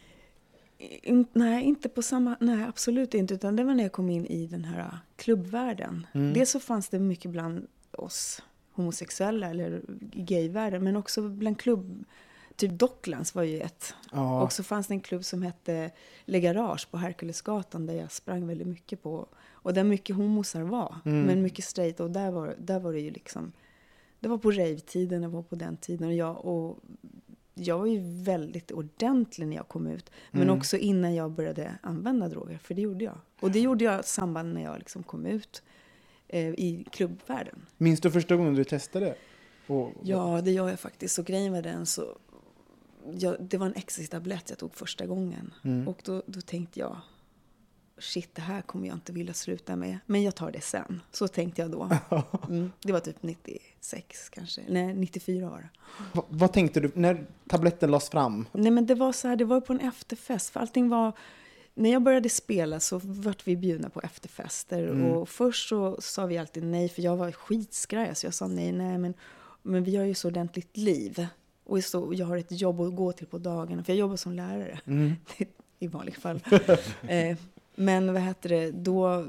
In, 1.02 1.26
nej, 1.32 1.64
inte 1.64 1.88
på 1.88 2.02
samma, 2.02 2.36
nej 2.40 2.64
absolut 2.68 3.14
inte. 3.14 3.34
Utan 3.34 3.56
det 3.56 3.64
var 3.64 3.74
när 3.74 3.82
jag 3.82 3.92
kom 3.92 4.10
in 4.10 4.26
i 4.26 4.46
den 4.46 4.64
här 4.64 4.98
klubbvärlden. 5.16 6.06
Dels 6.12 6.50
så 6.50 6.60
fanns 6.60 6.88
det 6.88 6.98
mycket 6.98 7.30
bland 7.30 7.66
oss 7.90 8.42
homosexuella 8.78 9.50
eller 9.50 9.82
i 10.12 10.22
gayvärlden. 10.22 10.84
Men 10.84 10.96
också 10.96 11.28
bland 11.28 11.60
klubb, 11.60 12.04
typ 12.56 12.70
Docklands 12.70 13.34
var 13.34 13.42
ju 13.42 13.60
ett. 13.60 13.94
Ja. 14.12 14.42
Och 14.42 14.52
så 14.52 14.62
fanns 14.62 14.86
det 14.86 14.94
en 14.94 15.00
klubb 15.00 15.24
som 15.24 15.42
hette 15.42 15.90
Le 16.24 16.40
Garage 16.40 16.90
på 16.90 16.96
Herkulesgatan 16.96 17.86
där 17.86 17.94
jag 17.94 18.12
sprang 18.12 18.46
väldigt 18.46 18.68
mycket 18.68 19.02
på. 19.02 19.26
Och 19.50 19.74
där 19.74 19.84
mycket 19.84 20.16
homosar 20.16 20.62
var, 20.62 20.96
men 21.04 21.42
mycket 21.42 21.64
straight. 21.64 22.00
Och 22.00 22.10
där 22.10 22.30
var, 22.30 22.54
där 22.58 22.80
var 22.80 22.92
det 22.92 23.00
ju 23.00 23.10
liksom, 23.10 23.52
det 24.20 24.28
var 24.28 24.38
på 24.38 24.50
rave-tiden, 24.50 25.22
det 25.22 25.28
var 25.28 25.42
på 25.42 25.54
den 25.54 25.76
tiden. 25.76 26.08
Och 26.08 26.14
jag, 26.14 26.44
och 26.44 26.78
jag 27.54 27.78
var 27.78 27.86
ju 27.86 28.22
väldigt 28.22 28.70
ordentlig 28.70 29.46
när 29.46 29.56
jag 29.56 29.68
kom 29.68 29.86
ut. 29.86 30.10
Men 30.30 30.50
också 30.50 30.76
innan 30.76 31.14
jag 31.14 31.30
började 31.30 31.72
använda 31.82 32.28
droger, 32.28 32.58
för 32.58 32.74
det 32.74 32.82
gjorde 32.82 33.04
jag. 33.04 33.18
Och 33.40 33.50
det 33.50 33.60
gjorde 33.60 33.84
jag 33.84 34.00
i 34.00 34.02
samband 34.02 34.54
när 34.54 34.62
jag 34.62 34.78
liksom 34.78 35.02
kom 35.02 35.26
ut 35.26 35.62
eh, 36.28 36.48
i 36.48 36.86
klubbvärlden. 36.92 37.66
Minns 37.76 38.00
du 38.00 38.10
första 38.10 38.36
gången 38.36 38.54
du 38.54 38.64
testade? 38.64 39.14
Och, 39.66 39.92
Ja, 40.02 40.40
det 40.44 40.50
gör 40.50 40.68
jag 40.68 40.80
faktiskt. 40.80 41.18
Och 41.18 41.24
grejen 41.24 41.52
var 41.52 41.62
den 41.62 41.86
så... 41.86 42.18
Jag, 43.18 43.36
det 43.40 43.58
var 43.58 43.66
en 43.66 43.74
ecstasy-tablett 43.74 44.44
jag 44.50 44.58
tog 44.58 44.74
första 44.74 45.06
gången. 45.06 45.54
Och 45.86 46.00
då, 46.04 46.22
då 46.26 46.40
tänkte 46.40 46.80
jag, 46.80 46.96
shit, 47.98 48.34
det 48.34 48.42
här 48.42 48.62
kommer 48.62 48.88
jag 48.88 48.96
inte 48.96 49.12
vilja 49.12 49.34
sluta 49.34 49.76
med. 49.76 49.98
Men 50.06 50.22
jag 50.22 50.34
tar 50.34 50.50
det 50.52 50.60
sen. 50.60 51.02
Så 51.12 51.28
tänkte 51.28 51.62
jag 51.62 51.70
då. 51.70 51.90
Mm, 52.48 52.72
det 52.82 52.92
var 52.92 53.00
typ 53.00 53.22
96 53.22 54.28
kanske. 54.28 54.62
Nej, 54.68 54.94
94 54.94 55.50
var 55.50 55.58
det. 55.58 55.68
vad, 56.12 56.24
vad 56.28 56.52
tänkte 56.52 56.80
du 56.80 56.90
när 56.94 57.26
tabletten 57.48 57.90
lades 57.90 58.08
fram? 58.10 58.46
Nej, 58.52 58.70
men 58.70 58.86
det 58.86 58.94
var 58.94 59.12
så 59.12 59.28
här, 59.28 59.36
det 59.36 59.44
var 59.44 59.60
på 59.60 59.72
en 59.72 59.80
efterfest. 59.80 60.50
För 60.50 60.60
allting 60.60 60.88
var... 60.88 61.12
När 61.78 61.90
jag 61.90 62.02
började 62.02 62.28
spela 62.28 62.80
så 62.80 63.00
vart 63.04 63.46
vi 63.46 63.56
bjudna 63.56 63.90
på 63.90 64.00
efterfester. 64.00 64.86
Och 65.04 65.28
först 65.28 65.68
så 65.68 65.96
sa 66.00 66.26
vi 66.26 66.38
alltid 66.38 66.62
nej, 66.62 66.88
för 66.88 67.02
jag 67.02 67.16
var 67.16 67.32
skitskraj. 67.32 68.14
Så 68.14 68.26
jag 68.26 68.34
sa 68.34 68.46
nej, 68.46 68.72
nej, 68.72 68.98
men, 68.98 69.14
men 69.62 69.84
vi 69.84 69.96
har 69.96 70.04
ju 70.04 70.14
så 70.14 70.28
ordentligt 70.28 70.76
liv. 70.76 71.26
Och 71.64 71.84
så, 71.84 72.12
jag 72.14 72.26
har 72.26 72.36
ett 72.36 72.60
jobb 72.60 72.80
att 72.80 72.96
gå 72.96 73.12
till 73.12 73.26
på 73.26 73.38
dagarna, 73.38 73.84
för 73.84 73.92
jag 73.92 73.98
jobbar 73.98 74.16
som 74.16 74.32
lärare. 74.32 74.80
I 75.78 75.86
vanliga 75.86 76.16
fall. 76.16 76.40
eh, 77.08 77.36
men 77.74 78.12
vad 78.12 78.22
heter 78.22 78.48
det, 78.48 78.70
då... 78.70 79.26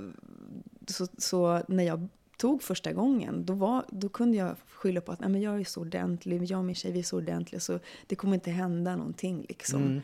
Så, 0.88 1.08
så 1.18 1.62
när 1.68 1.84
jag 1.84 2.08
tog 2.38 2.64
första 2.64 2.94
gången, 2.94 3.46
då, 3.46 3.54
var, 3.54 3.86
då 3.90 4.10
kunde 4.10 4.38
jag 4.38 4.56
skylla 4.68 5.02
på 5.02 5.12
att 5.12 5.20
nej, 5.20 5.30
men 5.30 5.42
jag 5.42 5.60
är 5.60 5.64
så 5.64 5.82
ordentlig, 5.82 6.44
jag 6.44 6.60
och 6.60 6.66
min 6.66 6.76
tjej 6.76 6.92
vi 6.92 7.00
är 7.00 7.04
så 7.04 7.18
ordentliga 7.18 7.60
så 7.60 7.80
det 8.08 8.16
kommer 8.16 8.34
inte 8.34 8.52
hända 8.52 8.96
någonting. 8.96 9.46
Liksom. 9.50 10.02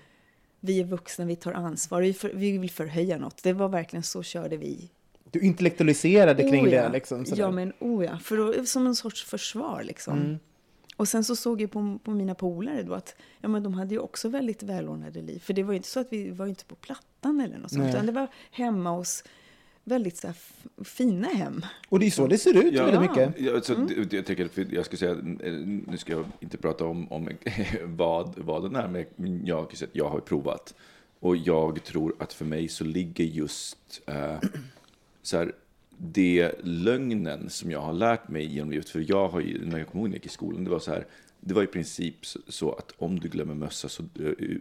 Vi 0.66 0.80
är 0.80 0.86
vuxna, 0.86 1.26
vi 1.26 1.36
tar 1.36 1.54
ansvar, 1.54 2.02
vi, 2.02 2.14
för, 2.14 2.32
vi 2.34 2.58
vill 2.58 2.72
förhöja 2.72 3.18
något. 3.18 3.44
Det 3.44 3.54
var 3.54 3.70
verkligen 3.70 4.04
så 4.04 4.24
körde 4.24 4.58
vi. 4.58 4.92
Du 5.32 5.40
intellektualiserade 5.40 6.44
kring 6.44 6.66
Oh 6.66 6.74
ja. 6.74 6.84
det 6.84 6.90
liksom? 6.90 7.26
sådär. 7.26 7.42
Ja, 7.42 7.52
men 7.52 7.74
oh 7.80 8.06
ja. 8.06 8.18
För 8.18 8.38
då, 8.38 8.66
som 8.66 8.88
en 8.88 8.96
sorts 8.96 9.24
försvar 9.24 9.84
liksom. 9.84 10.18
Mm. 10.18 10.40
Och 10.96 11.08
sen 11.08 11.24
så 11.24 11.36
såg 11.36 11.62
jag 11.62 11.72
på, 11.72 12.00
på 12.04 12.12
mina 12.12 12.36
polare 12.36 12.84
då 12.84 12.94
att 12.94 13.16
ja, 13.42 13.50
men 13.50 13.64
de 13.64 13.74
hade 13.74 13.94
ju 13.94 14.00
också 14.00 14.30
väldigt 14.30 14.64
välordnade 14.64 15.22
liv. 15.22 15.40
För 15.40 15.54
det 15.54 15.64
var 15.64 15.74
ju 15.74 15.78
inte 15.78 15.90
så 15.90 16.00
att 16.00 16.08
vi 16.14 16.30
var 16.30 16.48
inte 16.48 16.66
på 16.66 16.76
Plattan 16.76 17.42
eller 17.42 17.58
något 17.58 17.72
sånt. 17.72 17.84
Nej. 17.84 17.94
Utan 17.94 18.06
det 18.06 18.12
var 18.12 18.28
hemma 18.52 18.90
hos 18.90 19.24
väldigt 19.88 20.18
så 20.18 20.28
fina 20.84 21.28
hem. 21.28 21.66
Och 21.90 22.00
det 22.00 22.06
är 22.06 22.12
så 22.12 22.28
det 22.28 22.38
ser 22.38 22.58
ut 22.66 22.74
Ja. 22.74 22.86
väldigt 22.86 23.02
mycket. 23.02 23.34
Ja, 23.40 23.62
så 23.62 23.74
Mm. 23.74 23.88
det- 24.10 24.14
Jag 24.14 24.26
för 24.52 24.68
jag 24.76 24.86
ska 24.86 24.98
säga, 24.98 25.12
eh, 25.12 25.54
nu 25.88 25.98
ska 25.98 26.14
jag 26.14 26.26
inte 26.40 26.58
prata 26.58 26.86
om, 26.86 27.12
om 27.12 27.30
vad, 27.84 28.34
vad 28.38 28.64
den 28.64 28.76
är, 28.76 28.88
men 29.16 29.46
jag, 29.46 29.74
jag 29.92 30.10
har 30.10 30.20
provat. 30.20 30.74
Och 31.20 31.38
jag 31.38 31.84
tror 31.84 32.16
att 32.20 32.34
för 32.34 32.46
mig 32.46 32.68
så 32.68 32.84
ligger 32.84 33.24
just 33.24 34.02
eh, 34.08 34.36
så 35.22 35.38
här, 35.38 35.52
det 35.98 36.52
lögnen 36.64 37.50
som 37.50 37.72
jag 37.72 37.80
har 37.82 37.94
lärt 37.94 38.30
mig 38.30 38.46
genom 38.46 38.72
livet, 38.72 38.90
för 38.90 39.06
jag 39.10 39.28
har 39.28 39.40
ju, 39.40 39.66
när 39.66 39.78
jag 39.78 39.88
kom 39.88 40.00
ihåg 40.00 40.10
när 40.10 40.16
jag 40.16 40.24
gick 40.24 40.26
i 40.26 40.30
skolan, 40.30 40.64
det 40.64 40.70
var 40.70 40.80
så 40.80 40.92
här, 40.92 41.06
det 41.48 41.54
var 41.54 41.64
i 41.64 41.68
princip 41.68 42.16
så- 42.48 42.72
att 42.72 42.92
om 42.98 43.20
du 43.20 43.28
glömmer 43.30 43.54
mössa 43.54 43.90
så, 43.90 44.04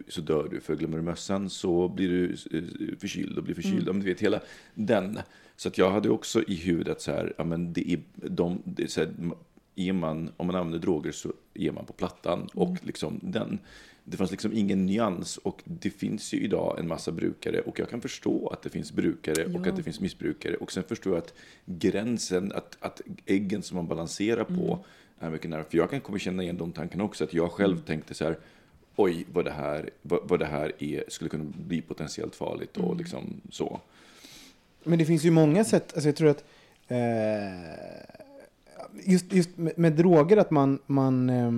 så 0.07 0.21
dör 0.21 0.47
du. 0.51 0.59
För 0.59 0.75
glömmer 0.75 0.97
du 0.97 1.03
mössan 1.03 1.49
så 1.49 1.87
blir 1.89 2.09
du 2.09 2.25
eh, 2.57 2.97
förkyld 2.99 3.37
och 3.37 3.43
blir 3.43 3.55
förkyld. 3.55 3.89
Om 3.89 3.99
du 3.99 4.05
vet 4.05 4.19
hela 4.21 4.41
den. 4.73 5.19
Så 5.55 5.67
att 5.67 5.77
jag 5.77 5.91
hade 5.91 6.09
också 6.09 6.43
i 6.47 6.55
huvudet 6.55 7.01
så 7.01 7.11
här, 7.11 7.33
ja 7.37 7.43
men 7.43 7.73
det 7.73 7.91
är 7.91 7.99
de, 8.15 8.61
det 8.63 8.83
är 8.83 8.87
så 8.87 8.99
här, 8.99 9.13
är 9.75 9.93
man, 9.93 10.31
om 10.37 10.47
man 10.47 10.55
använder 10.55 10.79
droger 10.79 11.11
så 11.11 11.33
är 11.53 11.71
man 11.71 11.85
på 11.85 11.93
plattan. 11.93 12.49
Och 12.53 12.77
liksom 12.83 13.19
den, 13.23 13.59
det 14.03 14.17
fanns 14.17 14.31
liksom 14.31 14.53
ingen 14.53 14.85
nyans. 14.85 15.37
Och 15.37 15.61
det 15.63 15.89
finns 15.89 16.33
ju 16.33 16.37
idag 16.39 16.79
en 16.79 16.87
massa 16.87 17.11
brukare. 17.11 17.59
Och 17.61 17.79
jag 17.79 17.89
kan 17.89 18.01
förstå 18.01 18.47
att 18.47 18.61
det 18.61 18.69
finns 18.69 18.91
brukare 18.91 19.45
och 19.45 19.67
att 19.67 19.75
det 19.75 19.83
finns 19.83 19.99
missbrukare. 19.99 20.55
Och 20.55 20.71
sen 20.71 20.83
förstår 20.83 21.13
jag 21.13 21.23
att 21.23 21.33
gränsen, 21.65 22.51
att, 22.51 22.77
att 22.79 23.01
äggen 23.25 23.61
som 23.61 23.75
man 23.75 23.87
balanserar 23.87 24.43
på 24.43 24.85
är 25.19 25.29
mycket 25.29 25.49
nära. 25.49 25.63
För 25.63 25.77
jag 25.77 25.89
kan 25.89 26.01
komma 26.01 26.19
känna 26.19 26.43
igen 26.43 26.57
de 26.57 26.71
tankarna 26.71 27.03
också. 27.03 27.23
Att 27.23 27.33
jag 27.33 27.51
själv 27.51 27.81
tänkte 27.81 28.13
så 28.13 28.25
här, 28.25 28.37
oj 28.95 29.25
vad 29.33 29.45
det 29.45 29.51
här, 29.51 29.89
vad, 30.01 30.19
vad 30.23 30.39
det 30.39 30.45
här 30.45 30.71
är, 30.79 31.03
skulle 31.07 31.29
kunna 31.29 31.43
bli 31.67 31.81
potentiellt 31.81 32.35
farligt 32.35 32.77
och 32.77 32.95
liksom 32.95 33.41
så. 33.51 33.79
Men 34.83 34.99
det 34.99 35.05
finns 35.05 35.23
ju 35.23 35.31
många 35.31 35.63
sätt, 35.63 35.93
alltså 35.93 36.07
jag 36.09 36.15
tror 36.15 36.29
att 36.29 36.43
eh, 36.87 36.97
just, 39.05 39.33
just 39.33 39.57
med, 39.57 39.73
med 39.77 39.93
droger 39.93 40.37
att 40.37 40.51
man, 40.51 40.79
man 40.85 41.29
eh, 41.29 41.51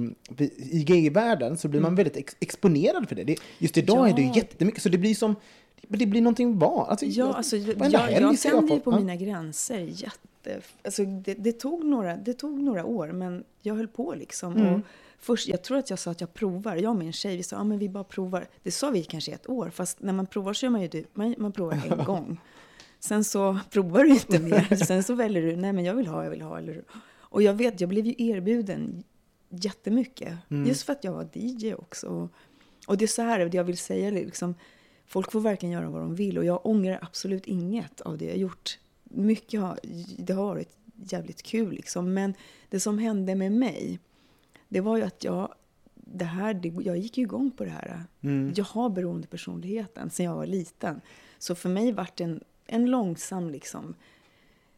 i 0.58 0.84
gayvärlden 0.84 1.58
så 1.58 1.68
blir 1.68 1.82
man 1.82 1.96
väldigt 1.96 2.18
ex, 2.18 2.36
exponerad 2.40 3.10
för 3.10 3.16
det. 3.16 3.24
det. 3.24 3.36
Just 3.60 3.78
idag 3.78 3.98
Ja. 3.98 4.10
är 4.10 4.16
det 4.16 4.38
jättemycket, 4.38 4.84
så 4.84 4.90
det 4.90 4.98
blir 4.98 5.16
som, 5.16 5.36
det 5.82 6.06
blir 6.06 6.22
någonting 6.22 6.60
van. 6.60 6.90
Alltså, 6.90 7.06
Ja, 7.06 7.26
jag- 7.26 7.36
alltså, 7.36 7.58
jag, 7.58 8.12
jag 8.12 8.40
ser 8.40 8.50
tände 8.52 8.74
ju 8.74 8.80
på 8.80 8.92
ja. 8.92 9.00
mina 9.00 9.16
gränser 9.16 9.80
jätte... 9.80 10.62
Alltså, 10.84 11.06
det, 11.06 11.34
det, 11.34 11.52
tog 11.52 11.84
några, 11.86 12.16
det 12.18 12.34
tog 12.34 12.60
några 12.60 12.86
år, 12.86 13.08
men 13.12 13.44
jag 13.62 13.76
höll 13.76 13.88
på 13.88 14.14
liksom. 14.14 14.56
Mm. 14.56 14.74
Och 14.74 14.80
först, 15.20 15.48
jag 15.48 15.62
tror 15.64 15.78
att 15.78 15.90
jag 15.90 16.00
sa 16.00 16.12
att 16.12 16.22
jag 16.22 16.34
provar. 16.34 16.76
Jag 16.76 16.90
och 16.90 16.96
min 16.98 17.14
tjej, 17.14 17.38
vi 17.38 17.44
sa 17.44 17.56
att 17.56 17.62
ah, 17.62 17.66
men 17.66 17.80
vi 17.80 17.90
bara 17.90 18.04
provar. 18.04 18.48
Det 18.64 18.72
sa 18.72 18.90
vi 18.90 19.04
kanske 19.04 19.32
ett 19.32 19.50
år, 19.50 19.70
fast 19.70 20.02
när 20.02 20.14
man 20.14 20.26
provar 20.26 20.54
så 20.54 20.66
gör 20.66 20.72
man 20.72 20.82
ju 20.82 20.88
det. 20.88 21.04
Man, 21.14 21.36
man 21.38 21.52
provar 21.52 21.82
en 21.92 22.04
gång. 22.06 22.42
Sen 23.00 23.24
så 23.24 23.60
provar 23.70 24.04
du 24.04 24.10
inte 24.10 24.40
mer. 24.40 24.76
Sen 24.86 25.04
så 25.04 25.14
väljer 25.14 25.42
du, 25.42 25.56
nej 25.56 25.74
men 25.74 25.86
jag 25.86 25.94
vill 25.94 26.08
ha, 26.08 26.24
jag 26.24 26.30
vill 26.32 26.42
ha. 26.42 26.58
Eller, 26.58 26.84
och 27.30 27.42
jag 27.42 27.54
vet, 27.54 27.82
jag 27.82 27.90
blev 27.90 28.06
ju 28.06 28.16
erbjuden 28.18 29.04
jättemycket. 29.50 30.34
Mm. 30.50 30.68
Just 30.68 30.84
för 30.84 30.94
att 30.94 31.04
jag 31.04 31.12
var 31.12 31.28
DJ 31.34 31.74
också. 31.74 32.08
Och, 32.08 32.32
och 32.88 32.98
det 32.98 33.06
är 33.06 33.08
så 33.08 33.22
här, 33.22 33.40
det 33.46 33.58
jag 33.58 33.64
vill 33.64 33.78
säga, 33.78 34.10
liksom, 34.12 34.56
folk 35.08 35.32
får 35.32 35.42
verkligen 35.42 35.74
göra 35.74 35.90
vad 35.90 36.02
de 36.02 36.16
vill. 36.16 36.38
Och 36.38 36.46
jag 36.46 36.66
ångrar 36.66 37.00
absolut 37.02 37.46
inget 37.46 38.02
av 38.02 38.18
det 38.18 38.26
jag 38.26 38.38
gjort. 38.38 38.80
Mycket 39.04 39.62
har, 39.62 39.80
det 40.18 40.34
har 40.34 40.46
varit 40.46 40.78
jävligt 40.96 41.44
kul 41.44 41.72
liksom. 41.72 42.14
Men 42.14 42.34
det 42.70 42.80
som 42.80 43.00
hände 43.00 43.36
med 43.36 43.52
mig, 43.52 44.00
det 44.70 44.82
var 44.82 44.98
ju 44.98 45.04
att 45.04 45.24
jag, 45.24 45.54
det 45.96 46.26
här, 46.26 46.54
det, 46.54 46.68
jag 46.68 46.98
gick 46.98 47.18
ju 47.18 47.24
igång 47.24 47.52
på 47.52 47.66
det 47.66 47.70
här. 47.70 48.04
Mm. 48.22 48.54
Jag 48.56 48.66
har 48.66 48.90
beroendepersonligheten 48.90 50.10
sen 50.10 50.26
jag 50.26 50.36
var 50.36 50.46
liten. 50.46 51.02
Så 51.38 51.56
för 51.56 51.70
mig 51.70 51.92
var 51.92 52.08
det 52.16 52.24
en, 52.24 52.44
en 52.66 52.86
långsam 52.86 53.50
liksom, 53.50 53.96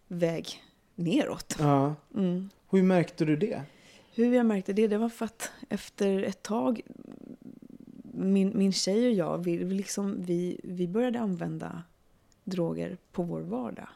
väg 0.08 0.64
neråt. 0.96 1.56
Ja. 1.60 1.96
Mm. 2.16 2.50
Hur 2.70 2.84
märkte 2.84 3.26
du 3.26 3.36
det? 3.36 3.64
Hur 4.16 4.36
jag 4.36 4.46
märkte 4.46 4.74
det, 4.74 4.88
det 4.88 4.98
var 4.98 5.10
för 5.10 5.26
att 5.26 5.52
efter 5.70 6.24
ett 6.24 6.44
tag, 6.44 6.82
min, 8.20 8.52
min 8.56 8.72
tjej 8.72 9.08
och 9.08 9.14
jag, 9.14 9.38
vi, 9.38 9.58
liksom, 9.58 10.16
vi, 10.22 10.60
vi 10.64 10.88
började 10.88 11.20
använda 11.20 11.84
droger 12.44 12.98
på 13.12 13.24
vår 13.24 13.42
vardag. 13.42 13.88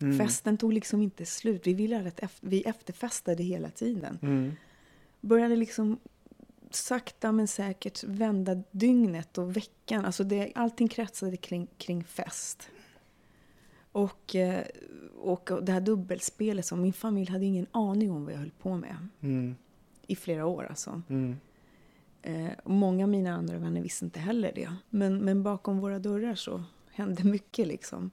Mm. 0.00 0.18
Festen 0.18 0.56
tog 0.56 0.72
liksom 0.72 1.02
inte 1.02 1.26
slut. 1.26 1.66
Vi, 1.66 1.74
ville 1.74 2.08
att 2.08 2.20
efter, 2.20 2.48
vi 2.48 2.62
efterfestade 2.62 3.42
hela 3.42 3.70
tiden. 3.70 4.18
Mm. 4.22 4.52
Började 5.20 5.56
liksom 5.56 5.98
sakta 6.70 7.32
men 7.32 7.48
säkert 7.48 8.04
vända 8.04 8.62
dygnet 8.70 9.38
och 9.38 9.56
veckan. 9.56 10.04
Alltså 10.04 10.24
det, 10.24 10.52
allting 10.54 10.88
kretsade 10.88 11.36
kring, 11.36 11.66
kring 11.78 12.04
fest. 12.04 12.70
Och, 13.92 14.34
eh, 14.34 14.64
och 15.18 15.50
det 15.62 15.72
här 15.72 15.80
dubbelspelet, 15.80 16.66
som 16.66 16.82
min 16.82 16.92
familj 16.92 17.30
hade 17.30 17.44
ingen 17.44 17.66
aning 17.70 18.10
om 18.10 18.24
vad 18.24 18.32
jag 18.34 18.38
höll 18.38 18.50
på 18.50 18.76
med. 18.76 19.08
Mm. 19.20 19.56
I 20.06 20.16
flera 20.16 20.46
år 20.46 20.66
alltså. 20.70 21.02
Mm. 21.08 21.36
Eh, 22.26 22.48
många 22.64 23.04
av 23.04 23.08
mina 23.10 23.34
andra 23.34 23.58
vänner 23.58 23.80
visste 23.80 24.04
inte 24.04 24.20
heller 24.20 24.52
det. 24.54 24.72
Men, 24.90 25.18
men 25.18 25.42
bakom 25.42 25.78
våra 25.80 25.98
dörrar 25.98 26.34
så 26.34 26.64
hände 26.90 27.24
mycket 27.24 27.66
liksom. 27.66 28.10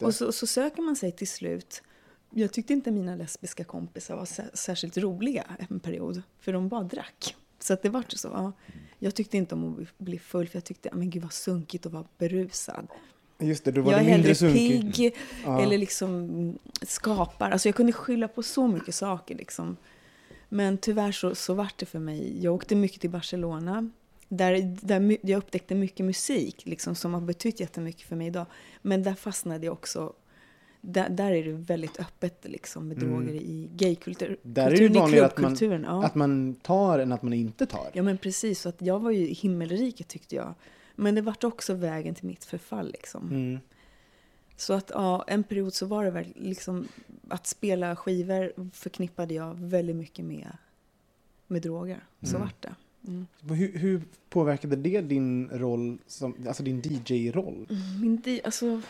Och 0.00 0.14
så, 0.14 0.32
så 0.32 0.46
söker 0.46 0.82
man 0.82 0.96
sig 0.96 1.12
till 1.12 1.28
slut. 1.28 1.82
Jag 2.30 2.52
tyckte 2.52 2.72
inte 2.72 2.90
mina 2.90 3.16
lesbiska 3.16 3.64
kompisar 3.64 4.16
var 4.16 4.24
sä- 4.24 4.50
särskilt 4.56 4.96
roliga 4.98 5.44
en 5.70 5.80
period. 5.80 6.22
För 6.40 6.52
de 6.52 6.68
bara 6.68 6.82
drack. 6.82 7.36
Så 7.58 7.72
att 7.72 7.82
det 7.82 7.88
vart 7.88 8.12
så. 8.12 8.28
Ja. 8.28 8.52
Jag 8.98 9.14
tyckte 9.14 9.36
inte 9.36 9.54
om 9.54 9.82
att 9.82 9.98
bli 9.98 10.18
full 10.18 10.48
för 10.48 10.56
jag 10.56 10.64
tyckte, 10.64 10.90
men 10.92 11.10
gud 11.10 11.22
vad 11.22 11.32
sunkigt 11.32 11.86
att 11.86 11.92
vara 11.92 12.04
berusad. 12.18 12.86
Just 13.38 13.64
det, 13.64 13.72
då 13.72 13.82
var 13.82 13.92
jag 13.92 14.00
det 14.00 14.04
är 14.10 14.10
hellre 14.10 14.52
pigg 14.52 15.14
Ja. 15.44 15.62
eller 15.62 15.78
liksom 15.78 16.58
skapar. 16.82 17.50
Alltså 17.50 17.68
jag 17.68 17.74
kunde 17.76 17.92
skylla 17.92 18.28
på 18.28 18.42
så 18.42 18.66
mycket 18.68 18.94
saker 18.94 19.34
liksom. 19.34 19.76
Men 20.54 20.78
tyvärr 20.78 21.12
så, 21.12 21.34
så 21.34 21.54
vart 21.54 21.78
det 21.78 21.86
för 21.86 21.98
mig. 21.98 22.42
Jag 22.42 22.54
åkte 22.54 22.74
mycket 22.74 23.00
till 23.00 23.10
Barcelona. 23.10 23.90
Där, 24.28 24.76
där 24.82 25.18
jag 25.22 25.38
upptäckte 25.38 25.74
mycket 25.74 26.06
musik 26.06 26.62
liksom, 26.66 26.94
som 26.94 27.14
har 27.14 27.20
betytt 27.20 27.60
jättemycket 27.60 28.08
för 28.08 28.16
mig 28.16 28.26
idag. 28.26 28.46
Men 28.82 29.02
där 29.02 29.14
fastnade 29.14 29.66
jag 29.66 29.72
också. 29.72 30.12
Där, 30.80 31.08
där 31.08 31.32
är 31.32 31.44
det 31.44 31.52
väldigt 31.52 32.00
öppet 32.00 32.44
liksom, 32.44 32.88
med 32.88 32.96
droger 32.96 33.34
i 33.34 33.68
gaykultur. 33.76 34.26
Mm. 34.26 34.38
Där 34.42 34.70
är 34.70 34.88
det 34.88 34.98
vanligare 34.98 35.26
att 35.26 35.38
man, 35.38 35.56
ja. 35.60 36.04
att 36.04 36.14
man 36.14 36.54
tar 36.54 36.98
än 36.98 37.12
att 37.12 37.22
man 37.22 37.32
inte 37.32 37.66
tar. 37.66 37.90
Ja 37.92 38.02
men 38.02 38.18
precis, 38.18 38.60
så 38.60 38.68
att 38.68 38.82
jag 38.82 39.00
var 39.00 39.10
ju 39.10 39.28
i 39.28 39.34
himmelriket 39.34 40.08
tyckte 40.08 40.36
jag. 40.36 40.54
Men 40.94 41.14
det 41.14 41.22
vart 41.22 41.44
också 41.44 41.74
vägen 41.74 42.14
till 42.14 42.26
mitt 42.26 42.44
förfall 42.44 42.86
liksom. 42.92 43.28
Mm. 43.28 43.60
Så 44.56 44.72
att 44.72 44.90
ja, 44.94 45.24
en 45.26 45.42
period 45.44 45.74
så 45.74 45.86
var 45.86 46.04
det 46.04 46.10
väl 46.10 46.32
liksom 46.36 46.88
att 47.28 47.46
spela 47.46 47.96
skivor 47.96 48.52
förknippade 48.72 49.34
jag 49.34 49.54
väldigt 49.54 49.96
mycket 49.96 50.24
med, 50.24 50.56
med 51.46 51.62
droger. 51.62 52.04
Så 52.22 52.28
Mm. 52.36 52.40
vart 52.42 52.62
det. 52.62 52.74
Mm. 53.08 53.26
Hur, 53.40 53.78
hur 53.78 54.02
påverkade 54.28 54.76
det 54.76 55.00
din 55.00 55.48
roll, 55.52 55.98
som, 56.06 56.34
alltså 56.46 56.62
din 56.62 56.82
DJ-roll? 56.84 57.66
Min 58.00 58.16
di- 58.20 58.40
alltså, 58.44 58.80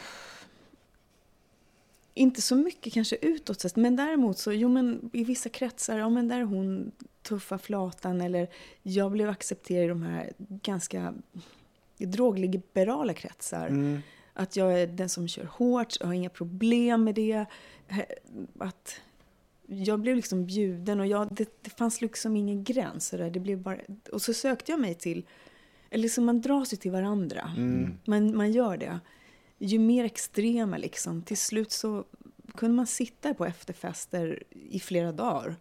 inte 2.14 2.42
så 2.42 2.56
mycket 2.56 2.92
kanske 2.92 3.16
utåt 3.22 3.60
sett, 3.60 3.76
men 3.76 3.96
däremot 3.96 4.38
så, 4.38 4.52
jo 4.52 4.68
men 4.68 5.10
i 5.12 5.24
vissa 5.24 5.48
kretsar, 5.48 5.98
ja 5.98 6.08
men 6.08 6.28
där 6.28 6.38
är 6.40 6.44
hon 6.44 6.92
tuffa 7.22 7.58
flatan 7.58 8.20
eller 8.20 8.48
jag 8.82 9.12
blev 9.12 9.28
accepterad 9.28 9.84
i 9.84 9.88
de 9.88 10.02
här 10.02 10.32
ganska 10.38 11.14
drogliberala 11.98 13.14
kretsar. 13.14 13.66
Mm. 13.66 14.00
Att 14.34 14.56
jag 14.56 14.80
är 14.80 14.86
den 14.86 15.08
som 15.08 15.28
kör 15.28 15.44
hårt, 15.44 15.96
jag 16.00 16.06
har 16.06 16.14
inga 16.14 16.30
problem 16.30 17.04
med 17.04 17.14
det. 17.14 17.46
Att 18.58 19.00
jag 19.66 20.00
blev 20.00 20.16
liksom 20.16 20.46
bjuden 20.46 21.00
och 21.00 21.06
jag, 21.06 21.34
det, 21.34 21.48
det 21.62 21.70
fanns 21.70 22.00
liksom 22.00 22.36
ingen 22.36 22.64
gräns. 22.64 23.06
Så 23.06 23.16
där. 23.16 23.30
Det 23.30 23.40
blev 23.40 23.58
bara, 23.58 23.78
och 24.12 24.22
så 24.22 24.34
sökte 24.34 24.72
jag 24.72 24.80
mig 24.80 24.94
till, 24.94 25.26
eller 25.90 26.02
liksom 26.02 26.24
man 26.24 26.40
dras 26.40 26.72
ju 26.72 26.76
till 26.76 26.90
varandra. 26.90 27.50
Mm. 27.56 27.98
Man, 28.04 28.36
man 28.36 28.52
gör 28.52 28.76
det. 28.76 29.00
Ju 29.58 29.78
mer 29.78 30.04
extrema 30.04 30.76
liksom, 30.78 31.22
till 31.22 31.36
slut 31.36 31.72
så 31.72 32.04
kunde 32.54 32.76
man 32.76 32.86
sitta 32.86 33.34
på 33.34 33.46
efterfester 33.46 34.42
i 34.50 34.80
flera 34.80 35.12
dagar 35.12 35.56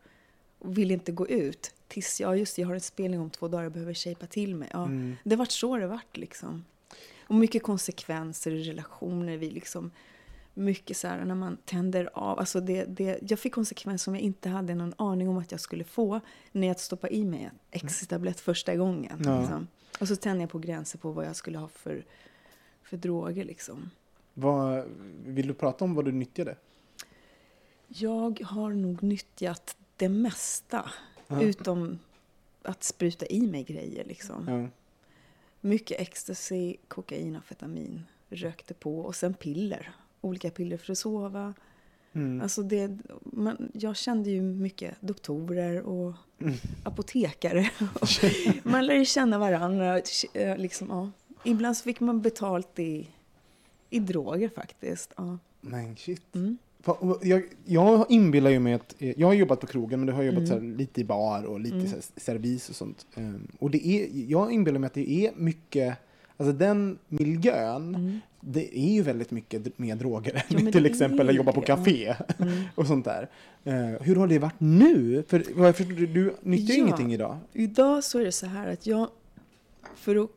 och 0.60 0.78
ville 0.78 0.94
inte 0.94 1.12
gå 1.12 1.28
ut. 1.28 1.74
Tills 1.88 2.22
jag, 2.22 2.38
just 2.38 2.58
jag 2.58 2.68
har 2.68 2.74
en 2.74 2.82
spelning 2.82 3.20
om 3.20 3.30
två 3.30 3.48
dagar, 3.48 3.64
jag 3.64 3.72
behöver 3.72 3.94
shapea 3.94 4.28
till 4.28 4.56
mig. 4.56 4.70
Ja, 4.72 4.84
Mm. 4.86 5.16
Det 5.24 5.36
vart 5.36 5.52
så 5.52 5.78
det 5.78 5.88
vart 5.88 6.18
liksom. 6.18 6.66
Och 7.28 7.36
mycket 7.36 7.64
konsekvenser 7.64 8.52
i 8.52 8.64
relationer. 8.64 9.38
Vi 9.38 9.50
liksom, 9.50 9.92
mycket 10.54 10.98
så 10.98 11.08
här 11.08 11.26
när 11.26 11.36
man 11.36 11.58
tänder 11.66 12.10
av. 12.14 12.40
Alltså 12.40 12.62
det, 12.62 12.86
det, 12.86 13.20
jag 13.22 13.40
fick 13.40 13.54
konsekvenser 13.54 14.04
som 14.04 14.16
jag 14.16 14.24
inte 14.24 14.50
hade 14.50 14.76
någon 14.76 14.94
aning 14.98 15.30
om 15.30 15.38
att 15.38 15.52
jag 15.52 15.62
skulle 15.62 15.84
få 15.84 16.20
när 16.52 16.68
jag 16.68 16.80
stoppade 16.80 17.16
i 17.16 17.26
mig 17.26 17.44
en 17.44 17.60
ecstasy-tablett 17.72 18.40
första 18.40 18.76
gången. 18.76 19.22
Ja. 19.26 19.40
Liksom. 19.40 19.68
Och 20.00 20.08
så 20.08 20.16
tände 20.16 20.44
jag 20.44 20.50
på 20.50 20.60
gränser 20.60 21.00
på 21.00 21.12
vad 21.12 21.26
jag 21.26 21.36
skulle 21.36 21.58
ha 21.58 21.68
för, 21.68 22.06
för 22.84 22.98
droger. 22.98 23.46
Liksom. 23.46 23.90
Vad, 24.34 24.86
vill 25.26 25.48
du 25.48 25.54
prata 25.54 25.86
om 25.86 25.96
vad 25.96 26.06
du 26.06 26.12
nyttjade? 26.12 26.56
Jag 27.88 28.42
har 28.42 28.70
nog 28.70 29.04
nyttjat 29.04 29.78
det 29.98 30.10
mesta. 30.10 30.92
Ja. 31.28 31.42
Utom 31.42 32.00
att 32.62 32.84
spruta 32.84 33.26
i 33.26 33.48
mig 33.48 33.64
grejer. 33.64 34.06
Liksom. 34.06 34.48
Ja. 34.48 34.83
Mycket 35.66 36.00
ecstasy, 36.02 36.76
kokain, 36.88 37.36
amfetamin. 37.36 38.04
Rökte 38.30 38.74
på. 38.74 39.00
Och 39.00 39.16
sen 39.16 39.34
piller. 39.34 39.92
Olika 40.22 40.50
piller 40.50 40.78
för 40.78 40.92
att 40.92 40.98
sova. 40.98 41.54
Mm. 42.14 42.42
Alltså 42.42 42.64
det, 42.64 42.98
man, 43.24 43.72
jag 43.74 43.96
kände 43.98 44.30
ju 44.30 44.42
mycket 44.42 44.96
doktorer 45.02 45.82
och 45.82 46.14
Mm. 46.42 46.54
apotekare. 46.84 47.70
man 48.64 48.86
lär 48.86 48.94
ju 48.96 49.06
känna 49.06 49.38
varandra. 49.38 50.02
eh, 50.34 50.58
Liksom, 50.58 50.88
ja. 50.90 51.12
Ibland 51.44 51.78
så 51.78 51.84
fick 51.84 52.00
man 52.00 52.22
betalt 52.22 52.80
i, 52.80 53.08
i 53.90 54.00
droger 54.00 54.50
faktiskt. 54.50 55.14
Ja. 55.18 55.38
Men 55.62 55.96
shit. 55.98 56.36
Mm. 56.36 56.58
Jag, 57.22 57.44
jag 57.66 58.06
inbillar 58.10 58.50
ju 58.52 58.60
mig 58.60 58.74
att, 58.74 58.96
eh, 59.00 59.20
jag 59.20 59.28
har 59.28 59.34
jobbat 59.34 59.60
på 59.60 59.68
krogen 59.68 60.00
men 60.00 60.08
du 60.08 60.14
har 60.14 60.24
jobbat 60.24 60.50
Mm. 60.50 60.76
lite 60.78 61.02
i 61.02 61.04
bar 61.04 61.44
och 61.44 61.60
lite 61.60 61.76
Mm. 61.76 61.88
så 61.90 61.96
servis 62.18 62.70
och 62.70 62.76
sånt. 62.76 63.06
Ehm, 63.16 63.48
Och 63.60 63.72
det 63.72 63.88
är, 63.88 64.08
jag 64.32 64.52
inbillar 64.52 64.80
mig 64.80 64.88
att 64.88 64.94
det 64.94 65.10
är 65.12 65.32
mycket, 65.36 65.98
alltså 66.38 66.54
den 66.54 66.98
miljön, 67.08 67.96
Mm. 67.96 68.20
det 68.40 68.80
är 68.80 68.94
ju 68.94 69.02
väldigt 69.02 69.32
mycket 69.32 69.78
med 69.80 69.98
droger. 69.98 70.44
Ja, 70.50 70.60
men 70.64 70.72
till 70.72 70.86
exempel 70.86 71.30
att 71.30 71.36
jobba 71.36 71.52
på 71.52 71.62
café 71.62 72.16
Mm. 72.40 72.54
och 72.76 72.88
sånt 72.88 73.06
där. 73.06 73.30
Eh, 73.64 74.02
hur 74.02 74.16
har 74.16 74.28
det 74.28 74.40
varit 74.40 74.60
nu? 74.60 75.24
För 75.28 75.44
vad 75.56 75.68
jag 75.68 75.76
förstår, 75.76 75.94
du 75.94 76.34
nyttjar 76.42 76.76
Ja. 76.76 76.84
ingenting 76.84 77.14
idag. 77.14 77.38
Idag 77.54 78.04
så 78.04 78.20
är 78.20 78.24
det 78.26 78.32
så 78.32 78.46
här 78.46 78.68
att 78.74 78.86
jag, 78.88 79.08
för 79.96 80.16
att, 80.24 80.30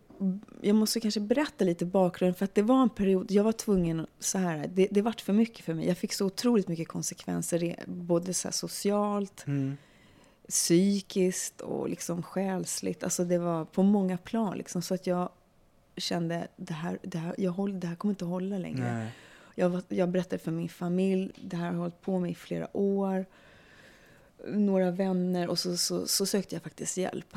jag 0.60 0.76
måste 0.76 1.00
kanske 1.00 1.20
berätta 1.20 1.64
lite 1.64 1.86
bakgrunden 1.86 2.34
för 2.34 2.44
att 2.44 2.54
det 2.54 2.62
var 2.62 2.82
en 2.82 2.88
period, 2.90 3.30
jag 3.30 3.44
var 3.44 3.52
tvungen 3.52 4.06
så 4.18 4.38
här, 4.38 4.70
det, 4.74 4.88
det 4.90 5.02
vart 5.02 5.20
för 5.20 5.32
mycket 5.32 5.64
för 5.64 5.74
mig. 5.74 5.86
Jag 5.88 5.98
fick 5.98 6.12
så 6.12 6.26
otroligt 6.26 6.68
mycket 6.68 6.88
konsekvenser, 6.88 7.84
både 7.86 8.34
så 8.34 8.52
socialt, 8.52 9.44
Mm. 9.46 9.76
psykiskt 10.48 11.60
och 11.60 11.88
liksom 11.88 12.22
själsligt. 12.22 13.04
Alltså 13.04 13.24
det 13.24 13.38
var 13.38 13.64
på 13.64 13.82
många 13.82 14.18
plan 14.18 14.58
liksom, 14.58 14.82
så 14.82 14.94
att 14.94 15.06
jag 15.06 15.28
kände 15.96 16.48
det 16.56 16.74
här, 16.74 16.98
det 17.02 17.18
här, 17.18 17.34
jag 17.38 17.50
håller, 17.52 17.80
det 17.80 17.86
här 17.86 17.96
kommer 17.96 18.12
inte 18.12 18.24
att 18.24 18.30
hålla 18.30 18.58
längre. 18.58 18.94
Nej. 18.94 19.12
Jag, 19.54 19.68
var, 19.68 19.82
jag 19.88 20.08
berättade 20.08 20.38
för 20.38 20.50
min 20.50 20.68
familj, 20.68 21.32
det 21.42 21.56
här 21.56 21.66
har 21.66 21.74
hållit 21.78 22.00
på 22.00 22.18
med 22.18 22.30
i 22.30 22.34
flera 22.34 22.76
år. 22.76 23.26
Några 24.48 24.90
vänner 24.90 25.48
och 25.48 25.58
så, 25.58 25.76
så, 25.76 26.06
så 26.06 26.26
sökte 26.26 26.54
jag 26.54 26.62
faktiskt 26.62 26.96
hjälp. 26.96 27.36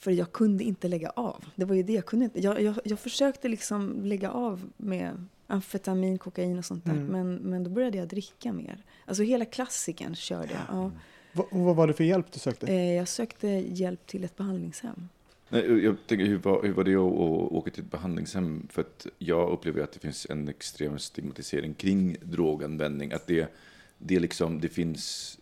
För 0.00 0.10
jag 0.10 0.32
kunde 0.32 0.64
inte 0.64 0.88
lägga 0.88 1.10
av. 1.10 1.44
Det 1.54 1.64
var 1.64 1.74
ju 1.74 1.82
det 1.82 1.92
jag 1.92 2.06
kunde 2.06 2.24
inte. 2.24 2.40
Jag, 2.40 2.60
jag, 2.62 2.74
jag 2.84 2.98
försökte 2.98 3.48
liksom 3.48 4.04
lägga 4.04 4.30
av 4.30 4.70
med 4.76 5.26
amfetamin, 5.46 6.18
kokain 6.18 6.58
och 6.58 6.64
sånt 6.64 6.84
där. 6.84 6.92
Mm. 6.92 7.06
Men, 7.06 7.34
men 7.34 7.64
då 7.64 7.70
började 7.70 7.98
jag 7.98 8.08
dricka 8.08 8.52
mer. 8.52 8.84
Alltså 9.04 9.22
hela 9.22 9.44
klassiken 9.44 10.14
körde 10.14 10.48
jag. 10.52 10.62
Ja. 10.78 10.90
Va- 11.32 11.46
och 11.50 11.60
vad 11.60 11.76
var 11.76 11.86
det 11.86 11.92
för 11.92 12.04
hjälp 12.04 12.32
du 12.32 12.38
sökte? 12.38 12.66
Eh, 12.66 12.92
Jag 12.94 13.08
sökte 13.08 13.48
hjälp 13.48 14.06
till 14.06 14.24
ett 14.24 14.36
behandlingshem. 14.36 15.08
Nej, 15.48 15.84
jag 15.84 15.96
tänker, 16.06 16.24
hur 16.26 16.38
var, 16.38 16.62
hur 16.62 16.72
var 16.72 16.84
det 16.84 16.94
att, 16.94 17.12
att 17.12 17.52
åka 17.52 17.70
till 17.70 17.82
ett 17.84 17.90
behandlingshem? 17.90 18.66
För 18.70 18.80
att 18.82 19.06
jag 19.18 19.50
upplever 19.50 19.82
att 19.82 19.92
det 19.92 19.98
finns 20.00 20.26
en 20.30 20.48
extrem 20.48 20.98
stigmatisering 20.98 21.74
kring 21.74 22.16
droganvändning. 22.22 23.12
Att 23.12 23.26
det, 23.26 23.52
det, 23.98 24.20
liksom, 24.20 24.60
det 24.60 24.68
finns 24.68 25.38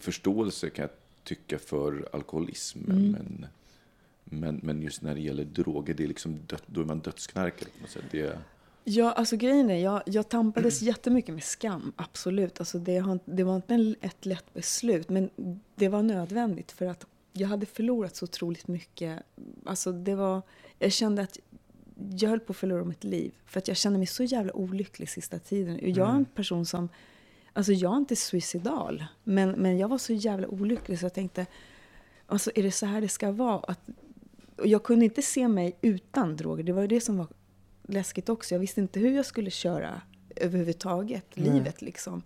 förståelse 0.00 0.70
kan 0.70 0.82
jag 0.82 0.90
tycka 1.24 1.58
för 1.58 2.08
alkoholism. 2.12 2.78
Mm. 2.90 3.10
Men, 3.10 3.46
men, 4.30 4.60
men 4.62 4.82
just 4.82 5.02
när 5.02 5.14
det 5.14 5.20
gäller 5.20 5.44
droger, 5.44 5.94
det 5.94 6.02
är 6.04 6.08
liksom 6.08 6.38
död, 6.46 6.62
då 6.66 6.80
är 6.80 6.84
man 6.84 7.00
dödsknarkare. 7.00 7.68
på 7.76 7.80
något 7.80 7.90
sätt. 7.90 8.04
Det, 8.10 8.38
Ja, 8.90 9.12
alltså 9.12 9.36
grejen 9.36 9.70
är, 9.70 9.78
jag, 9.78 10.02
jag 10.06 10.28
tampades 10.28 10.82
jättemycket 10.82 11.34
med 11.34 11.44
skam, 11.44 11.92
absolut. 11.96 12.60
Alltså 12.60 12.78
det, 12.78 12.98
har, 12.98 13.18
det 13.24 13.44
var 13.44 13.56
inte 13.56 13.94
ett 14.00 14.26
lätt 14.26 14.54
beslut, 14.54 15.08
men 15.08 15.30
det 15.74 15.88
var 15.88 16.02
nödvändigt 16.02 16.72
för 16.72 16.86
att 16.86 17.06
jag 17.32 17.48
hade 17.48 17.66
förlorat 17.66 18.16
så 18.16 18.24
otroligt 18.24 18.68
mycket. 18.68 19.22
Alltså 19.66 19.92
det 19.92 20.14
var, 20.14 20.42
jag 20.78 20.92
kände 20.92 21.22
att 21.22 21.38
jag 22.20 22.30
höll 22.30 22.40
på 22.40 22.50
att 22.50 22.56
förlora 22.56 22.84
mitt 22.84 23.04
liv. 23.04 23.32
För 23.46 23.58
att 23.58 23.68
jag 23.68 23.76
kände 23.76 23.98
mig 23.98 24.06
så 24.06 24.24
jävla 24.24 24.52
olycklig 24.52 25.08
sista 25.08 25.38
tiden. 25.38 25.94
Jag 25.94 26.08
är 26.08 26.12
en 26.12 26.24
person 26.24 26.66
som, 26.66 26.88
alltså 27.52 27.72
jag 27.72 27.92
är 27.92 27.96
inte 27.96 28.16
suicidal, 28.16 29.04
men, 29.24 29.50
men 29.50 29.78
jag 29.78 29.88
var 29.88 29.98
så 29.98 30.12
jävla 30.12 30.48
olycklig 30.48 30.98
så 30.98 31.04
jag 31.04 31.14
tänkte, 31.14 31.46
alltså 32.26 32.50
är 32.54 32.62
det 32.62 32.72
så 32.72 32.86
här 32.86 33.00
det 33.00 33.08
ska 33.08 33.32
vara? 33.32 33.58
Att, 33.58 33.80
och 34.58 34.66
jag 34.66 34.82
kunde 34.82 35.04
inte 35.04 35.22
se 35.22 35.48
mig 35.48 35.76
utan 35.80 36.36
droger, 36.36 36.64
det 36.64 36.72
var 36.72 36.82
ju 36.82 36.88
det 36.88 37.00
som 37.00 37.16
var 37.16 37.26
läskigt 37.82 38.28
också. 38.28 38.54
Jag 38.54 38.60
visste 38.60 38.80
inte 38.80 39.00
hur 39.00 39.16
jag 39.16 39.26
skulle 39.26 39.50
köra 39.50 40.00
överhuvudtaget, 40.36 41.24
Nej. 41.34 41.50
livet 41.50 41.82
liksom. 41.82 42.22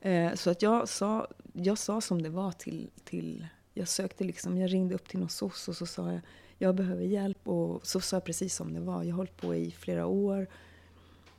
Eh, 0.00 0.34
så 0.34 0.50
att 0.50 0.62
jag 0.62 0.88
sa, 0.88 1.26
jag 1.52 1.78
sa 1.78 2.00
som 2.00 2.22
det 2.22 2.30
var 2.30 2.52
till, 2.52 2.90
till, 3.04 3.46
jag 3.74 3.88
sökte 3.88 4.24
liksom, 4.24 4.58
jag 4.58 4.72
ringde 4.72 4.94
upp 4.94 5.08
till 5.08 5.18
någon 5.18 5.28
soc 5.28 5.68
och 5.68 5.76
så 5.76 5.86
sa 5.86 6.12
jag, 6.12 6.20
jag 6.58 6.74
behöver 6.74 7.04
hjälp 7.04 7.48
och 7.48 7.86
så 7.86 8.00
sa 8.00 8.16
jag 8.16 8.24
precis 8.24 8.54
som 8.54 8.74
det 8.74 8.80
var. 8.80 9.02
Jag 9.02 9.10
har 9.10 9.16
hållit 9.16 9.36
på 9.36 9.54
i 9.54 9.70
flera 9.70 10.06
år. 10.06 10.46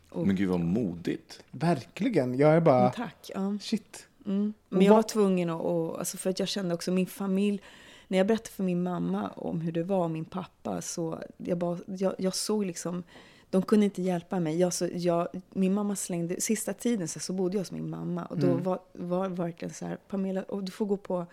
Och, 0.10 0.28
men 0.28 0.36
gud 0.36 0.50
vad 0.50 0.60
modigt. 0.60 1.44
Verkligen. 1.52 2.38
Jag 2.38 2.56
är 2.56 2.62
bara... 2.62 2.84
Men 2.84 2.92
tack. 2.92 3.32
Ja. 3.34 3.58
Shit. 3.62 4.08
Mm. 4.26 4.54
Men 4.70 4.82
jag 4.82 4.96
var 4.96 5.04
tvungen 5.04 5.50
att, 5.50 5.62
och, 5.62 6.00
alltså 6.00 6.18
för 6.18 6.30
att 6.30 6.40
jag 6.40 6.48
kände 6.48 6.76
också 6.76 6.92
min 6.92 7.08
familj, 7.08 7.62
när 8.08 8.18
jag 8.18 8.28
berättade 8.28 8.50
för 8.50 8.64
min 8.64 8.84
mamma 8.84 9.30
om 9.30 9.62
hur 9.62 9.72
det 9.72 9.84
var 9.84 10.04
och 10.04 10.12
min 10.12 10.26
pappa 10.26 10.82
så 10.82 11.24
jag, 11.38 11.58
bara, 11.58 11.78
jag, 11.86 12.16
jag 12.18 12.36
såg 12.36 12.66
liksom, 12.66 13.04
de 13.50 13.62
kunde 13.62 13.86
inte 13.86 14.02
hjälpa 14.02 14.40
mig. 14.40 14.60
Jag, 14.60 14.74
så, 14.74 14.90
jag, 14.94 15.28
min 15.54 15.74
mamma 15.74 15.96
slängde, 15.96 16.42
sista 16.42 16.74
tiden 16.74 17.08
så, 17.08 17.20
så 17.20 17.34
bodde 17.34 17.56
jag 17.58 17.62
hos 17.62 17.72
min 17.72 17.90
mamma 17.90 18.26
och 18.26 18.38
då 18.38 18.48
Mm. 18.52 18.64
var, 18.64 18.80
var 18.94 19.30
verkligen 19.30 19.74
så 19.74 19.86
här, 19.86 19.98
Pamela, 20.08 20.44
och 20.44 20.64
du 20.64 20.72
får 20.72 20.86
gå 20.86 20.98
på 20.98 21.26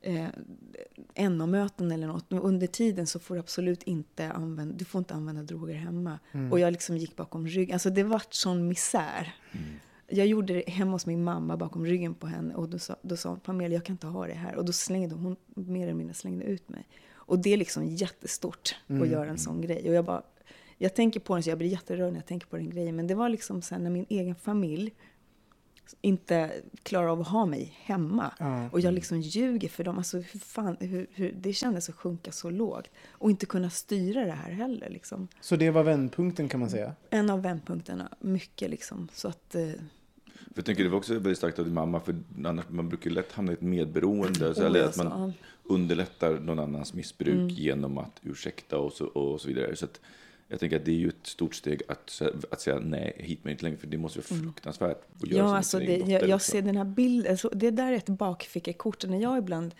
eh, 0.00 0.26
NO-möten 1.30 1.92
eller 1.92 2.06
något. 2.06 2.24
Men 2.30 2.40
under 2.40 2.66
tiden 2.66 3.06
så 3.06 3.18
får 3.18 3.34
du 3.34 3.40
absolut 3.40 3.82
inte 3.82 4.30
använda, 4.32 4.74
du 4.74 4.84
får 4.84 4.98
inte 4.98 5.14
använda 5.14 5.42
droger 5.42 5.74
hemma. 5.74 6.18
Mm. 6.32 6.52
Och 6.52 6.60
jag 6.60 6.72
liksom 6.72 6.96
gick 6.96 7.16
bakom 7.16 7.46
ryggen. 7.46 7.74
Alltså 7.74 7.90
det 7.90 8.02
vart 8.02 8.34
sån 8.34 8.68
misär. 8.68 9.34
Jag 10.08 10.26
gjorde 10.26 10.54
det 10.54 10.70
hemma 10.70 10.92
hos 10.92 11.06
min 11.06 11.24
mamma 11.24 11.56
bakom 11.56 11.86
ryggen 11.86 12.14
på 12.14 12.26
henne. 12.26 12.54
Och 12.54 12.68
då 12.68 12.78
sa, 12.78 12.96
då 13.02 13.16
sa 13.16 13.28
hon, 13.28 13.40
Pamela 13.40 13.74
jag 13.74 13.84
kan 13.84 13.94
inte 13.94 14.06
ha 14.06 14.26
det 14.26 14.32
här. 14.34 14.56
Och 14.56 14.64
då 14.64 14.72
slängde 14.72 15.14
hon, 15.14 15.36
mer 15.54 15.82
eller 15.82 15.94
mindre 15.94 16.14
slängde 16.14 16.44
ut 16.44 16.68
mig. 16.68 16.88
Och 17.12 17.38
det 17.38 17.52
är 17.52 17.56
liksom 17.56 17.86
jättestort 17.86 18.76
att 19.02 19.08
göra 19.08 19.30
en 19.30 19.38
sån 19.38 19.60
grej. 19.60 19.88
Och 19.88 19.94
jag 19.94 20.04
bara, 20.04 20.22
jag 20.78 20.94
tänker 20.94 21.20
på 21.20 21.34
den 21.34 21.42
så 21.42 21.50
jag 21.50 21.58
blir 21.58 21.68
jätterörd 21.68 22.12
när 22.12 22.18
jag 22.18 22.26
tänker 22.26 22.46
på 22.46 22.56
den 22.56 22.70
grejen. 22.70 22.96
Men 22.96 23.06
det 23.06 23.14
var 23.14 23.28
liksom 23.28 23.62
sen 23.62 23.84
när 23.84 23.90
min 23.90 24.06
egen 24.08 24.34
familj 24.34 24.94
inte 26.00 26.50
klarar 26.82 27.08
av 27.08 27.20
att 27.20 27.28
ha 27.28 27.46
mig 27.46 27.74
hemma. 27.82 28.32
Ja. 28.38 28.68
Och 28.70 28.80
jag 28.80 28.94
liksom 28.94 29.20
ljuger 29.20 29.68
för 29.68 29.84
dem. 29.84 29.98
Alltså 29.98 30.16
hur 30.16 30.40
fan, 30.40 30.76
hur, 30.80 31.06
hur, 31.12 31.32
det 31.32 31.52
kändes 31.52 31.88
att 31.88 31.94
sjunka 31.94 32.32
så 32.32 32.50
lågt. 32.50 32.88
Och 33.10 33.30
inte 33.30 33.46
kunna 33.46 33.70
styra 33.70 34.24
det 34.24 34.32
här 34.32 34.50
heller. 34.50 34.90
Liksom. 34.90 35.28
Så 35.40 35.56
det 35.56 35.70
var 35.70 35.82
vändpunkten 35.82 36.48
kan 36.48 36.60
man 36.60 36.70
säga. 36.70 36.92
En 37.10 37.30
av 37.30 37.42
vändpunkterna, 37.42 38.08
mycket 38.20 38.70
liksom. 38.70 39.08
Så 39.12 39.28
att, 39.28 39.54
eh, 39.54 39.62
För 40.26 40.54
jag 40.54 40.64
tänker 40.64 40.84
det 40.84 40.90
var 40.90 40.98
också 40.98 41.12
väldigt 41.12 41.38
starkt 41.38 41.58
av 41.58 41.64
din 41.64 41.74
mamma, 41.74 42.00
för 42.00 42.16
annars 42.44 42.68
man 42.68 42.88
brukar 42.88 43.10
lätt 43.10 43.32
hamna 43.32 43.52
i 43.52 43.54
ett 43.54 43.60
medberoende, 43.60 44.54
så, 44.54 44.60
Oj, 44.60 44.66
eller 44.66 44.80
att 44.80 44.86
alltså, 44.86 45.04
man 45.04 45.32
underlättar 45.64 46.38
någon 46.38 46.58
annans 46.58 46.94
missbruk 46.94 47.52
genom 47.52 47.98
att 47.98 48.20
ursäkta 48.22 48.78
och 48.78 48.92
så, 48.92 49.06
och 49.06 49.40
så 49.40 49.48
vidare. 49.48 49.76
Så 49.76 49.84
att 49.84 50.00
jag 50.48 50.60
tänker 50.60 50.76
att 50.76 50.84
det 50.84 50.90
är 50.90 50.96
ju 50.96 51.08
ett 51.08 51.26
stort 51.26 51.54
steg 51.54 51.82
att, 51.88 52.22
att 52.50 52.60
säga 52.60 52.78
nej, 52.78 53.16
hit 53.18 53.38
men 53.42 53.52
inte 53.52 53.64
längre, 53.64 53.76
för 53.76 53.86
det 53.86 53.98
måste 53.98 54.18
vara 54.18 54.40
fruktansvärt 54.40 55.02
att 55.22 55.28
göra 55.28 55.38
Ja, 55.38 55.48
så 55.48 55.54
alltså 55.54 55.78
det, 55.78 55.96
jag, 55.96 56.28
jag 56.28 56.42
ser 56.42 56.62
den 56.62 56.76
här 56.76 56.84
bilden, 56.84 57.38
så 57.38 57.48
det 57.48 57.70
där 57.70 57.92
är 57.92 57.96
ett 57.96 58.08
bakfickekort. 58.08 59.04
När 59.04 59.20
jag 59.20 59.38
ibland 59.38 59.74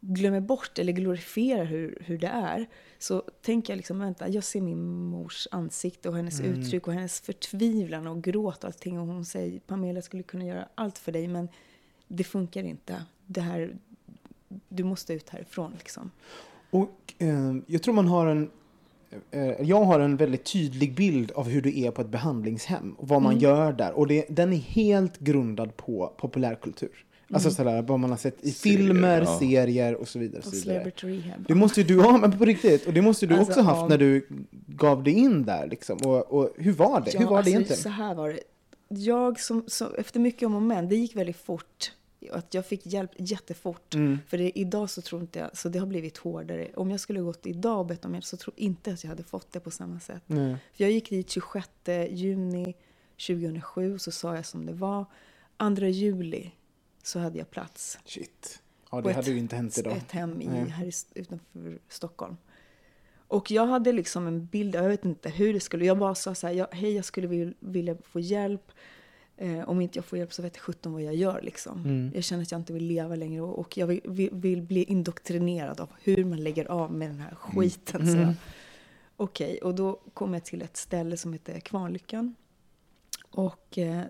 glömmer 0.00 0.40
bort 0.40 0.78
eller 0.78 0.92
glorifierar 0.92 1.64
hur, 1.64 1.98
hur 2.06 2.18
det 2.18 2.26
är, 2.26 2.66
så 2.98 3.22
tänker 3.42 3.72
jag 3.72 3.76
liksom, 3.76 3.98
vänta, 3.98 4.28
jag 4.28 4.44
ser 4.44 4.60
min 4.60 5.04
mors 5.04 5.48
ansikte 5.50 6.08
och 6.08 6.16
hennes 6.16 6.40
uttryck 6.40 6.86
och 6.86 6.92
hennes 6.92 7.20
förtvivlan 7.20 8.06
och 8.06 8.22
gråt 8.22 8.58
och 8.58 8.64
allting. 8.64 8.98
Och 8.98 9.06
hon 9.06 9.24
säger, 9.24 9.60
Pamela 9.60 10.02
skulle 10.02 10.22
kunna 10.22 10.44
göra 10.44 10.68
allt 10.74 10.98
för 10.98 11.12
dig, 11.12 11.28
men 11.28 11.48
det 12.08 12.24
funkar 12.24 12.62
inte. 12.62 13.04
Det 13.26 13.40
här, 13.40 13.76
du 14.68 14.84
måste 14.84 15.14
ut 15.14 15.28
härifrån 15.28 15.72
liksom. 15.78 16.10
Och 16.70 17.14
eh, 17.18 17.56
jag 17.66 17.82
tror 17.82 17.94
man 17.94 18.08
har 18.08 18.26
en... 18.26 18.50
Eh, 19.30 19.62
jag 19.62 19.84
har 19.84 20.00
en 20.00 20.16
väldigt 20.16 20.44
tydlig 20.44 20.94
bild 20.94 21.30
av 21.30 21.48
hur 21.48 21.62
det 21.62 21.78
är 21.78 21.90
på 21.90 22.00
ett 22.02 22.08
behandlingshem 22.08 22.94
och 22.98 23.08
vad 23.08 23.22
man 23.22 23.32
Mm. 23.32 23.42
gör 23.44 23.72
där. 23.72 23.92
Och 23.92 24.06
det, 24.06 24.24
den 24.28 24.52
är 24.52 24.56
helt 24.56 25.18
grundad 25.18 25.76
på 25.76 26.12
populärkultur. 26.16 26.90
Alltså 27.30 27.50
sådär, 27.50 27.82
vad 27.82 28.00
man 28.00 28.10
har 28.10 28.16
sett 28.16 28.44
i 28.44 28.50
Serier, 28.50 28.78
filmer, 28.78 29.20
ja. 29.20 29.38
serier 29.38 29.94
och 29.94 30.08
så 30.08 30.18
vidare. 30.18 30.38
Och 30.38 30.44
så 30.44 30.68
vidare. 30.68 30.92
Rehab. 30.96 31.44
Det 31.48 31.54
måste 31.54 31.80
ju 31.80 31.86
du 31.86 32.00
ha, 32.00 32.18
men 32.18 32.38
på 32.38 32.44
riktigt. 32.44 32.86
Och 32.86 32.92
det 32.92 33.02
måste 33.02 33.26
du 33.26 33.34
Alltså, 33.34 33.52
också 33.52 33.62
haft 33.62 33.80
ja. 33.80 33.88
när 33.88 33.98
du 33.98 34.26
gav 34.66 35.02
dig 35.02 35.12
in 35.12 35.44
där. 35.44 35.66
Liksom. 35.66 35.98
Och, 36.04 36.32
och 36.32 36.50
hur 36.56 36.72
var 36.72 37.00
det? 37.00 37.18
hur 37.18 37.24
var 37.24 37.30
det 37.30 37.36
alltså, 37.36 37.50
egentligen? 37.50 37.82
Så 37.82 37.88
här 37.88 38.14
var 38.14 38.28
det. 38.28 38.40
Jag 38.88 39.40
som, 39.40 39.64
som, 39.66 39.94
efter 39.98 40.20
mycket 40.20 40.46
om 40.46 40.54
och 40.54 40.62
men, 40.62 40.88
det 40.88 40.96
gick 40.96 41.16
väldigt 41.16 41.36
fort. 41.36 41.92
Att 42.32 42.54
jag 42.54 42.66
fick 42.66 42.86
hjälp 42.86 43.10
jättefort. 43.16 43.94
Mm. 43.94 44.18
För 44.28 44.38
det, 44.38 44.58
idag 44.58 44.90
så 44.90 45.02
tror 45.02 45.20
inte 45.20 45.38
jag, 45.38 45.56
så 45.56 45.68
det 45.68 45.78
har 45.78 45.86
blivit 45.86 46.16
hårdare. 46.16 46.70
Om 46.76 46.90
jag 46.90 47.00
skulle 47.00 47.20
gått 47.20 47.46
idag 47.46 47.78
och 47.78 47.86
bett 47.86 48.04
om 48.04 48.14
hjälp 48.14 48.24
så 48.24 48.36
tror 48.36 48.54
inte 48.56 48.92
att 48.92 49.04
jag 49.04 49.08
hade 49.08 49.22
fått 49.22 49.52
det 49.52 49.60
på 49.60 49.70
samma 49.70 50.00
sätt. 50.00 50.22
Nej. 50.26 50.56
För 50.72 50.84
jag 50.84 50.90
gick 50.90 51.10
dit 51.10 51.30
26 51.30 51.68
juni 52.10 52.74
2007, 53.26 53.98
så 53.98 54.10
sa 54.10 54.34
jag 54.34 54.46
som 54.46 54.66
det 54.66 54.72
var. 54.72 55.04
2 55.58 55.86
juli 55.86 56.52
så 57.02 57.18
hade 57.18 57.38
jag 57.38 57.50
plats. 57.50 57.98
Shit. 58.04 58.62
Ja, 58.90 59.00
det 59.00 59.12
hade 59.12 59.30
ju 59.30 59.38
inte 59.38 59.56
hänt 59.56 59.78
idag. 59.78 59.96
Ett 59.96 60.12
hem 60.12 60.42
i, 60.42 60.46
Nej. 60.46 60.68
här 60.68 60.86
i, 60.86 60.92
utanför 61.14 61.78
Stockholm. 61.88 62.36
Och 63.28 63.50
jag 63.50 63.66
hade 63.66 63.92
liksom 63.92 64.26
en 64.26 64.46
bild, 64.46 64.74
jag 64.74 64.88
vet 64.88 65.04
inte 65.04 65.28
hur 65.28 65.52
det 65.52 65.60
skulle, 65.60 65.84
jag 65.84 65.98
bara 65.98 66.14
sa 66.14 66.34
så 66.34 66.46
här, 66.46 66.54
jag, 66.54 66.68
hej 66.72 66.94
jag 66.94 67.04
skulle 67.04 67.26
vil, 67.26 67.54
vilja 67.60 67.96
få 68.02 68.20
hjälp. 68.20 68.72
Eh, 69.36 69.68
om 69.68 69.80
inte 69.80 69.98
jag 69.98 70.04
får 70.04 70.18
hjälp 70.18 70.32
så 70.32 70.42
vet 70.42 70.56
jag 70.56 70.62
17 70.62 70.92
vad 70.92 71.02
jag 71.02 71.14
gör 71.14 71.42
liksom. 71.42 71.84
Mm. 71.84 72.12
Jag 72.14 72.24
känner 72.24 72.42
att 72.42 72.50
jag 72.50 72.60
inte 72.60 72.72
vill 72.72 72.84
leva 72.84 73.16
längre 73.16 73.40
och, 73.40 73.58
och 73.58 73.78
jag 73.78 73.86
vill, 73.86 74.00
vill, 74.04 74.30
vill 74.32 74.62
bli 74.62 74.84
indoktrinerad 74.84 75.80
av 75.80 75.88
hur 76.02 76.24
man 76.24 76.44
lägger 76.44 76.64
av 76.64 76.92
med 76.92 77.10
den 77.10 77.18
här 77.18 77.34
skiten. 77.34 78.12
Så 78.12 78.18
jag, 78.18 78.34
Okej, 79.16 79.58
och 79.58 79.74
då 79.74 80.00
kom 80.14 80.34
jag 80.34 80.44
till 80.44 80.62
ett 80.62 80.76
ställe 80.76 81.16
som 81.16 81.32
heter 81.32 81.60
Kvarnlyckan. 81.60 82.34
Och 83.30 83.78
eh, 83.78 84.02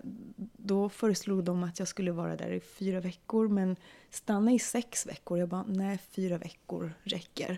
då 0.57 0.89
föreslog 0.89 1.43
de 1.43 1.63
att 1.63 1.79
jag 1.79 1.87
skulle 1.87 2.11
vara 2.11 2.35
där 2.35 2.51
i 2.51 2.59
fyra 2.59 2.99
veckor, 2.99 3.47
men 3.47 3.75
stanna 4.09 4.51
i 4.51 4.59
sex 4.59 5.07
veckor. 5.07 5.37
Jag 5.37 5.49
bara, 5.49 5.65
nej, 5.67 5.99
fyra 6.11 6.37
veckor 6.37 6.93
räcker. 7.03 7.57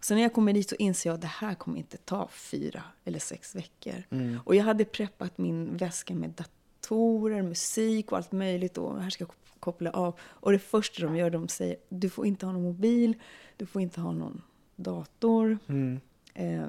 Sen 0.00 0.16
när 0.16 0.22
jag 0.22 0.32
kommer 0.32 0.52
dit 0.52 0.68
så 0.68 0.74
inser 0.74 1.10
jag 1.10 1.14
att 1.14 1.20
det 1.20 1.26
här 1.26 1.54
kommer 1.54 1.78
inte 1.78 1.96
ta 1.96 2.28
fyra 2.28 2.82
eller 3.04 3.18
sex 3.18 3.54
veckor. 3.54 4.02
Och 4.44 4.54
jag 4.54 4.64
hade 4.64 4.84
preppat 4.84 5.38
min 5.38 5.76
väska 5.76 6.14
med 6.14 6.30
datorer, 6.30 6.54
musik 6.90 8.12
och 8.12 8.18
allt 8.18 8.32
möjligt. 8.32 8.78
Och 8.78 9.02
här 9.02 9.10
ska 9.10 9.24
jag 9.24 9.30
koppla 9.60 9.90
av. 9.90 10.14
Och 10.20 10.52
det 10.52 10.58
första 10.58 11.02
de 11.02 11.16
gör, 11.16 11.30
de 11.30 11.48
säger, 11.48 11.76
du 11.88 12.08
får 12.08 12.26
inte 12.26 12.46
ha 12.46 12.52
någon 12.52 12.62
mobil, 12.62 13.14
du 13.56 13.66
får 13.66 13.82
inte 13.82 14.00
ha 14.00 14.12
någon 14.12 14.42
dator. 14.76 15.58
Mm. 15.66 16.00
Eh, 16.34 16.68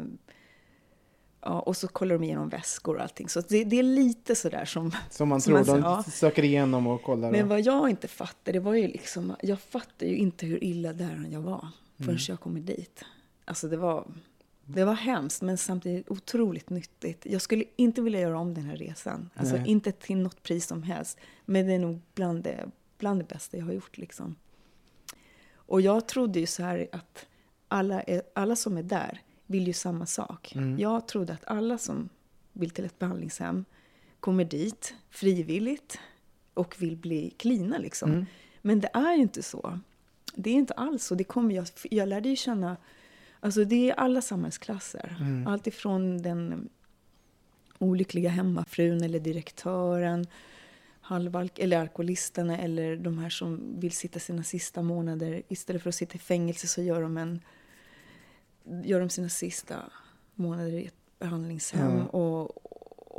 ja, 1.41 1.59
och 1.59 1.77
så 1.77 1.87
kollar 1.87 2.15
de 2.15 2.23
igenom 2.23 2.49
väskor 2.49 2.95
och 2.95 3.01
allting. 3.01 3.29
Så 3.29 3.41
det, 3.41 3.63
det 3.63 3.79
är 3.79 3.83
lite 3.83 4.35
sådär 4.35 4.65
som... 4.65 4.91
Som 5.09 5.29
man 5.29 5.41
som 5.41 5.53
tror. 5.53 5.63
säger, 5.63 5.81
de 5.81 5.83
ja. 5.83 6.03
söker 6.03 6.43
igenom 6.43 6.87
och 6.87 7.03
kollar. 7.03 7.31
Men 7.31 7.47
vad 7.47 7.61
jag 7.61 7.89
inte 7.89 8.07
fattade, 8.07 8.51
det 8.51 8.59
var 8.59 8.73
ju 8.73 8.87
liksom... 8.87 9.35
Jag 9.41 9.59
fattade 9.59 10.11
ju 10.11 10.17
inte 10.17 10.45
hur 10.45 10.63
illa 10.63 10.93
däran 10.93 11.31
jag 11.31 11.41
var 11.41 11.67
förrän 11.97 12.09
Mm. 12.09 12.21
jag 12.27 12.39
kommer 12.39 12.59
dit. 12.59 13.03
Alltså 13.45 13.67
det 13.67 13.77
var... 13.77 14.07
Det 14.65 14.85
var 14.85 14.93
hemskt, 14.93 15.41
men 15.41 15.57
samtidigt 15.57 16.11
otroligt 16.11 16.69
nyttigt. 16.69 17.25
Jag 17.25 17.41
skulle 17.41 17.63
inte 17.75 18.01
vilja 18.01 18.19
göra 18.19 18.39
om 18.39 18.53
den 18.53 18.63
här 18.63 18.77
resan. 18.77 19.29
Alltså 19.35 19.55
Nej. 19.55 19.67
inte 19.67 19.91
till 19.91 20.17
något 20.17 20.43
pris 20.43 20.67
som 20.67 20.83
helst. 20.83 21.17
Men 21.45 21.67
det 21.67 21.73
är 21.73 21.79
nog 21.79 22.01
bland 22.13 22.43
det, 22.43 22.69
bland 22.97 23.19
det 23.19 23.27
bästa 23.27 23.57
jag 23.57 23.65
har 23.65 23.73
gjort. 23.73 23.97
Liksom. 23.97 24.35
Och 25.55 25.81
jag 25.81 26.07
trodde 26.07 26.39
ju 26.39 26.45
så 26.45 26.63
här 26.63 26.87
att 26.91 27.25
alla, 27.67 28.01
är, 28.01 28.21
alla 28.35 28.55
som 28.55 28.77
är 28.77 28.83
där 28.83 29.21
vill 29.45 29.67
ju 29.67 29.73
samma 29.73 30.05
sak. 30.05 30.55
Jag 30.77 31.07
trodde 31.07 31.33
att 31.33 31.45
alla 31.45 31.77
som 31.77 32.09
vill 32.53 32.69
till 32.69 32.85
ett 32.85 32.99
behandlingshem 32.99 33.65
kommer 34.19 34.45
dit 34.45 34.93
frivilligt 35.09 35.99
och 36.53 36.75
vill 36.81 36.97
bli 36.97 37.29
klina 37.29 37.77
liksom. 37.77 38.25
Men 38.61 38.79
det 38.79 38.89
är 38.93 39.15
ju 39.15 39.21
inte 39.21 39.43
så. 39.43 39.79
Det 40.35 40.49
är 40.49 40.53
inte 40.53 40.73
alls 40.73 41.05
så. 41.05 41.15
Det 41.15 41.23
kommer 41.23 41.55
jag, 41.55 41.67
jag 41.83 42.09
lärde 42.09 42.29
ju 42.29 42.35
känna, 42.35 42.77
alltså 43.45 43.65
det 43.65 43.89
är 43.89 43.93
alla 43.93 44.21
samhällsklasser. 44.21 45.15
Allt 45.47 45.67
ifrån 45.67 46.21
den 46.21 46.69
olyckliga 47.79 48.29
hemmafrun 48.29 49.03
eller 49.03 49.19
direktören, 49.19 50.27
halvalk 51.01 51.59
eller 51.59 51.79
alkoholisterna 51.79 52.57
eller 52.57 52.95
de 52.95 53.17
här 53.17 53.29
som 53.29 53.79
vill 53.79 53.91
sitta 53.91 54.19
sina 54.19 54.43
sista 54.43 54.81
månader. 54.81 55.41
Istället 55.47 55.83
för 55.83 55.89
att 55.89 55.95
sitta 55.95 56.15
i 56.15 56.19
fängelse 56.19 56.67
så 56.67 56.81
gör 56.81 57.01
de, 57.01 57.17
en, 57.17 57.41
gör 58.83 58.99
de 58.99 59.09
sina 59.09 59.29
sista 59.29 59.75
månader 60.35 60.71
i 60.71 60.85
ett 60.85 61.19
behandlingshem. 61.19 62.07
Och, 62.07 62.65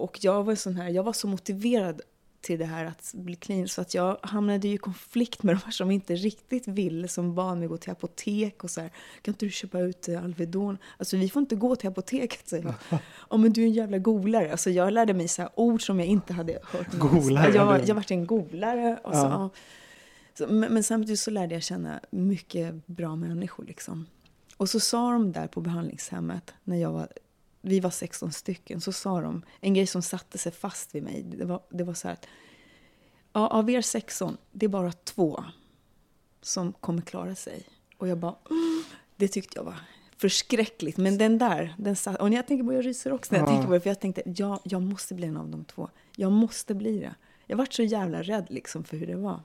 och 0.04 0.18
jag 0.20 0.44
var 0.44 0.54
sån 0.54 0.76
här, 0.76 0.88
jag 0.88 1.02
var 1.02 1.12
så 1.12 1.28
motiverad 1.28 2.00
till 2.46 2.58
det 2.58 2.64
här 2.64 2.84
att 2.84 3.12
bli 3.14 3.34
clean 3.36 3.68
så 3.68 3.80
att 3.80 3.94
jag 3.94 4.18
hamnade 4.22 4.68
i 4.68 4.76
konflikt 4.78 5.42
med 5.42 5.54
de 5.56 5.60
här 5.64 5.70
som 5.70 5.90
inte 5.90 6.14
riktigt 6.14 6.68
ville, 6.68 7.08
som 7.08 7.34
bad 7.34 7.58
mig 7.58 7.68
gå 7.68 7.76
till 7.76 7.90
apotek 7.90 8.64
och 8.64 8.70
så 8.70 8.80
här, 8.80 8.90
kan 9.22 9.34
inte 9.34 9.46
du 9.46 9.50
köpa 9.50 9.80
ut 9.80 10.08
eh, 10.08 10.24
Alvedon? 10.24 10.78
Alltså 10.98 11.16
vi 11.16 11.30
får 11.30 11.40
inte 11.40 11.56
gå 11.56 11.76
till 11.76 11.88
apoteket, 11.88 12.48
säger 12.48 12.64
jag. 12.64 13.00
Ja 13.30 13.36
men 13.36 13.52
du 13.52 13.62
är 13.62 13.66
en 13.66 13.72
jävla 13.72 13.98
golare. 13.98 14.50
Alltså 14.52 14.70
jag 14.70 14.92
lärde 14.92 15.14
mig 15.14 15.28
så 15.28 15.42
här 15.42 15.50
ord 15.54 15.86
som 15.86 15.98
jag 15.98 16.08
inte 16.08 16.32
hade 16.32 16.58
hört. 16.62 16.92
Golare, 16.98 17.54
Jag, 17.54 17.88
jag 17.88 17.94
vart 17.94 18.10
en 18.10 18.26
golare. 18.26 18.98
Och 19.04 19.14
så, 19.14 19.18
Ja. 19.18 19.30
ja. 19.30 19.50
Så, 20.38 20.46
men, 20.52 20.74
men 20.74 20.84
samtidigt 20.84 21.20
så 21.20 21.30
lärde 21.30 21.54
jag 21.54 21.62
känna 21.62 22.00
mycket 22.10 22.86
bra 22.86 23.16
människor 23.16 23.64
liksom. 23.64 24.06
Och 24.56 24.68
så 24.70 24.80
sa 24.80 25.12
de 25.12 25.32
där 25.32 25.46
på 25.46 25.60
behandlingshemmet, 25.60 26.54
när 26.64 26.76
jag 26.76 26.92
var, 26.92 27.08
vi 27.66 27.80
var 27.80 27.90
16 27.90 28.32
stycken, 28.32 28.80
så 28.80 28.92
sa 28.92 29.20
de 29.20 29.42
en 29.60 29.74
grej 29.74 29.86
som 29.86 30.02
satte 30.02 30.38
sig 30.38 30.52
fast 30.52 30.94
vid 30.94 31.02
mig. 31.02 31.22
Det 31.22 31.44
var, 31.44 31.60
det 31.70 31.84
var 31.84 31.94
så 31.94 32.08
här 32.08 32.14
att, 32.14 32.26
ja, 33.32 33.48
av 33.48 33.70
er 33.70 33.80
16, 33.80 34.36
det 34.52 34.66
är 34.66 34.70
bara 34.70 34.92
två 34.92 35.44
som 36.42 36.72
kommer 36.72 37.02
klara 37.02 37.34
sig. 37.34 37.62
Och 37.98 38.08
jag 38.08 38.18
bara, 38.18 38.34
"Mm." 38.50 38.84
det 39.16 39.28
tyckte 39.28 39.58
jag 39.58 39.64
var 39.64 39.74
förskräckligt. 40.16 40.96
Men 40.96 41.18
den 41.18 41.38
där, 41.38 41.74
den 41.78 41.96
satt, 41.96 42.20
och 42.20 42.30
när 42.30 42.36
jag 42.36 42.46
tänker 42.46 42.64
på 42.64 42.72
jag 42.72 42.86
ryser 42.86 43.12
också 43.12 43.34
när 43.34 43.40
jag 43.40 43.48
Ja. 43.48 43.52
tänker 43.52 43.66
på 43.66 43.72
det, 43.74 43.80
för 43.80 43.90
jag 43.90 44.00
tänkte, 44.00 44.22
ja, 44.26 44.60
jag 44.64 44.82
måste 44.82 45.14
bli 45.14 45.26
en 45.26 45.36
av 45.36 45.48
de 45.48 45.64
två. 45.64 45.88
Jag 46.16 46.32
måste 46.32 46.74
bli 46.74 46.98
det. 46.98 47.14
Jag 47.46 47.56
vart 47.56 47.72
så 47.72 47.82
jävla 47.82 48.22
rädd 48.22 48.46
liksom 48.50 48.84
för 48.84 48.96
hur 48.96 49.06
det 49.06 49.16
var. 49.16 49.40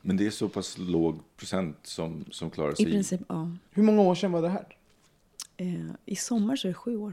Men 0.00 0.16
det 0.16 0.26
är 0.26 0.30
så 0.30 0.48
pass 0.48 0.78
låg 0.78 1.20
procent 1.36 1.76
som, 1.82 2.24
som 2.30 2.50
klarar 2.50 2.72
I 2.72 2.76
sig. 2.76 2.84
princip, 2.86 3.20
ja. 3.28 3.50
Hur 3.70 3.82
många 3.82 4.02
år 4.02 4.14
sedan 4.14 4.32
var 4.32 4.42
det 4.42 4.48
här? 4.48 4.66
Eh, 5.56 5.90
I 6.04 6.16
sommar 6.16 6.56
så 6.56 6.66
är 6.66 6.70
det 6.70 6.74
sju 6.74 6.96
år. 6.96 7.12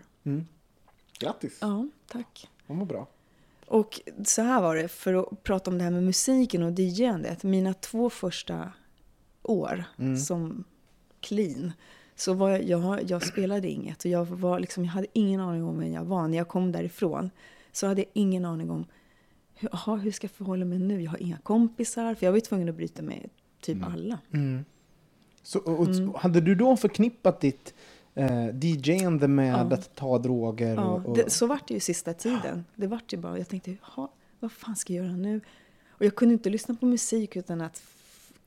Grattis. 1.20 1.58
Ja, 1.62 1.88
tack. 2.08 2.50
De 2.68 2.80
var 2.80 2.86
bra. 2.86 3.08
Och 3.66 4.02
så 4.26 4.42
här 4.42 4.62
var 4.62 4.76
det, 4.76 4.88
för 4.88 5.14
att 5.14 5.44
prata 5.44 5.72
om 5.72 5.78
det 5.78 5.84
här 5.84 5.92
med 5.92 6.04
musiken 6.04 6.64
och 6.64 6.72
DJandet. 6.80 7.44
Mina 7.44 7.74
två 7.74 8.10
första 8.10 8.72
år 9.44 9.84
som 10.18 10.64
clean, 11.20 11.72
så 12.16 12.34
var 12.34 12.50
jag, 12.50 12.64
jag, 12.64 13.10
jag 13.10 13.28
spelade 13.28 13.70
inget. 13.70 14.06
Och 14.06 14.12
jag, 14.12 14.26
var 14.26 14.60
liksom, 14.60 14.86
jag 14.86 14.92
hade 14.92 15.08
ingen 15.14 15.42
aning 15.42 15.64
om 15.64 15.80
vem 15.80 15.94
jag 15.94 16.04
var. 16.04 16.28
När 16.28 16.38
jag 16.38 16.48
kom 16.48 16.72
därifrån 16.72 17.30
så 17.72 17.88
hade 17.88 18.02
jag 18.02 18.10
ingen 18.14 18.46
aning 18.46 18.70
om 18.70 18.86
aha, 19.72 19.96
hur 19.96 20.12
ska 20.12 20.26
jag 20.26 20.32
förhålla 20.32 20.66
mig 20.66 20.80
nu. 20.80 21.02
Jag 21.02 21.12
har 21.12 21.22
inga 21.22 21.38
kompisar, 21.38 22.16
för 22.16 22.26
jag 22.26 22.32
var 22.32 22.38
ju 22.38 22.42
tvungen 22.42 22.70
att 22.70 22.76
bryta 22.76 23.02
med 23.02 23.30
typ 23.62 23.78
alla. 23.86 24.20
Så, 25.44 25.60
och, 25.60 25.80
och, 25.80 25.88
Mm. 25.88 26.14
Hade 26.16 26.42
du 26.42 26.56
då 26.56 26.78
förknippat 26.78 27.42
ditt 27.42 27.74
eh, 28.16 28.56
DJande 28.62 29.28
med 29.28 29.54
Ja. 29.54 29.58
att 29.76 29.96
ta 29.96 30.18
droger? 30.18 30.76
Ja, 30.76 30.82
och, 30.82 31.06
och, 31.06 31.18
det, 31.18 31.30
så 31.30 31.48
vart 31.48 31.68
det 31.68 31.74
ju 31.74 31.80
sista 31.80 32.14
tiden. 32.14 32.66
Det 32.76 32.88
vart 32.88 33.14
ju 33.14 33.18
bara, 33.18 33.38
jag 33.38 33.48
tänkte, 33.48 33.76
"Ha, 33.82 34.12
vad 34.40 34.52
fan 34.52 34.76
ska 34.76 34.94
jag 34.94 35.06
göra 35.06 35.16
nu? 35.16 35.42
Och 35.90 36.06
jag 36.06 36.16
kunde 36.16 36.34
inte 36.34 36.50
lyssna 36.50 36.76
på 36.76 36.86
musik 36.86 37.36
utan 37.36 37.62
att 37.62 37.84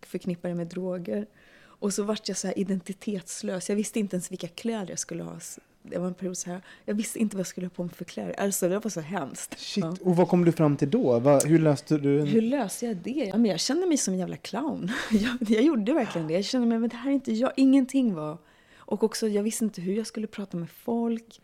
förknippa 0.02 0.48
det 0.48 0.54
med 0.54 0.66
droger. 0.66 1.26
Och 1.62 1.94
så 1.94 2.02
vart 2.02 2.28
jag 2.28 2.36
så 2.36 2.46
här 2.46 2.58
identitetslös. 2.58 3.68
Jag 3.68 3.76
visste 3.76 4.00
inte 4.00 4.16
ens 4.16 4.32
vilka 4.32 4.48
kläder 4.48 4.90
jag 4.90 4.98
skulle 4.98 5.22
ha. 5.22 5.38
Det 5.82 5.98
var 5.98 6.06
en 6.06 6.14
period 6.14 6.36
så 6.36 6.50
här, 6.50 6.60
jag 6.84 6.94
visste 6.94 7.18
inte 7.18 7.36
vad 7.36 7.40
jag 7.40 7.46
skulle 7.46 7.66
ha 7.66 7.70
på 7.70 7.82
mig 7.84 7.94
för 7.94 8.04
kläder. 8.04 8.40
Alltså 8.40 8.68
det 8.68 8.78
var 8.78 8.90
så 8.90 9.00
hemskt. 9.00 9.58
Shit, 9.60 9.84
Ja. 9.84 9.96
och 10.02 10.16
vad 10.16 10.28
kom 10.28 10.44
du 10.44 10.52
fram 10.52 10.76
till 10.76 10.90
då? 10.90 11.18
Vad, 11.18 11.44
hur 11.46 11.58
löste 11.58 11.98
du 11.98 12.20
Hur 12.24 12.40
löste 12.42 12.86
jag 12.86 12.96
det? 12.96 13.10
Ja, 13.10 13.36
men 13.36 13.50
jag 13.50 13.60
kände 13.60 13.86
mig 13.86 13.96
som 13.96 14.14
en 14.14 14.20
jävla 14.20 14.36
clown. 14.36 14.90
Jag, 15.10 15.36
jag 15.50 15.62
gjorde 15.62 15.92
verkligen 15.92 16.26
det. 16.28 16.34
Jag 16.34 16.44
kände 16.44 16.66
mig, 16.66 16.78
men 16.78 16.88
det 16.88 16.96
här 16.96 17.10
är 17.10 17.14
inte 17.14 17.32
jag. 17.32 17.52
Ingenting 17.56 18.14
var... 18.14 18.38
Och 18.86 19.04
också, 19.04 19.28
jag 19.28 19.42
visste 19.42 19.64
inte 19.64 19.80
hur 19.80 19.96
jag 19.96 20.06
skulle 20.06 20.26
prata 20.26 20.56
med 20.56 20.70
folk. 20.70 21.40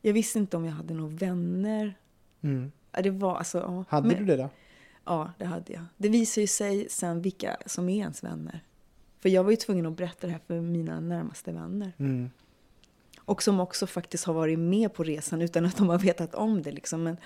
Jag 0.00 0.12
visste 0.12 0.38
inte 0.38 0.56
om 0.56 0.64
jag 0.64 0.72
hade 0.72 0.94
några 0.94 1.16
vänner. 1.16 1.98
Mm. 2.40 2.72
Det 3.02 3.10
var 3.10 3.36
alltså... 3.36 3.58
Ja. 3.58 3.84
Hade 3.88 4.08
Men- 4.08 4.18
du 4.18 4.24
det 4.24 4.36
då? 4.36 4.50
Ja, 5.04 5.32
det 5.38 5.44
hade 5.44 5.72
jag. 5.72 5.82
Det 5.96 6.08
visar 6.08 6.40
ju 6.40 6.46
sig 6.46 6.86
sen 6.90 7.22
vilka 7.22 7.56
som 7.66 7.88
är 7.88 7.98
ens 7.98 8.24
vänner. 8.24 8.60
För 9.20 9.28
jag 9.28 9.44
var 9.44 9.50
ju 9.50 9.56
tvungen 9.56 9.86
att 9.86 9.96
berätta 9.96 10.26
det 10.26 10.32
här 10.32 10.40
för 10.46 10.60
mina 10.60 11.00
närmaste 11.00 11.52
vänner. 11.52 11.92
Mm. 11.98 12.30
Och 13.18 13.42
som 13.42 13.60
också 13.60 13.86
faktiskt 13.86 14.24
har 14.24 14.34
varit 14.34 14.58
med 14.58 14.94
på 14.94 15.04
resan 15.04 15.42
utan 15.42 15.64
att 15.64 15.76
de 15.76 15.88
har 15.88 15.98
vetat 15.98 16.34
om 16.34 16.62
det. 16.62 16.72
Liksom. 16.72 17.02
Men, 17.02 17.16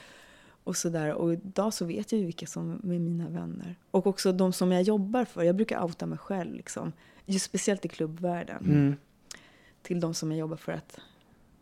och, 0.65 0.77
sådär. 0.77 1.13
och 1.13 1.33
idag 1.33 1.75
så 1.75 1.85
vet 1.85 2.13
jag 2.13 2.19
ju 2.19 2.25
vilka 2.25 2.47
som 2.47 2.73
är 2.73 2.99
mina 2.99 3.29
vänner. 3.29 3.77
Och 3.91 4.07
också 4.07 4.33
de 4.33 4.53
som 4.53 4.73
jag 4.73 4.83
jobbar 4.83 5.25
för. 5.25 5.43
Jag 5.43 5.57
brukar 5.57 5.83
outa 5.83 6.07
mig 6.07 6.19
själv. 6.19 6.55
Liksom. 6.55 6.93
Just 7.27 7.45
speciellt 7.45 7.85
i 7.85 7.89
klubbvärlden. 7.89 8.65
Mm. 8.65 8.97
Till 9.83 10.01
de 10.01 10.15
som 10.15 10.31
jag 10.31 10.39
jobbar 10.39 10.57
för 10.57 10.73
att 10.73 11.01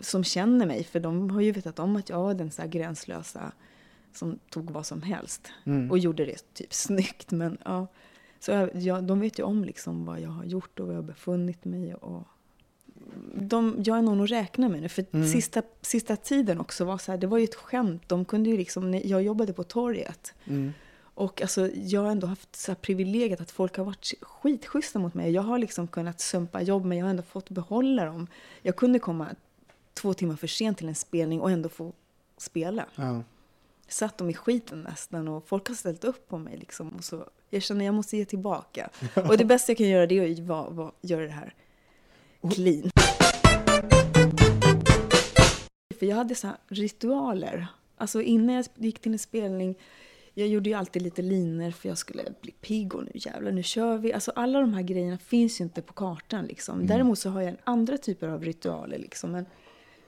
som 0.01 0.25
känner 0.25 0.67
mig. 0.67 0.85
För 0.85 1.01
de 1.01 1.31
har 1.31 1.41
ju 1.41 1.53
vetat 1.53 1.79
om 1.79 1.97
att 1.97 2.09
jag 2.09 2.19
var 2.23 2.35
den 2.35 2.51
så 2.51 2.63
här 2.63 2.69
gränslösa 2.69 3.53
som 4.13 4.39
tog 4.51 4.71
vad 4.71 4.87
som 4.87 5.03
helst. 5.03 5.49
Mm. 5.65 5.91
Och 5.91 5.99
gjorde 5.99 6.25
det 6.25 6.55
typ 6.55 6.75
snyggt. 6.75 7.31
Men, 7.31 7.59
ja. 7.65 7.87
Så 8.41 8.51
jag, 8.51 8.77
jag, 8.77 9.05
de 9.05 9.21
vet 9.21 9.39
ju 9.39 9.43
om 9.43 9.65
liksom 9.65 10.05
vad 10.05 10.21
jag 10.21 10.29
har 10.29 10.45
gjort 10.45 10.81
och 10.81 10.87
var 10.87 10.95
jag 10.95 11.01
har 11.01 11.07
befunnit 11.07 11.65
mig. 11.65 11.95
Och 11.95 12.23
de, 13.35 13.77
jag 13.85 13.99
är 13.99 14.03
någon 14.03 14.21
att 14.21 14.31
räkna 14.31 14.69
med 14.69 14.83
nu. 14.83 14.89
För 14.89 15.07
Mm. 15.13 15.29
sista, 15.29 15.63
sista 15.81 16.17
tiden 16.17 16.61
också 16.61 16.85
var 16.85 16.99
så 16.99 17.13
här, 17.13 17.19
det 17.19 17.27
var 17.27 17.39
ju 17.39 17.45
ett 17.45 17.55
skämt. 17.55 18.03
De 18.09 18.25
kunde 18.25 18.51
ju 18.51 18.57
liksom, 18.57 19.01
jag 19.05 19.23
jobbade 19.23 19.53
på 19.53 19.65
torget. 19.65 20.35
Mm. 20.45 20.73
Och 21.17 21.43
alltså, 21.43 21.69
jag 21.75 22.01
har 22.01 22.11
ändå 22.11 22.27
haft 22.27 22.57
så 22.57 22.75
privilegiet 22.75 23.41
att 23.41 23.51
folk 23.51 23.77
har 23.77 23.85
varit 23.85 24.13
skitschyssta 24.23 24.99
mot 24.99 25.15
mig. 25.15 25.31
Jag 25.33 25.43
har 25.43 25.59
liksom 25.59 25.89
kunnat 25.89 26.21
sumpa 26.21 26.63
jobb 26.63 26.85
men 26.85 26.99
jag 26.99 27.05
har 27.05 27.11
ändå 27.11 27.23
fått 27.23 27.51
behålla 27.51 28.05
dem. 28.05 28.27
Jag 28.63 28.77
kunde 28.77 28.99
komma 28.99 29.29
två 29.95 30.15
timmar 30.15 30.37
för 30.37 30.47
sent 30.47 30.79
till 30.79 30.89
en 30.89 30.95
spelning 30.95 31.41
och 31.41 31.51
ändå 31.51 31.69
få 31.69 31.93
spela. 32.39 32.87
Ja. 32.97 33.23
Satt 33.89 34.19
dem 34.19 34.31
i 34.31 34.35
skiten 34.35 34.83
nästan 34.83 35.29
och 35.29 35.49
folk 35.49 35.69
har 35.69 35.75
ställt 35.75 36.05
upp 36.05 36.29
på 36.29 36.39
mig. 36.39 36.57
Liksom. 36.57 36.89
Och 36.89 37.05
så, 37.05 37.27
jag 37.51 37.63
känner 37.63 37.81
att 37.81 37.87
jag 37.87 37.95
måste 37.95 38.17
ge 38.17 38.25
tillbaka. 38.25 38.91
Och 39.29 39.37
det 39.37 39.45
bästa 39.45 39.73
jag 39.73 39.79
kan 39.79 39.89
göra 39.89 40.07
det 40.07 40.19
är 40.19 40.33
att 40.33 40.39
vara- 40.39 40.71
vara- 40.71 40.93
göra 41.01 41.23
det 41.25 41.31
här 41.33 41.55
clean. 42.55 42.91
För 45.99 46.07
jag 46.07 46.17
hade 46.17 46.35
så 46.35 46.47
här 46.47 46.57
ritualer. 46.69 47.67
Alltså 47.97 48.23
innan 48.23 48.55
jag 48.55 48.67
gick 48.75 48.99
till 49.01 49.13
en 49.13 49.19
spelning, 49.19 49.75
jag 50.39 50.49
gjorde 50.49 50.71
ju 50.71 50.75
alltid 50.75 51.03
lite 51.03 51.23
liner 51.23 51.71
för 51.71 51.89
jag 51.89 51.99
skulle 51.99 52.23
bli 52.41 52.53
pigg 52.53 52.95
och 52.95 53.05
nu 53.05 53.11
jävlar, 53.15 53.53
nu 53.53 53.63
kör 53.63 53.99
vi. 53.99 54.13
Alltså 54.13 54.33
alla 54.35 54.61
de 54.61 54.75
här 54.75 54.83
grejerna 54.83 55.19
finns 55.19 55.61
ju 55.61 55.65
inte 55.65 55.83
på 55.83 55.93
kartan 55.93 56.47
liksom. 56.47 56.87
Däremot 56.87 57.19
så 57.19 57.31
har 57.31 57.43
jag 57.43 57.57
andra 57.65 57.99
typer 57.99 58.29
av 58.29 58.45
ritualer 58.45 58.99
liksom. 58.99 59.33
Men, 59.33 59.47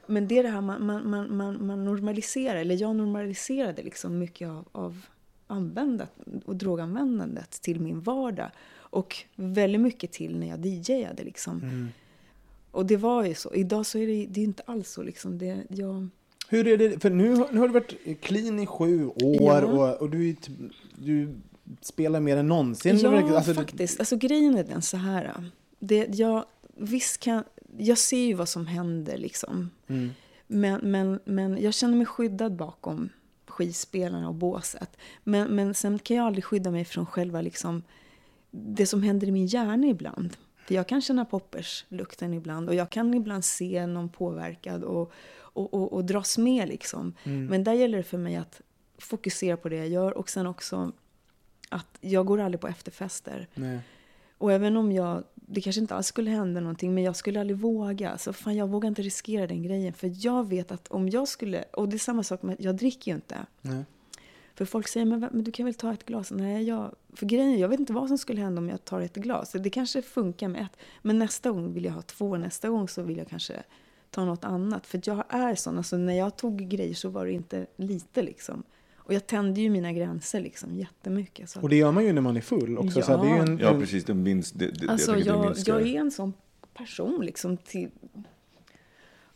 men 0.07 0.29
det 0.29 0.39
är 0.39 0.43
det 0.43 0.49
här 0.49 0.61
man, 0.61 0.87
man, 0.87 1.11
man, 1.11 1.37
man, 1.37 1.67
man 1.67 1.85
normaliserar, 1.85 2.57
eller 2.57 2.81
jag 2.81 2.97
normaliserade 2.97 3.83
liksom 3.83 4.19
mycket 4.19 4.49
av, 4.49 4.69
av 4.73 5.07
användat 5.47 6.11
och 6.45 6.57
droganvändandet 6.57 7.51
till 7.51 7.81
min 7.81 8.01
vardag. 8.01 8.51
Och 8.77 9.17
väldigt 9.35 9.81
mycket 9.81 10.13
till 10.13 10.39
när 10.39 10.49
jag 10.49 10.67
DJade 10.67 11.25
liksom. 11.25 11.61
Och 12.71 12.87
det 12.87 12.97
var 12.97 13.25
ju 13.25 13.35
så. 13.35 13.55
Idag 13.55 13.87
så 13.87 13.99
är 13.99 14.07
det, 14.07 14.27
det 14.27 14.41
är 14.41 14.45
inte 14.45 14.63
alls 14.67 14.91
så 14.91 15.03
liksom. 15.03 15.39
Det, 15.39 15.65
jag, 15.69 16.09
Hur 16.49 16.67
är 16.69 16.77
det? 16.77 17.03
För 17.03 17.11
nu, 17.11 17.35
har- 17.35 17.49
nu 17.53 17.59
har 17.61 17.69
du 17.69 17.75
varit 17.75 18.21
clean 18.21 18.59
i 18.61 18.67
sju 18.67 19.07
år 19.07 19.37
Ja. 19.41 19.65
och, 19.67 20.03
och 20.03 20.11
du, 20.11 20.35
typ- 20.35 20.73
du 20.99 21.35
spelar 21.81 22.21
mer 22.21 22.37
än 22.37 22.47
någonsin. 22.49 22.99
Ja, 22.99 23.37
Alltså, 23.37 23.55
faktiskt. 23.55 24.01
Alltså 24.01 24.17
grejen 24.17 24.55
är 24.59 24.65
den 24.65 24.83
så 24.83 24.97
här. 24.97 25.45
Det, 25.79 26.07
jag, 26.15 26.45
visst 26.77 27.21
kan, 27.21 27.45
jag 27.79 27.99
ser 27.99 28.27
ju 28.27 28.35
vad 28.35 28.49
som 28.49 28.67
händer 28.67 29.19
liksom. 29.19 29.71
Mm. 29.89 30.11
Men, 30.47 30.81
men, 30.83 31.21
men 31.25 31.63
jag 31.63 31.75
känner 31.75 31.97
mig 31.97 32.07
skyddad 32.07 32.57
bakom 32.57 33.09
skivspelarna 33.47 34.29
och 34.29 34.35
båset. 34.35 34.97
Men, 35.25 35.49
men 35.57 35.75
sen 35.75 35.99
kan 35.99 36.17
jag 36.17 36.27
aldrig 36.27 36.45
skydda 36.45 36.71
mig 36.71 36.85
från 36.85 37.07
själva 37.07 37.41
liksom, 37.41 37.83
det 38.51 38.87
som 38.87 39.03
händer 39.03 39.27
i 39.27 39.31
min 39.31 39.47
hjärna 39.47 39.87
ibland. 39.87 40.37
För 40.67 40.75
jag 40.75 40.89
kan 40.89 41.01
känna 41.03 41.25
popperslukten 41.25 42.35
ibland 42.35 42.69
och 42.69 42.75
jag 42.75 42.91
kan 42.91 43.15
ibland 43.15 43.45
se 43.45 43.87
någon 43.87 44.09
påverkad 44.09 44.85
och, 44.85 45.13
och, 45.59 45.75
och, 45.75 45.93
och 45.93 46.05
dras 46.05 46.39
med 46.39 46.69
liksom. 46.69 47.15
Men 47.25 47.65
där 47.65 47.73
gäller 47.73 47.99
det 47.99 48.05
för 48.05 48.19
mig 48.19 48.37
att 48.37 48.61
fokusera 48.99 49.57
på 49.57 49.69
det 49.69 49.77
jag 49.77 49.89
gör 49.89 50.19
och 50.19 50.31
sen 50.31 50.47
också 50.47 50.93
att 51.69 51.99
jag 52.01 52.27
går 52.27 52.41
aldrig 52.41 52.61
på 52.61 52.69
efterfester. 52.69 53.49
Nej. 53.55 53.81
Och 54.39 54.53
även 54.53 54.77
om 54.77 54.93
jag, 54.93 55.25
det 55.35 55.61
kanske 55.61 55.81
inte 55.81 55.95
alls 55.95 56.07
skulle 56.07 56.31
hända 56.31 56.61
någonting, 56.61 56.95
men 56.95 57.05
jag 57.05 57.17
skulle 57.17 57.41
aldrig 57.41 57.59
våga. 57.59 58.19
Så 58.19 58.33
fan, 58.33 58.57
jag 58.57 58.69
vågar 58.69 58.89
inte 58.89 59.03
riskera 59.03 59.47
den 59.47 59.63
grejen. 59.63 59.93
För 59.93 60.27
jag 60.27 60.49
vet 60.49 60.73
att 60.73 60.89
om 60.89 61.09
jag 61.09 61.29
skulle, 61.29 61.63
och 61.63 61.89
det 61.89 61.97
är 61.97 61.99
samma 61.99 62.23
sak 62.23 62.43
med, 62.43 62.57
jag 62.59 62.77
dricker 62.77 63.11
ju 63.11 63.15
inte. 63.15 63.37
Nej. 63.61 63.85
För 64.55 64.65
folk 64.65 64.89
säger, 64.89 65.07
men, 65.07 65.21
men 65.21 65.45
du 65.45 65.53
kan 65.53 65.65
väl 65.65 65.75
ta 65.75 65.93
ett 65.93 66.07
glas? 66.07 66.31
Nej, 66.31 66.65
jag, 66.65 66.95
för 67.15 67.27
grejen 67.27 67.59
jag 67.59 67.69
vet 67.69 67.81
inte 67.81 67.93
vad 67.93 68.09
som 68.09 68.19
skulle 68.19 68.41
hända 68.41 68.59
om 68.59 68.69
jag 68.69 68.85
tar 68.85 69.01
ett 69.01 69.15
glas. 69.15 69.53
Det 69.53 69.71
kanske 69.71 70.03
funkar 70.03 70.49
med 70.49 70.63
ett, 70.63 70.77
men 71.03 71.19
nästa 71.19 71.51
gång 71.51 71.73
vill 71.73 71.85
jag 71.85 71.93
ha 71.93 72.03
två, 72.03 72.37
nästa 72.37 72.69
gång 72.69 72.89
så 72.89 73.03
vill 73.03 73.17
jag 73.17 73.29
kanske 73.29 73.63
ta 74.11 74.25
något 74.25 74.45
annat. 74.45 74.87
För 74.87 75.01
jag 75.05 75.25
är 75.29 75.55
sån, 75.55 75.79
alltså 75.79 75.97
när 75.97 76.19
jag 76.19 76.37
tog 76.37 76.69
grejer 76.69 76.95
så 76.95 77.09
var 77.09 77.27
det 77.27 77.33
inte 77.33 77.67
lite 77.77 78.23
liksom. 78.23 78.63
Och 78.97 79.15
jag 79.15 79.27
tände 79.27 79.61
ju 79.61 79.71
mina 79.71 79.93
gränser 79.93 80.41
liksom 80.41 80.75
jättemycket. 80.77 81.51
Så. 81.51 81.61
Och 81.61 81.69
det 81.69 81.77
gör 81.77 81.93
man 81.93 82.05
ju 82.05 82.13
när 82.13 82.23
man 82.23 82.37
är 82.37 82.41
full 82.41 82.79
också. 82.79 83.03
Så 83.03 83.17
här, 83.17 83.25
det 83.25 83.31
är 83.31 83.35
ju 83.35 83.43
en, 83.43 83.59
Ja, 83.59 83.81
precis. 83.81 84.05
Det 84.05 84.15
minst, 84.15 84.59
det, 84.59 84.71
det, 84.71 84.89
Alltså 84.89 85.17
jag, 85.17 85.27
jag, 85.27 85.41
minskar. 85.45 85.79
jag 85.79 85.89
är 85.89 86.01
en 86.01 86.11
sån 86.11 86.33
person 86.75 87.25
liksom 87.25 87.57
till... 87.57 87.91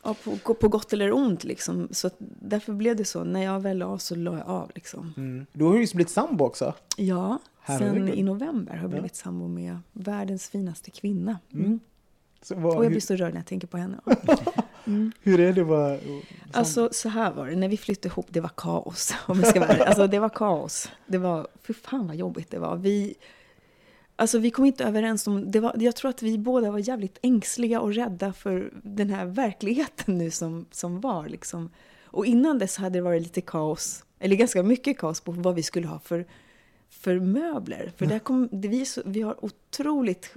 Ja, 0.04 0.16
på, 0.44 0.54
på 0.54 0.68
gott 0.68 0.92
eller 0.92 1.12
ont 1.12 1.44
liksom. 1.44 1.88
Så 1.90 2.06
att 2.06 2.14
därför 2.18 2.72
blev 2.72 2.96
det 2.96 3.04
så. 3.04 3.24
När 3.24 3.42
jag 3.42 3.60
väl 3.60 3.78
la 3.78 3.86
av 3.86 3.98
så 3.98 4.14
la 4.14 4.38
jag 4.38 4.48
av 4.48 4.70
liksom. 4.74 5.14
mm. 5.16 5.46
Du 5.52 5.64
har 5.64 5.74
ju 5.74 5.80
just 5.80 5.94
blivit 5.94 6.10
sambo 6.10 6.44
också. 6.44 6.74
Ja, 6.96 7.38
sen 7.66 7.76
Herregud. 7.76 8.14
i 8.14 8.22
november 8.22 8.74
har 8.74 8.82
jag 8.82 8.90
blivit 8.90 9.16
sambo 9.16 9.48
med 9.48 9.78
världens 9.92 10.48
finaste 10.48 10.90
kvinna. 10.90 11.38
Mm. 11.52 11.80
Så 11.82 11.91
vad, 12.50 12.76
Och 12.76 12.84
jag 12.84 12.90
blir 12.90 13.00
så 13.00 13.16
rörd 13.16 13.32
när 13.32 13.40
jag 13.40 13.46
tänker 13.46 13.66
på 13.66 13.76
henne. 13.76 14.00
hur 15.20 15.40
är 15.40 15.52
det 15.52 15.64
vara 15.64 15.98
Alltså 16.52 16.88
så 16.92 17.08
här 17.08 17.32
var 17.32 17.46
det, 17.46 17.56
när 17.56 17.68
vi 17.68 17.76
flyttade 17.76 18.08
ihop, 18.08 18.26
det 18.28 18.40
var 18.40 18.50
kaos. 18.56 19.14
Om 19.26 19.40
jag 19.40 19.48
ska 19.48 19.60
vara. 19.60 19.84
Alltså 19.84 20.06
det 20.06 20.18
var 20.18 20.28
kaos. 20.28 20.90
Det 21.06 21.18
var, 21.18 21.46
för 21.62 21.72
fan 21.72 22.06
vad 22.06 22.16
jobbigt 22.16 22.50
det 22.50 22.58
var. 22.58 22.76
Vi, 22.76 23.14
alltså 24.16 24.38
vi 24.38 24.50
kom 24.50 24.64
inte 24.64 24.84
överens 24.84 25.26
om, 25.26 25.50
det 25.50 25.60
var, 25.60 25.74
jag 25.78 25.96
tror 25.96 26.08
att 26.08 26.22
vi 26.22 26.38
båda 26.38 26.70
var 26.70 26.88
jävligt 26.88 27.18
ängsliga 27.22 27.80
och 27.80 27.94
rädda 27.94 28.32
för 28.32 28.72
den 28.82 29.10
här 29.10 29.24
verkligheten 29.24 30.18
nu 30.18 30.30
som, 30.30 30.66
som 30.70 31.00
var. 31.00 31.28
Liksom. 31.28 31.70
Och 32.04 32.26
innan 32.26 32.58
dess 32.58 32.76
hade 32.76 32.98
det 32.98 33.02
varit 33.02 33.22
lite 33.22 33.40
kaos, 33.40 34.04
eller 34.18 34.36
ganska 34.36 34.62
mycket 34.62 34.98
kaos 34.98 35.20
på 35.20 35.32
vad 35.32 35.54
vi 35.54 35.62
skulle 35.62 35.86
ha 35.86 35.98
för, 35.98 36.26
för 36.90 37.20
möbler. 37.20 37.92
För 37.96 38.06
där 38.06 38.18
kom, 38.18 38.48
vi, 38.52 38.86
vi 39.04 39.22
har 39.22 39.44
otroligt 39.44 40.36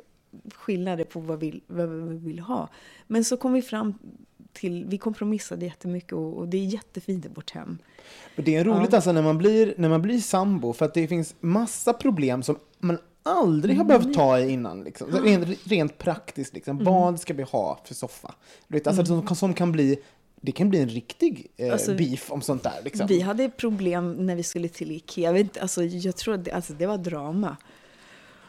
skillnader 0.55 1.03
på 1.03 1.19
vad 1.19 1.39
vi, 1.39 1.61
vad 1.67 1.89
vi 1.89 2.17
vill 2.17 2.39
ha. 2.39 2.69
Men 3.07 3.23
så 3.23 3.38
kom 3.38 3.53
vi 3.53 3.61
fram 3.61 3.93
till, 4.53 4.86
vi 4.86 4.97
kompromissade 4.97 5.65
jättemycket 5.65 6.13
och, 6.13 6.38
och 6.38 6.47
det 6.47 6.57
är 6.57 6.65
jättefint 6.65 7.25
i 7.25 7.29
vårt 7.33 7.51
hem. 7.51 7.77
Men 8.36 8.45
det 8.45 8.55
är 8.55 8.63
roligt 8.63 8.93
alltså 8.93 9.11
när 9.11 9.21
man, 9.21 9.38
blir, 9.38 9.73
när 9.77 9.89
man 9.89 10.01
blir 10.01 10.19
sambo 10.19 10.73
för 10.73 10.86
att 10.86 10.93
det 10.93 11.07
finns 11.07 11.36
massa 11.39 11.93
problem 11.93 12.43
som 12.43 12.57
man 12.79 12.97
aldrig 13.23 13.77
har 13.77 13.86
behövt 13.86 14.13
ta 14.13 14.39
i 14.39 14.49
innan. 14.49 14.83
Liksom. 14.83 15.11
Så 15.11 15.19
Rent, 15.19 15.67
rent 15.67 15.97
praktiskt, 15.97 16.53
liksom. 16.53 16.83
vad 16.83 17.19
ska 17.19 17.33
vi 17.33 17.43
ha 17.43 17.79
för 17.86 17.93
soffa? 17.93 18.36
Du 18.67 18.77
vet, 18.77 18.88
alltså, 18.88 19.05
som, 19.05 19.36
som 19.36 19.53
kan 19.53 19.71
bli, 19.71 19.97
det 20.41 20.51
kan 20.51 20.69
bli 20.69 20.81
en 20.81 20.89
riktig 20.89 21.47
eh, 21.57 21.73
Alltså, 21.73 21.95
beef 21.95 22.31
om 22.31 22.41
sånt 22.41 22.63
där. 22.63 22.81
Liksom. 22.83 23.07
Vi 23.07 23.21
hade 23.21 23.49
problem 23.49 24.13
när 24.13 24.36
vi 24.36 24.43
skulle 24.43 24.69
till 24.69 24.91
Ikea. 24.91 25.23
Jag, 25.23 25.33
vet 25.33 25.57
alltså, 25.57 25.83
jag 25.83 26.15
tror 26.15 26.33
att 26.33 26.45
det, 26.45 26.51
alltså, 26.51 26.73
det 26.73 26.88
var 26.88 26.97
drama. 26.97 27.57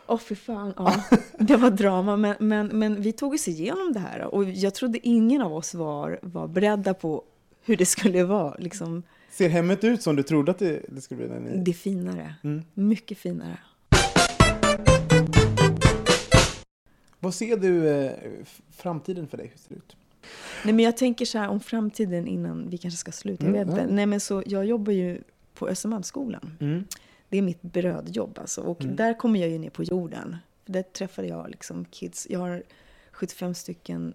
Åh, 0.09 0.19
fy 0.19 0.35
fan. 0.35 0.73
Ja, 0.77 1.05
det 1.39 1.57
var 1.57 1.71
drama. 1.71 2.17
Men, 2.17 2.37
men, 2.39 2.67
men 2.67 3.03
vi 3.03 3.13
tog 3.13 3.35
oss 3.35 3.49
igenom 3.49 3.93
det 3.93 4.01
här. 4.01 4.35
Och 4.35 4.45
jag 4.45 4.75
trodde 4.75 4.99
ingen 5.09 5.43
av 5.43 5.53
oss 5.55 5.75
var, 5.75 6.19
var 6.23 6.49
beredda 6.49 6.95
på 6.95 7.23
hur 7.65 7.77
det 7.77 7.87
skulle 7.87 8.25
vara. 8.25 8.55
Liksom, 8.59 9.03
Ser 9.31 9.49
hemmet 9.49 9.85
ut 9.85 10.03
som 10.03 10.17
du 10.17 10.23
trodde 10.23 10.51
att 10.51 10.59
det, 10.59 10.83
det 10.89 11.01
skulle 11.01 11.19
bli? 11.19 11.29
När 11.29 11.41
ni... 11.41 11.63
det 11.65 11.71
är 11.71 11.73
finare. 11.75 12.35
Mm. 12.45 12.63
Mycket 12.75 13.19
finare. 13.19 13.59
Vad 17.21 17.35
ser 17.35 17.57
du 17.57 17.89
eh, 17.89 18.13
framtiden 18.77 19.27
för 19.29 19.37
dig? 19.37 19.47
Hur 19.53 19.59
ser 19.59 19.69
det 19.69 19.75
ut? 19.75 19.97
Nej, 20.65 20.75
men 20.75 20.85
jag 20.85 20.97
tänker 20.97 21.25
så 21.25 21.39
här 21.39 21.49
om 21.49 21.61
framtiden 21.61 22.27
innan 22.27 22.71
vi 22.71 22.79
kanske 22.79 22.99
ska 22.99 23.13
sluta. 23.13 23.45
Jag, 23.45 23.55
Mm, 23.55 23.67
vet 23.69 23.69
inte. 23.79 23.91
ja. 23.91 23.95
Nej, 23.97 24.07
men 24.07 24.21
så, 24.21 24.43
jag 24.47 24.65
jobbar 24.67 24.93
ju 24.93 25.21
på 25.55 25.69
Östermalmsskolan. 25.69 26.57
Mm. 26.61 26.85
Det 27.29 27.39
är 27.39 27.43
mitt 27.43 27.63
brödjobb 27.63 28.39
alltså. 28.39 28.61
Och 28.61 28.79
där 28.85 29.15
kommer 29.15 29.41
jag 29.41 29.49
ju 29.49 29.59
ner 29.59 29.71
på 29.71 29.85
jorden. 29.85 30.37
Där 30.65 30.83
träffade 30.83 31.29
jag 31.29 31.51
liksom 31.51 31.85
kids. 31.85 32.27
Jag 32.31 32.39
har 32.39 32.63
75 33.11 33.55
stycken 33.55 34.15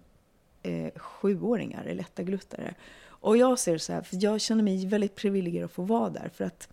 eh, 0.62 0.92
sjuåringar, 0.96 1.82
eller 1.82 1.94
lättagluttare. 1.94 2.74
Och 3.04 3.36
jag 3.36 3.58
ser 3.58 3.78
så 3.78 3.92
här, 3.92 4.02
för 4.02 4.16
jag 4.20 4.40
känner 4.40 4.62
mig 4.62 4.86
väldigt 4.86 5.14
privilegierad 5.14 5.64
att 5.64 5.72
få 5.72 5.82
vara 5.82 6.10
där. 6.10 6.30
För 6.34 6.44
att 6.44 6.68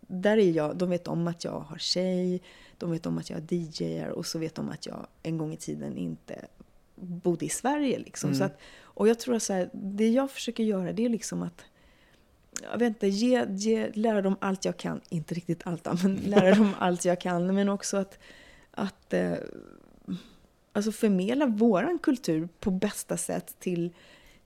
där 0.00 0.36
är 0.36 0.50
jag, 0.50 0.76
de 0.76 0.90
vet 0.90 1.08
om 1.08 1.26
att 1.26 1.44
jag 1.44 1.60
har 1.60 1.78
tjej, 1.78 2.42
de 2.78 2.90
vet 2.90 3.06
om 3.06 3.18
att 3.18 3.30
jag 3.30 3.52
DJar 3.52 4.08
och 4.08 4.26
så 4.26 4.38
vet 4.38 4.54
de 4.54 4.68
att 4.68 4.86
jag 4.86 5.06
en 5.22 5.38
gång 5.38 5.52
i 5.52 5.56
tiden 5.56 5.96
inte 5.96 6.46
bodde 6.94 7.46
i 7.46 7.48
Sverige. 7.48 7.98
Liksom. 7.98 8.34
Så 8.34 8.44
att, 8.44 8.58
och 8.80 9.08
jag 9.08 9.18
tror 9.18 9.34
att 9.34 9.42
så 9.42 9.52
här, 9.52 9.70
det 9.72 10.08
jag 10.08 10.30
försöker 10.30 10.64
göra 10.64 10.92
det 10.92 11.04
är 11.04 11.08
liksom 11.08 11.42
att 11.42 11.64
jag 12.72 12.78
vet 12.78 12.88
inte, 12.88 13.08
ge, 13.08 13.46
ge, 13.50 13.90
lära 13.94 14.22
dem 14.22 14.36
allt 14.40 14.64
jag 14.64 14.76
kan. 14.76 15.00
Inte 15.08 15.34
riktigt 15.34 15.60
allt, 15.66 16.02
men 16.02 16.14
lära 16.16 16.54
dem 16.54 16.70
allt 16.78 17.04
jag 17.04 17.20
kan. 17.20 17.54
Men 17.54 17.68
också 17.68 17.96
att, 17.96 18.18
att 18.70 19.12
eh, 19.14 19.32
alltså 20.72 20.92
förmedla 20.92 21.46
våran 21.46 21.98
kultur 21.98 22.48
på 22.60 22.70
bästa 22.70 23.16
sätt 23.16 23.54
till, 23.58 23.92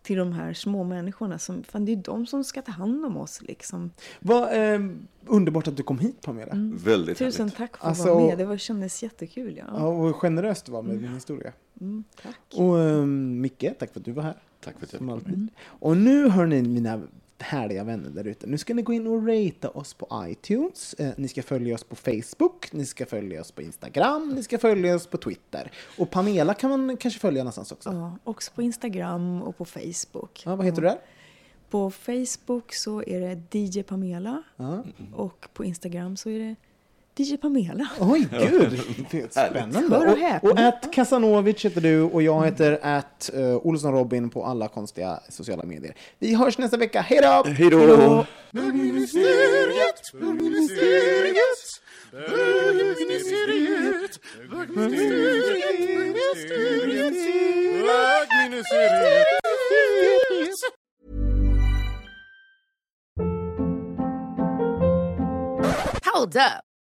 till 0.03 0.17
de 0.19 0.33
här 0.33 0.53
små 0.55 0.85
människorna. 0.85 1.39
Som, 1.39 1.63
fan, 1.65 1.85
det 1.85 1.93
är 1.93 1.97
ju 1.97 2.03
de 2.03 2.27
som 2.27 2.45
ska 2.45 2.63
ta 2.63 2.73
hand 2.73 3.05
om 3.05 3.17
oss. 3.17 3.43
Liksom. 3.43 3.91
Vad 4.21 4.73
eh, 4.75 4.81
underbart 5.27 5.69
att 5.69 5.77
du 5.77 5.83
kom 5.83 5.99
hit 5.99 6.21
Pamela. 6.23 6.53
Väldigt 6.85 7.19
Tusen 7.19 7.41
härligt. 7.43 7.57
tack 7.57 7.77
för 7.77 7.85
att 7.85 7.89
Alltså- 7.89 8.15
vara 8.15 8.27
med. 8.27 8.39
Det 8.39 8.45
var, 8.45 8.57
kändes 8.57 9.03
jättekul. 9.03 9.57
Ja. 9.57 9.65
Ja, 9.69 9.87
och 9.87 10.17
generöst 10.17 10.67
du 10.67 10.73
var 10.73 10.83
med 10.83 10.97
din 10.99 11.15
historia. 11.15 11.53
Mm, 11.81 12.05
tack. 12.23 12.41
Och 12.55 12.81
eh, 12.81 13.05
Micke, 13.07 13.65
tack 13.79 13.93
för 13.93 14.01
att 14.01 14.05
du 14.05 14.13
var 14.13 14.23
här. 14.23 14.37
Tack 14.61 14.79
för 14.79 14.87
att 14.87 14.93
jag 14.93 15.01
fick 15.01 15.11
alltid. 15.11 15.49
Och 15.65 15.97
nu 15.97 16.29
hör 16.29 16.47
ni 16.47 16.63
mina 16.63 17.03
härliga 17.39 17.85
vänner 17.85 18.11
där 18.11 18.27
ute. 18.27 18.47
Nu 18.47 18.59
ska 18.59 18.75
ni 18.75 18.83
gå 18.83 18.93
in 18.93 19.07
och 19.07 19.27
ratea 19.29 19.71
oss 19.71 19.95
på 19.95 20.25
iTunes. 20.29 20.95
Eh, 20.95 21.13
ni 21.17 21.29
ska 21.29 21.43
följa 21.43 21.75
oss 21.75 21.85
på 21.85 21.97
Facebook, 21.97 22.73
ni 22.73 22.87
ska 22.87 23.07
följa 23.07 23.41
oss 23.41 23.53
på 23.53 23.63
Instagram, 23.63 24.29
ni 24.35 24.43
ska 24.43 24.59
följa 24.59 24.95
oss 24.95 25.07
på 25.07 25.17
Twitter. 25.17 25.73
Och 25.99 26.11
Pamela 26.11 26.55
kan 26.55 26.71
man 26.71 26.97
kanske 26.97 27.21
följa 27.21 27.43
någonstans 27.43 27.73
också. 27.73 27.89
Ja, 27.91 27.95
Ja, 27.97 28.19
också 28.31 28.53
på 28.55 28.63
Instagram 28.63 29.43
och 29.43 29.57
på 29.57 29.65
Facebook. 29.65 30.43
vad 30.47 30.65
heter 30.65 30.83
du 30.83 30.89
där? 30.89 30.99
På 31.71 31.91
Facebook 31.91 32.75
så 32.75 33.03
är 33.03 33.21
det 33.21 33.59
DJ 33.59 33.83
Pamela 33.83 34.43
Ja. 34.57 34.85
och 35.15 35.49
på 35.55 35.65
Instagram 35.65 36.17
så 36.17 36.31
är 36.31 36.39
det 36.39 36.57
DJ 37.17 37.37
Pamela. 37.37 37.89
Oj, 38.01 38.29
gud! 38.31 38.81
Det 39.11 39.37
är 39.37 39.49
Spännande. 39.49 40.39
Och 40.43 40.51
Och, 40.51 40.59
att 40.59 40.93
Kasanovic 40.93 41.65
heter 41.65 41.81
du 41.81 42.03
och 42.03 42.23
jag 42.23 42.45
heter 42.45 42.79
att 42.83 43.31
uh, 43.35 43.57
Olsson 43.57 43.93
Robin 43.93 44.31
på 44.31 44.45
alla 44.45 44.69
konstiga 44.69 45.21
sociala 45.29 45.65
medier. 45.65 45.95
Vi 46.19 46.35
hörs 46.35 46.59
nästa 46.59 46.77
vecka. 46.77 47.01
Hej 47.01 47.21
då! 47.23 47.45
Hej 47.51 47.71
då! 47.71 48.27
Bögministeriet, 48.51 50.13
bögministeriet, 50.13 51.81
bögministeriet, 52.13 54.21
bögministeriet, 54.51 54.51
bögministeriet, 54.51 57.15
bögministeriet. 58.31 59.25
Hold 66.15 66.37
up. 66.37 66.74